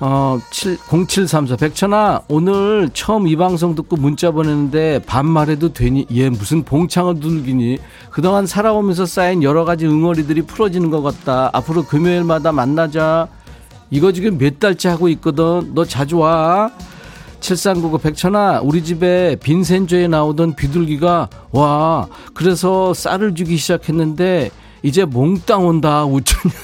어, 0.00 0.38
7, 0.50 0.78
0734. 1.06 1.56
백천아, 1.56 2.22
오늘 2.28 2.88
처음 2.94 3.28
이 3.28 3.36
방송 3.36 3.74
듣고 3.74 3.96
문자 3.96 4.30
보냈는데 4.30 5.00
반말해도 5.06 5.74
되니? 5.74 6.06
얘 6.14 6.30
무슨 6.30 6.62
봉창을 6.64 7.20
들기니? 7.20 7.78
그동안 8.10 8.46
살아오면서 8.46 9.04
쌓인 9.04 9.42
여러 9.42 9.66
가지 9.66 9.86
응어리들이 9.86 10.42
풀어지는 10.42 10.90
것 10.90 11.02
같다. 11.02 11.50
앞으로 11.52 11.82
금요일마다 11.82 12.52
만나자. 12.52 13.28
이거 13.90 14.10
지금 14.12 14.38
몇 14.38 14.58
달째 14.58 14.88
하고 14.88 15.08
있거든. 15.10 15.72
너 15.74 15.84
자주 15.84 16.18
와. 16.18 16.70
7399 17.46 17.98
백천아, 17.98 18.60
우리 18.64 18.82
집에 18.82 19.36
빈센조에 19.36 20.08
나오던 20.08 20.56
비둘기가 20.56 21.28
와. 21.52 22.08
그래서 22.34 22.92
쌀을 22.92 23.36
주기 23.36 23.56
시작했는데 23.56 24.50
이제 24.82 25.04
몽땅 25.04 25.64
온다. 25.64 26.04
우천냐. 26.04 26.54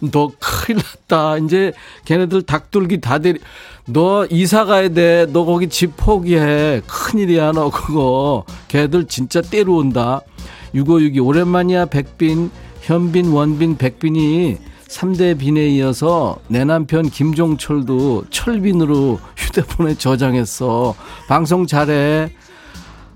너 0.10 0.30
큰일 0.40 0.80
났다. 1.08 1.44
이제 1.44 1.74
걔네들 2.06 2.42
닭둘기 2.42 3.02
다 3.02 3.18
데리, 3.18 3.38
너 3.84 4.26
이사 4.30 4.64
가야 4.64 4.88
돼. 4.88 5.26
너 5.30 5.44
거기 5.44 5.68
집 5.68 5.94
포기해. 5.98 6.80
큰일이야, 6.86 7.52
너 7.52 7.68
그거. 7.70 8.46
걔들 8.68 9.06
진짜 9.08 9.42
때려온다. 9.42 10.22
6562 10.72 11.20
오랜만이야, 11.20 11.86
백빈. 11.86 12.50
현빈, 12.80 13.30
원빈, 13.32 13.76
백빈이 13.76 14.56
3대 14.88 15.38
빈에 15.38 15.66
이어서 15.68 16.36
내 16.48 16.64
남편 16.64 17.08
김종철도 17.08 18.24
철빈으로 18.30 19.20
휴대폰에 19.36 19.94
저장했어. 19.96 20.94
방송 21.28 21.66
잘해. 21.66 22.30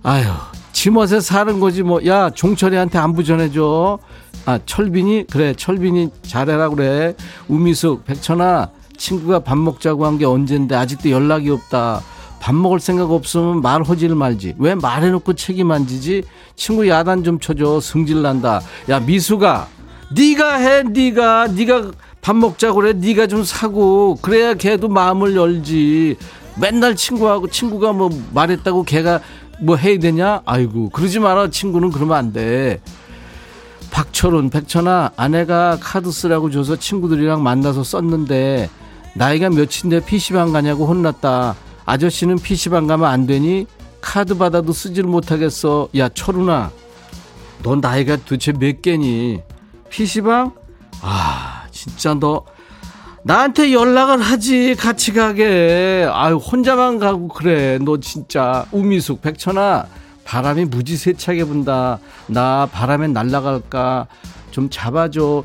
아유, 0.03 0.25
지멋에 0.73 1.21
사는 1.21 1.61
거지 1.61 1.83
뭐. 1.83 2.05
야, 2.07 2.29
종철이한테 2.31 2.99
안부 2.99 3.25
전해줘. 3.25 3.99
아, 4.45 4.59
철빈이? 4.67 5.27
그래, 5.31 5.55
철빈이 5.57 6.11
잘해라 6.23 6.69
그래. 6.71 7.15
우미숙, 7.49 8.05
백천아, 8.05 8.71
친구가 8.97 9.41
밥 9.41 9.57
먹자고 9.57 10.05
한 10.05 10.19
게 10.19 10.27
언젠데 10.27 10.75
아직도 10.75 11.11
연락이 11.11 11.49
없다. 11.51 12.03
밥 12.41 12.55
먹을 12.55 12.81
생각 12.81 13.11
없으면 13.13 13.63
말 13.63 13.83
허지를 13.83 14.17
말지. 14.17 14.57
왜 14.59 14.75
말해놓고 14.75 15.35
책임 15.35 15.71
안 15.71 15.87
지지? 15.87 16.25
친구 16.57 16.87
야단 16.89 17.23
좀 17.25 17.39
쳐줘. 17.39 17.81
승질난다. 17.81 18.61
야, 18.91 19.01
미수가. 19.01 19.69
네가 20.15 20.55
해, 20.57 20.83
네가. 20.83 21.49
네가 21.49 21.93
밥 22.21 22.37
먹자고 22.37 22.77
그래. 22.77 22.93
네가 22.93 23.27
좀 23.27 23.45
사고. 23.45 24.17
그래야 24.23 24.55
걔도 24.55 24.89
마음을 24.89 25.37
열지. 25.37 26.17
맨날 26.61 26.95
친구하고 26.97 27.49
친구가 27.49 27.93
뭐 27.93 28.11
말했다고 28.33 28.85
걔가 28.85 29.21
뭐 29.61 29.77
해야 29.77 29.99
되냐? 29.99 30.43
아이고, 30.45 30.91
그러지 30.91 31.21
마라. 31.21 31.51
친구는 31.51 31.91
그러면 31.91 32.17
안 32.17 32.33
돼. 32.33 32.81
박철훈, 33.91 34.51
백천아, 34.51 35.13
아내가 35.17 35.79
카드 35.81 36.11
쓰라고 36.11 36.51
줘서 36.51 36.77
친구들이랑 36.77 37.43
만나서 37.43 37.85
썼는데, 37.85 38.71
나이가 39.15 39.51
몇인데 39.51 40.05
PC방 40.05 40.53
가냐고 40.53 40.87
혼났다. 40.87 41.55
아저씨는 41.85 42.37
PC방 42.39 42.87
가면 42.87 43.09
안 43.09 43.27
되니? 43.27 43.67
카드 44.01 44.37
받아도 44.37 44.73
쓰지를 44.73 45.09
못하겠어. 45.09 45.89
야, 45.97 46.09
철훈아, 46.09 46.71
너 47.63 47.77
나이가 47.77 48.17
도대체 48.17 48.53
몇 48.53 48.81
개니? 48.83 49.43
PC방? 49.93 50.53
아, 51.03 51.65
진짜 51.71 52.15
너, 52.15 52.45
나한테 53.25 53.73
연락을 53.75 54.21
하지 54.23 54.75
같이 54.75 55.13
가게. 55.13 56.09
아유 56.11 56.37
혼자만 56.37 56.99
가고 56.99 57.29
그래. 57.29 57.79
너 57.79 57.99
진짜 58.01 58.65
우미숙 58.73 59.21
백천아. 59.21 59.87
바람이 60.25 60.65
무지 60.67 60.97
세차게 60.97 61.45
분다. 61.45 61.99
나 62.27 62.67
바람에 62.73 63.09
날라갈까? 63.09 64.07
좀 64.51 64.71
잡아줘. 64.71 65.45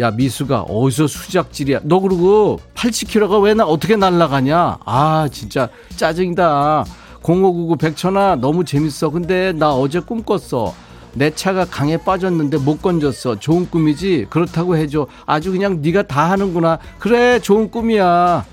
야 0.00 0.12
미수가 0.12 0.60
어디서 0.62 1.08
수작질이야? 1.08 1.80
너 1.82 1.98
그러고 1.98 2.60
80kg가 2.76 3.42
왜 3.42 3.54
나 3.54 3.64
어떻게 3.64 3.96
날라가냐? 3.96 4.78
아 4.84 5.28
진짜 5.32 5.68
짜증이다. 5.96 6.84
0599 7.22 7.76
백천아 7.76 8.36
너무 8.36 8.64
재밌어. 8.64 9.10
근데 9.10 9.52
나 9.52 9.72
어제 9.74 9.98
꿈 9.98 10.22
꿨어 10.22 10.72
내 11.18 11.30
차가 11.34 11.64
강에 11.64 11.96
빠졌는데 11.96 12.58
못 12.58 12.80
건졌어. 12.80 13.40
좋은 13.40 13.68
꿈이지? 13.68 14.26
그렇다고 14.30 14.76
해줘. 14.76 15.08
아주 15.26 15.50
그냥 15.50 15.82
네가 15.82 16.04
다 16.04 16.30
하는구나. 16.30 16.78
그래, 17.00 17.40
좋은 17.40 17.70
꿈이야. 17.72 18.44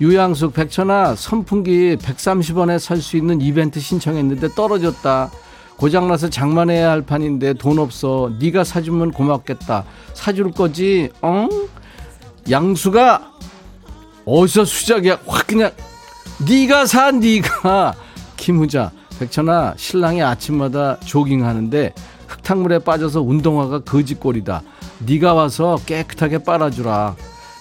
유양숙, 0.00 0.54
백천아, 0.54 1.16
선풍기 1.16 1.96
130원에 1.96 2.78
살 2.78 3.00
수 3.02 3.16
있는 3.16 3.40
이벤트 3.40 3.80
신청했는데 3.80 4.50
떨어졌다. 4.54 5.30
고장나서 5.78 6.30
장만해야 6.30 6.90
할 6.90 7.02
판인데 7.02 7.54
돈 7.54 7.78
없어. 7.80 8.30
네가 8.38 8.62
사주면 8.62 9.10
고맙겠다. 9.10 9.84
사줄 10.14 10.52
거지? 10.52 11.10
어? 11.22 11.48
양수가 12.48 13.32
어디서 14.24 14.64
수작이야? 14.64 15.18
확 15.26 15.46
그냥 15.48 15.72
네가 16.48 16.86
사, 16.86 17.10
네가. 17.10 17.94
김우자. 18.36 18.92
백천아 19.18 19.74
신랑이 19.76 20.22
아침마다 20.22 20.98
조깅하는데 21.00 21.94
흙탕물에 22.28 22.80
빠져서 22.80 23.22
운동화가 23.22 23.80
거지꼴이다. 23.80 24.62
네가 25.06 25.34
와서 25.34 25.78
깨끗하게 25.86 26.38
빨아주라. 26.38 27.16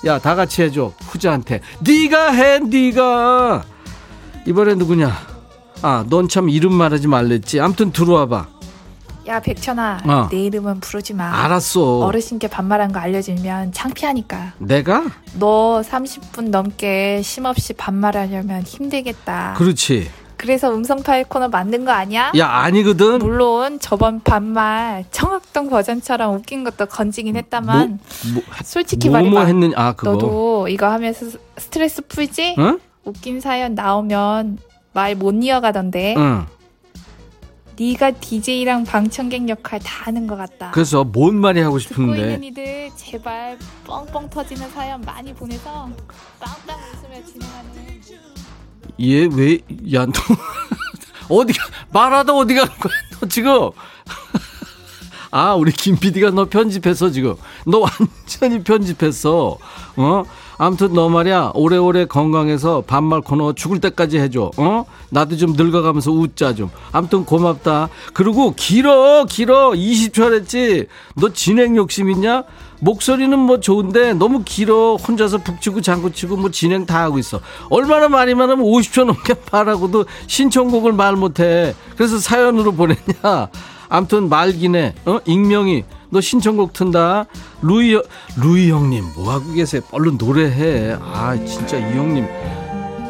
야 0.06 0.20
다 0.20 0.36
같이 0.36 0.62
해줘 0.64 0.92
후자한테. 1.08 1.62
네가 1.82 2.32
해 2.32 2.60
네가. 2.60 3.64
이번에 4.46 4.76
누구냐? 4.76 5.12
아 5.82 6.06
넌 6.10 6.28
참 6.28 6.50
이름 6.50 6.74
말하지 6.74 7.08
말랬지. 7.08 7.60
암튼 7.60 7.92
들어와봐. 7.92 8.48
야 9.28 9.40
백천아 9.40 10.02
어. 10.06 10.28
내 10.32 10.44
이름은 10.46 10.80
부르지 10.82 11.14
마. 11.16 11.32
알았어. 11.46 12.00
어르신께 12.06 12.48
반말한 12.48 12.92
거 12.92 13.00
알려주면 13.00 13.72
창피하니까. 13.72 14.54
내가? 14.60 15.04
너 15.40 15.82
30분 15.84 16.50
넘게 16.50 17.22
쉼없이 17.24 17.74
반말하려면 17.74 18.62
힘들겠다. 18.64 19.56
그렇지 19.58 20.10
그래서 20.46 20.72
음성 20.72 21.02
파일 21.02 21.24
코너 21.24 21.48
만든 21.48 21.86
거 21.86 21.92
아니야? 21.92 22.32
야 22.38 22.48
아니거든. 22.48 23.18
물론 23.18 23.80
저번 23.80 24.22
반말 24.22 25.04
청학동 25.10 25.70
버전처럼 25.72 26.36
웃긴 26.36 26.64
것도 26.64 26.86
건지긴 26.86 27.36
했다만 27.36 28.00
뭐, 28.26 28.34
뭐, 28.36 28.44
솔직히 28.64 29.10
뭐, 29.10 29.18
말해봐. 29.18 29.34
뭐 29.34 29.44
했는 29.44 29.74
아 29.76 29.94
그거. 29.94 30.12
너도 30.12 30.68
이거 30.70 30.88
하면서 30.92 31.26
스트레스 31.58 32.04
풀지? 32.06 32.56
응? 32.60 32.80
웃긴 33.06 33.42
사연 33.42 33.74
나오면 33.74 34.60
말 34.94 35.16
못 35.16 35.34
이어가던데. 35.44 36.14
응. 36.16 36.46
네가 37.78 38.12
DJ랑 38.12 38.84
방청객 38.86 39.50
역할 39.50 39.80
다 39.80 40.06
하는 40.06 40.28
것 40.28 40.36
같다. 40.38 40.70
그래서 40.72 41.04
뭔 41.04 41.36
말이 41.36 41.60
하고 41.60 41.80
싶은데? 41.80 42.14
듣고 42.16 42.22
있는 42.22 42.44
이들 42.44 42.92
제발 42.96 43.58
뻥뻥 43.86 44.30
터지는 44.30 44.70
사연 44.70 45.02
많이 45.02 45.34
보내서 45.34 45.90
빵빵 46.40 46.78
웃으며 46.80 47.26
진행하는. 47.26 47.95
얘 49.00 49.26
왜 49.28 49.60
야 49.92 50.06
너 50.06 50.14
어디 51.30 51.54
가 51.54 51.66
말하다 51.92 52.34
어디 52.34 52.54
간 52.56 52.68
거야 52.68 52.94
너 53.20 53.28
지금? 53.28 53.72
아 55.32 55.54
우리 55.56 55.72
김 55.74 55.98
PD가 55.98 56.30
너 56.32 56.46
편집했어 56.46 57.10
지금. 57.12 57.36
너 57.66 57.80
완전히 57.80 58.64
편집했어. 58.64 59.58
어? 59.98 60.24
아무튼 60.58 60.94
너 60.94 61.10
말이야 61.10 61.52
오래오래 61.56 62.06
건강해서 62.06 62.84
반말 62.88 63.20
코너 63.20 63.52
죽을 63.52 63.82
때까지 63.82 64.18
해줘. 64.20 64.52
어? 64.56 64.86
나도 65.10 65.36
좀 65.36 65.52
늙어가면서 65.58 66.12
웃자 66.12 66.56
좀. 66.56 66.70
아무튼 66.94 67.26
고맙다. 67.26 67.90
그리고 68.14 68.54
길어 68.56 69.26
길어. 69.26 69.72
20초 69.72 70.34
했지. 70.34 70.88
너 71.16 71.34
진행 71.34 71.76
욕심 71.76 72.10
있냐 72.12 72.44
목소리는 72.80 73.38
뭐 73.38 73.60
좋은데 73.60 74.14
너무 74.14 74.44
길어. 74.44 74.96
혼자서 74.96 75.40
북치고 75.40 75.82
장구치고 75.82 76.38
뭐 76.38 76.52
진행 76.52 76.86
다 76.86 77.04
하고 77.04 77.18
있어. 77.20 77.40
얼마나 77.70 78.10
많이 78.10 78.34
말하면 78.34 78.66
50초 78.66 79.06
넘게 79.06 79.36
말하고도 79.52 80.06
신청곡을 80.28 80.94
말 80.94 81.16
못해. 81.16 81.74
그래서 81.96 82.20
사연으로 82.20 82.74
보냈냐? 82.74 83.50
아무튼 83.90 84.30
말기네 84.30 84.96
어? 85.06 85.20
익명이. 85.26 85.84
너 86.10 86.22
신청곡 86.22 86.74
튼다. 86.74 87.26
루이 87.62 88.00
루이 88.38 88.70
형님 88.70 89.04
뭐 89.16 89.32
하고 89.32 89.52
계세요? 89.54 89.82
얼른 89.92 90.18
노래해. 90.18 90.96
아 91.02 91.36
진짜 91.46 91.78
이 91.78 91.82
형님. 91.98 92.28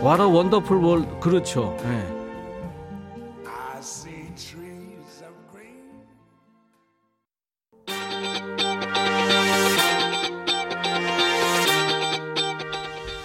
와라 0.01 0.27
원더풀 0.27 0.77
월 0.77 1.19
그렇죠. 1.19 1.75
네.' 1.83 2.11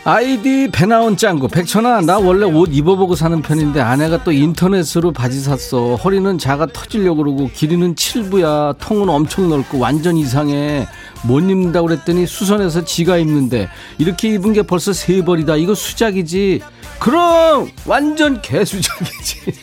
아이디 0.05 0.69
배 0.73 0.87
나온 0.87 1.17
짱구. 1.17 1.47
백천아 1.49 2.01
나 2.01 2.19
원래 2.19 2.47
옷 2.47 2.71
입어보고 2.73 3.15
사는 3.15 3.41
편인데 3.43 3.81
아내가 3.81 4.25
또 4.25 4.33
인터넷으로 4.33 5.13
바지 5.13 5.41
샀어. 5.41 5.97
허리는 5.97 6.39
작아 6.39 6.67
터질려고 6.67 7.23
그러고 7.23 7.51
길이는 7.53 7.95
7부야. 7.95 8.79
통은 8.79 9.09
엄청 9.11 9.51
넓고 9.51 9.79
완전 9.79 10.17
이상해. 10.17 10.89
못 11.23 11.41
입는다고 11.41 11.89
그랬더니 11.89 12.27
수선해서 12.27 12.85
지가 12.87 13.19
입는데. 13.19 13.69
이렇게 13.99 14.33
입은 14.35 14.55
게 14.55 14.63
벌써 14.63 14.95
세 14.95 15.23
벌이다. 15.23 15.57
이거 15.57 15.75
수작이지. 15.75 16.63
그럼 16.99 17.71
완전 17.85 18.41
개수작이지. 18.41 19.41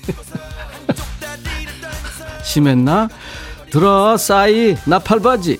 심했나? 2.43 3.09
들어 3.71 4.15
싸이. 4.17 4.77
나팔바지 4.85 5.59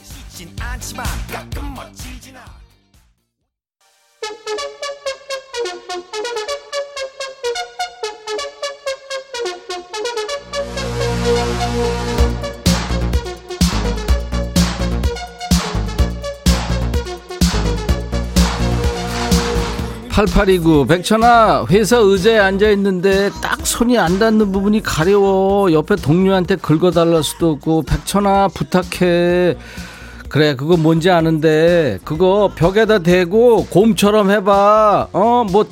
8829 20.18 20.88
백천아 20.88 21.68
회사 21.70 21.98
의자에 21.98 22.40
앉아있는데 22.40 23.30
딱 23.40 23.68
손이 23.68 24.00
안 24.00 24.18
닿는 24.18 24.52
부분이 24.52 24.82
가려워. 24.82 25.72
옆에 25.72 25.96
동료한테 25.96 26.56
긁어달랄 26.56 27.24
수도 27.24 27.52
없고 27.52 27.84
백천아 27.84 28.48
부탁해. 28.48 29.56
그래 30.28 30.56
그거 30.56 30.76
뭔지 30.76 31.12
아는데 31.12 32.00
그거 32.04 32.50
벽에다 32.56 32.98
대고 33.00 33.68
곰처럼 33.68 34.32
해봐. 34.32 35.10
어 35.14 35.44
뭐 35.52 35.68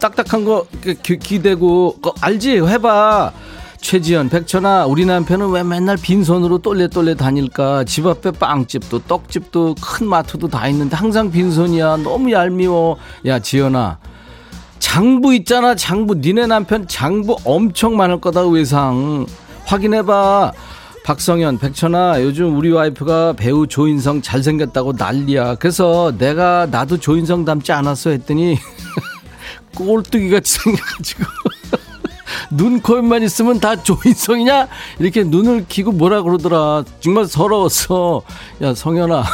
딱딱한 0.00 0.46
거 0.46 0.64
기, 1.02 1.18
기대고 1.18 1.96
알지? 2.22 2.56
해봐 2.56 3.32
최지연, 3.80 4.28
백천아, 4.28 4.86
우리 4.86 5.04
남편은 5.06 5.50
왜 5.50 5.62
맨날 5.62 5.96
빈손으로 5.96 6.58
똘레똘레 6.58 7.14
다닐까? 7.14 7.82
집 7.84 8.06
앞에 8.06 8.30
빵집도, 8.32 9.00
떡집도, 9.00 9.76
큰 9.80 10.06
마트도 10.06 10.48
다 10.48 10.68
있는데 10.68 10.96
항상 10.96 11.30
빈손이야. 11.30 11.96
너무 11.98 12.30
얄미워. 12.30 12.98
야, 13.26 13.38
지연아. 13.38 13.98
장부 14.78 15.34
있잖아, 15.34 15.74
장부. 15.74 16.16
니네 16.16 16.46
남편 16.46 16.86
장부 16.86 17.36
엄청 17.44 17.96
많을 17.96 18.20
거다, 18.20 18.46
외상. 18.46 19.26
확인해봐. 19.64 20.52
박성현, 21.02 21.58
백천아, 21.58 22.22
요즘 22.22 22.56
우리 22.56 22.70
와이프가 22.70 23.32
배우 23.32 23.66
조인성 23.66 24.20
잘생겼다고 24.22 24.92
난리야. 24.96 25.54
그래서 25.56 26.12
내가 26.18 26.66
나도 26.70 26.98
조인성 26.98 27.44
닮지 27.46 27.72
않았어 27.72 28.10
했더니 28.10 28.58
꼴뚜기 29.74 30.30
같이 30.30 30.58
생겨가지고. 30.58 31.24
눈, 32.50 32.80
코, 32.80 32.98
입만 32.98 33.22
있으면 33.22 33.60
다 33.60 33.76
조인성이냐? 33.76 34.68
이렇게 34.98 35.24
눈을 35.24 35.66
키고 35.68 35.92
뭐라 35.92 36.22
그러더라. 36.22 36.84
정말 37.00 37.26
서러웠어. 37.26 38.22
야, 38.62 38.74
성현아. 38.74 39.24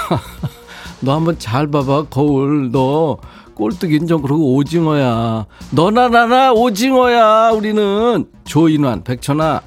너 1.00 1.14
한번 1.14 1.38
잘 1.38 1.66
봐봐. 1.68 2.06
거울. 2.10 2.70
너 2.72 3.18
꼴뚜기는 3.54 4.06
좀 4.06 4.22
그러고 4.22 4.54
오징어야. 4.54 5.46
너나 5.70 6.08
나나 6.08 6.52
오징어야. 6.52 7.50
우리는. 7.50 8.26
조인환, 8.44 9.02
백천아. 9.02 9.62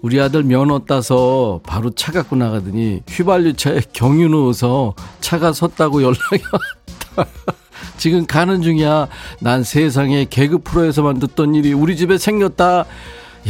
우리 0.00 0.20
아들 0.20 0.42
면허 0.44 0.80
따서 0.80 1.60
바로 1.64 1.90
차 1.90 2.12
갖고 2.12 2.36
나가더니 2.36 3.02
휘발유 3.08 3.54
차에 3.54 3.80
경유 3.92 4.28
넣어서 4.28 4.94
차가 5.20 5.52
섰다고 5.52 6.02
연락이 6.02 6.42
왔다. 7.16 7.30
지금 7.96 8.26
가는 8.26 8.62
중이야. 8.62 9.08
난 9.40 9.62
세상에 9.64 10.24
개그 10.28 10.58
프로에서만 10.58 11.18
듣던 11.18 11.54
일이 11.54 11.72
우리 11.72 11.96
집에 11.96 12.18
생겼다. 12.18 12.84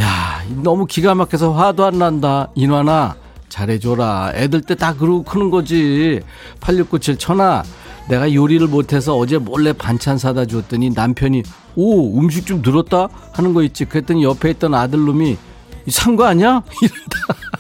야, 0.01 0.43
너무 0.63 0.87
기가 0.87 1.15
막혀서 1.15 1.53
화도 1.53 1.85
안 1.85 1.99
난다. 1.99 2.49
인화나, 2.55 3.15
잘해줘라. 3.49 4.33
애들 4.35 4.63
때 4.63 4.75
다 4.75 4.95
그러고 4.95 5.23
크는 5.23 5.51
거지. 5.51 6.21
8697 6.61 7.19
천아, 7.19 7.63
내가 8.09 8.33
요리를 8.33 8.67
못해서 8.69 9.17
어제 9.17 9.39
몰래 9.39 9.73
반찬 9.73 10.17
사다 10.19 10.47
줬더니 10.47 10.91
남편이, 10.91 11.43
오, 11.77 12.19
음식 12.19 12.47
좀 12.47 12.63
늘었다? 12.63 13.09
하는 13.33 13.53
거 13.55 13.63
있지. 13.63 13.85
그랬더니 13.85 14.25
옆에 14.25 14.51
있던 14.51 14.75
아들놈이, 14.75 15.37
산 15.89 16.17
거 16.17 16.25
아니야? 16.25 16.63
이런다. 16.83 17.52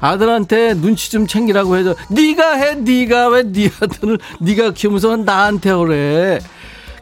아들한테 0.00 0.74
눈치 0.74 1.10
좀 1.10 1.26
챙기라고 1.26 1.76
해줘. 1.76 1.94
네가 2.10 2.52
해, 2.54 2.74
네가 2.74 3.28
왜 3.28 3.42
네 3.52 3.70
아들을 3.80 4.18
네가 4.40 4.72
키우면서 4.72 5.16
나한테 5.16 5.74
그래. 5.74 6.38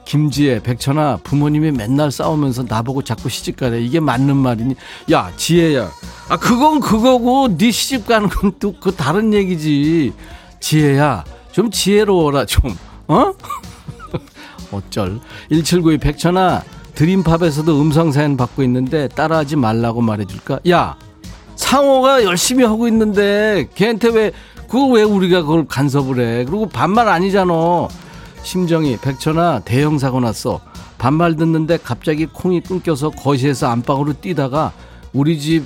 김지혜, 0.04 0.60
백천아, 0.62 1.20
부모님이 1.24 1.70
맨날 1.70 2.10
싸우면서 2.10 2.64
나보고 2.68 3.02
자꾸 3.02 3.30
시집가래. 3.30 3.80
이게 3.80 4.00
맞는 4.00 4.36
말이니? 4.36 4.74
야, 5.12 5.32
지혜야. 5.36 5.90
아, 6.28 6.36
그건 6.36 6.80
그거고, 6.80 7.56
네 7.56 7.70
시집 7.70 8.06
가는 8.06 8.28
건 8.28 8.52
또 8.58 8.74
그 8.78 8.94
다른 8.94 9.32
얘기지. 9.32 10.12
지혜야, 10.60 11.24
좀 11.52 11.70
지혜로워라, 11.70 12.44
좀. 12.44 12.76
어? 13.08 13.32
어쩔. 14.72 15.20
1792 15.50 15.98
백천아, 15.98 16.62
드림팝에서도 16.94 17.80
음성사연 17.80 18.36
받고 18.36 18.62
있는데 18.64 19.08
따라하지 19.08 19.56
말라고 19.56 20.02
말해줄까? 20.02 20.60
야, 20.68 20.96
상호가 21.56 22.24
열심히 22.24 22.64
하고 22.64 22.88
있는데 22.88 23.68
걔한테 23.74 24.08
왜 24.08 24.32
그거 24.68 24.86
왜 24.86 25.02
우리가 25.02 25.42
그걸 25.42 25.66
간섭을 25.66 26.18
해? 26.20 26.44
그리고 26.44 26.68
반말 26.68 27.08
아니잖아. 27.08 27.52
심정이 28.42 28.96
백천아 28.96 29.60
대형 29.60 29.98
사고 29.98 30.20
났어. 30.20 30.60
반말 30.98 31.36
듣는데 31.36 31.78
갑자기 31.78 32.26
콩이 32.26 32.62
끊겨서 32.62 33.10
거실에서 33.10 33.68
안방으로 33.68 34.14
뛰다가 34.14 34.72
우리 35.12 35.38
집 35.38 35.64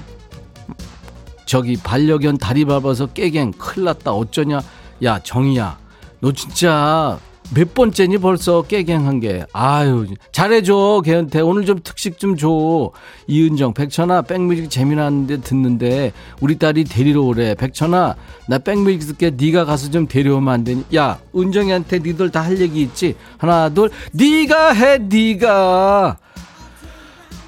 저기 1.47 1.77
반려견 1.77 2.39
다리 2.39 2.65
밟아서 2.65 3.07
깨갱 3.07 3.53
큰일 3.53 3.85
났다 3.87 4.13
어쩌냐 4.13 4.61
야 5.05 5.19
정이야 5.21 5.79
너 6.21 6.33
진짜 6.33 7.19
몇 7.55 7.73
번째니 7.73 8.19
벌써 8.19 8.61
깨갱한 8.63 9.21
게. 9.21 9.47
아유, 9.55 10.07
잘해줘, 10.33 11.01
걔한테. 11.03 11.41
오늘 11.41 11.65
좀 11.65 11.81
특식 11.83 12.19
좀 12.19 12.37
줘. 12.37 12.91
이은정, 13.27 13.73
백천아, 13.73 14.23
백뮤직 14.23 14.69
재미났는데 14.69 15.41
듣는데, 15.41 16.13
우리 16.41 16.59
딸이 16.59 16.85
데리러 16.85 17.23
오래. 17.23 17.55
백천아, 17.55 18.17
나 18.49 18.59
백뮤직 18.59 19.07
듣게 19.09 19.31
네가 19.31 19.65
가서 19.65 19.91
좀 19.91 20.07
데려오면 20.07 20.53
안 20.53 20.65
되니? 20.65 20.85
야, 20.95 21.19
은정이한테 21.35 22.01
니들 22.01 22.31
다 22.31 22.43
할 22.43 22.61
얘기 22.61 22.83
있지? 22.83 23.15
하나, 23.39 23.69
둘, 23.71 23.91
네가 24.13 24.73
해, 24.75 24.99
네가 24.99 26.19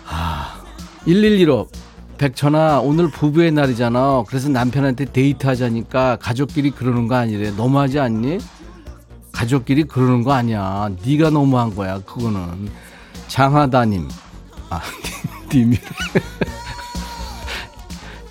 아, 0.08 0.62
1115. 1.06 1.68
백천아, 2.18 2.80
오늘 2.80 3.10
부부의 3.10 3.52
날이잖아. 3.52 4.24
그래서 4.28 4.48
남편한테 4.48 5.06
데이트하자니까 5.06 6.16
가족끼리 6.16 6.70
그러는 6.70 7.06
거 7.06 7.14
아니래. 7.16 7.50
너무하지 7.50 7.98
않니? 7.98 8.38
가족끼리 9.32 9.84
그러는 9.84 10.22
거 10.22 10.32
아니야. 10.32 10.90
네가 11.04 11.30
너무한 11.30 11.74
거야. 11.74 12.00
그거는 12.00 12.68
장하다님. 13.28 14.08
아, 14.70 14.80
님이. 15.52 15.76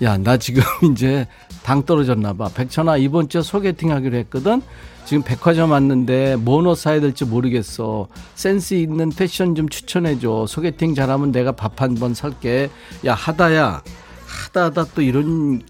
야, 0.02 0.16
나 0.16 0.36
지금 0.36 0.62
이제 0.92 1.26
당 1.62 1.84
떨어졌나 1.84 2.32
봐. 2.32 2.48
백천아 2.54 2.96
이번 2.96 3.28
주에 3.28 3.42
소개팅 3.42 3.92
하기로 3.92 4.16
했거든. 4.18 4.62
지금 5.04 5.22
백화점 5.22 5.72
왔는데 5.72 6.36
뭐넣 6.36 6.74
사야 6.74 7.00
될지 7.00 7.24
모르겠어. 7.24 8.06
센스 8.34 8.74
있는 8.74 9.10
패션 9.10 9.54
좀 9.54 9.68
추천해 9.68 10.18
줘. 10.18 10.46
소개팅 10.48 10.94
잘하면 10.94 11.32
내가 11.32 11.52
밥 11.52 11.80
한 11.80 11.94
번 11.96 12.14
살게. 12.14 12.70
야, 13.06 13.14
하다야. 13.14 13.82
하다하다 14.26 14.84
또 14.94 15.02
이런 15.02 15.62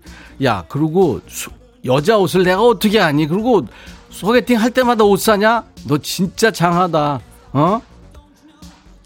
야, 0.44 0.64
그리고 0.68 1.20
수, 1.28 1.50
여자 1.84 2.18
옷을 2.18 2.44
내가 2.44 2.62
어떻게 2.62 3.00
아니? 3.00 3.26
그리고 3.26 3.66
소개팅 4.10 4.58
할 4.60 4.70
때마다 4.70 5.04
옷 5.04 5.20
사냐? 5.20 5.64
너 5.86 5.98
진짜 5.98 6.50
장하다. 6.50 7.20
어? 7.52 7.80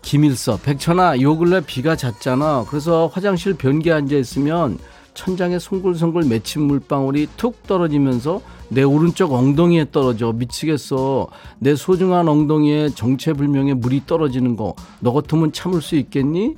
김일서, 0.03 0.59
백천아, 0.63 1.21
요 1.21 1.37
근래 1.39 1.61
비가 1.61 1.97
잦잖아. 1.97 2.65
그래서 2.69 3.11
화장실 3.13 3.55
변기에 3.55 3.93
앉아 3.93 4.17
있으면 4.17 4.79
천장에 5.15 5.59
송글송글 5.59 6.25
맺힌 6.25 6.63
물방울이 6.63 7.29
툭 7.37 7.63
떨어지면서 7.67 8.43
내 8.69 8.83
오른쪽 8.83 9.33
엉덩이에 9.33 9.87
떨어져 9.93 10.33
미치겠어. 10.33 11.29
내 11.59 11.77
소중한 11.77 12.29
엉덩이에 12.29 12.91
정체불명의 12.91 13.75
물이 13.75 14.03
떨어지는 14.07 14.57
거. 14.57 14.75
너 15.01 15.13
같으면 15.13 15.53
참을 15.53 15.81
수 15.81 15.97
있겠니? 15.97 16.57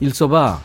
일서봐. 0.00 0.60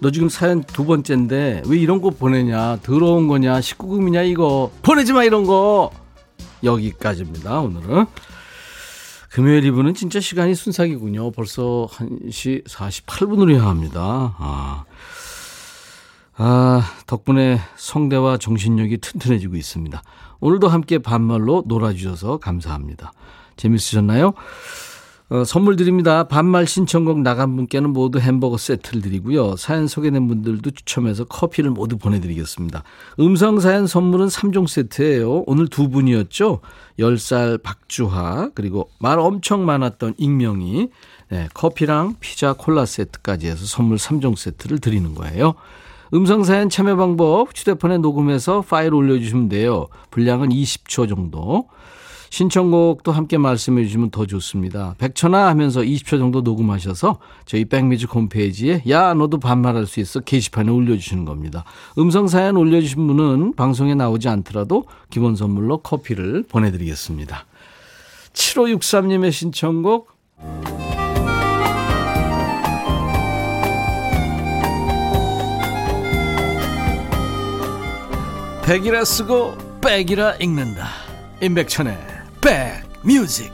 너 0.00 0.10
지금 0.10 0.28
사연 0.28 0.62
두 0.62 0.86
번째인데 0.86 1.62
왜 1.66 1.76
이런 1.76 2.00
거 2.00 2.10
보내냐? 2.10 2.78
더러운 2.82 3.26
거냐? 3.28 3.60
19금이냐 3.60 4.26
이거. 4.26 4.70
보내지 4.82 5.12
마 5.12 5.24
이런 5.24 5.44
거. 5.44 5.90
여기까지입니다. 6.62 7.60
오늘은. 7.60 8.06
금요일 9.30 9.64
이브는 9.64 9.94
진짜 9.94 10.18
시간이 10.18 10.54
순삭이군요. 10.54 11.30
벌써 11.30 11.88
1시 11.92 12.64
48분으로 12.64 13.56
향합니다. 13.56 14.34
아. 14.38 14.84
아, 16.34 16.82
덕분에 17.06 17.60
성대와 17.76 18.38
정신력이 18.38 18.98
튼튼해지고 18.98 19.56
있습니다. 19.56 20.02
오늘도 20.40 20.68
함께 20.68 20.98
반말로 20.98 21.62
놀아주셔서 21.66 22.38
감사합니다. 22.38 23.12
재밌으셨나요? 23.56 24.32
어, 25.30 25.44
선물 25.44 25.76
드립니다. 25.76 26.24
반말 26.24 26.66
신청곡 26.66 27.20
나간 27.20 27.54
분께는 27.54 27.90
모두 27.90 28.18
햄버거 28.18 28.58
세트를 28.58 29.00
드리고요. 29.00 29.54
사연 29.54 29.86
소개된 29.86 30.26
분들도 30.26 30.72
추첨해서 30.72 31.22
커피를 31.22 31.70
모두 31.70 31.98
보내드리겠습니다. 31.98 32.82
음성 33.20 33.60
사연 33.60 33.86
선물은 33.86 34.26
3종 34.26 34.66
세트예요. 34.66 35.44
오늘 35.46 35.68
두 35.68 35.88
분이었죠. 35.88 36.60
10살 36.98 37.62
박주하 37.62 38.50
그리고 38.56 38.90
말 38.98 39.20
엄청 39.20 39.64
많았던 39.64 40.14
익명이 40.18 40.88
네, 41.28 41.48
커피랑 41.54 42.16
피자 42.18 42.52
콜라 42.52 42.84
세트까지 42.84 43.46
해서 43.46 43.64
선물 43.66 43.98
3종 43.98 44.34
세트를 44.34 44.80
드리는 44.80 45.14
거예요. 45.14 45.54
음성 46.12 46.42
사연 46.42 46.68
참여 46.68 46.96
방법 46.96 47.56
휴대폰에 47.56 47.98
녹음해서 47.98 48.62
파일 48.62 48.94
올려주시면 48.94 49.48
돼요. 49.48 49.86
분량은 50.10 50.48
20초 50.48 51.08
정도. 51.08 51.68
신청곡도 52.30 53.10
함께 53.12 53.38
말씀해 53.38 53.84
주시면 53.84 54.10
더 54.10 54.24
좋습니다. 54.24 54.94
백천아 54.98 55.48
하면서 55.48 55.80
20초 55.80 56.18
정도 56.18 56.40
녹음하셔서 56.40 57.18
저희 57.44 57.64
백미직 57.64 58.14
홈페이지에 58.14 58.84
야 58.88 59.14
너도 59.14 59.38
반말할 59.38 59.86
수 59.86 60.00
있어 60.00 60.20
게시판에 60.20 60.70
올려주시는 60.70 61.24
겁니다. 61.24 61.64
음성 61.98 62.28
사연 62.28 62.56
올려주신 62.56 63.06
분은 63.06 63.54
방송에 63.54 63.94
나오지 63.94 64.28
않더라도 64.28 64.84
기본 65.10 65.34
선물로 65.34 65.78
커피를 65.78 66.44
보내드리겠습니다. 66.48 67.46
7563님의 68.32 69.32
신청곡 69.32 70.08
백이라 78.64 79.04
쓰고 79.04 79.80
백이라 79.80 80.36
읽는다. 80.36 80.86
임백천의 81.42 82.09
백뮤직 82.40 83.52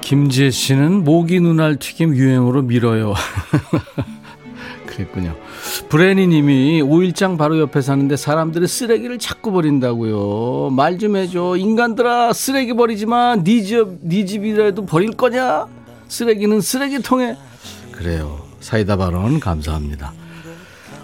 김지혜 0.00 0.50
씨는 0.50 1.02
모기 1.02 1.40
눈알 1.40 1.76
튀김 1.76 2.14
유행으로 2.14 2.62
밀어요. 2.62 3.14
그랬군요. 4.86 5.34
브레니 5.88 6.28
님이 6.28 6.80
5일장 6.80 7.36
바로 7.36 7.58
옆에 7.58 7.80
사는데 7.82 8.16
사람들이 8.16 8.68
쓰레기를 8.68 9.18
자꾸 9.18 9.50
버린다고요. 9.50 10.70
말 10.70 10.96
좀 10.98 11.16
해줘. 11.16 11.56
인간들아, 11.58 12.32
쓰레기 12.32 12.72
버리지 12.72 13.06
마. 13.06 13.34
네 13.36 13.62
집, 13.62 13.98
네 14.00 14.24
집이라도 14.24 14.86
버릴 14.86 15.10
거냐? 15.10 15.66
쓰레기는 16.08 16.60
쓰레기통에. 16.60 17.36
그래요. 17.92 18.40
사이다 18.60 18.96
발언 18.96 19.40
감사합니다. 19.40 20.12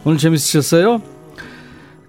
오늘 0.05 0.19
재밌으셨어요? 0.19 1.01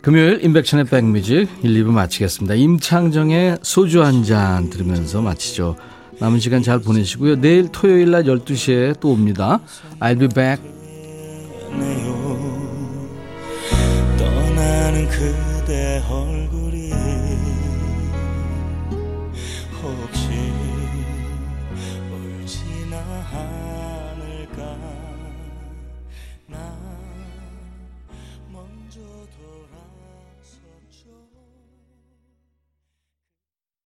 금요일 0.02 0.44
인백천의 0.44 0.86
백뮤직 0.86 1.48
1, 1.62 1.84
2부 1.86 1.92
마치겠습니다. 1.92 2.56
임창정의 2.56 3.60
소주 3.62 4.04
한 4.04 4.24
잔 4.24 4.70
들으면서 4.70 5.22
마치죠. 5.22 5.76
남은 6.20 6.40
시간 6.40 6.62
잘 6.62 6.80
보내시고요. 6.80 7.38
내일 7.40 7.70
토요일 7.72 8.12
날 8.12 8.24
12시에 8.24 9.00
또 9.00 9.12
옵니다. 9.12 9.60
I'll 10.00 10.20
be 10.20 10.28
back. 10.28 10.62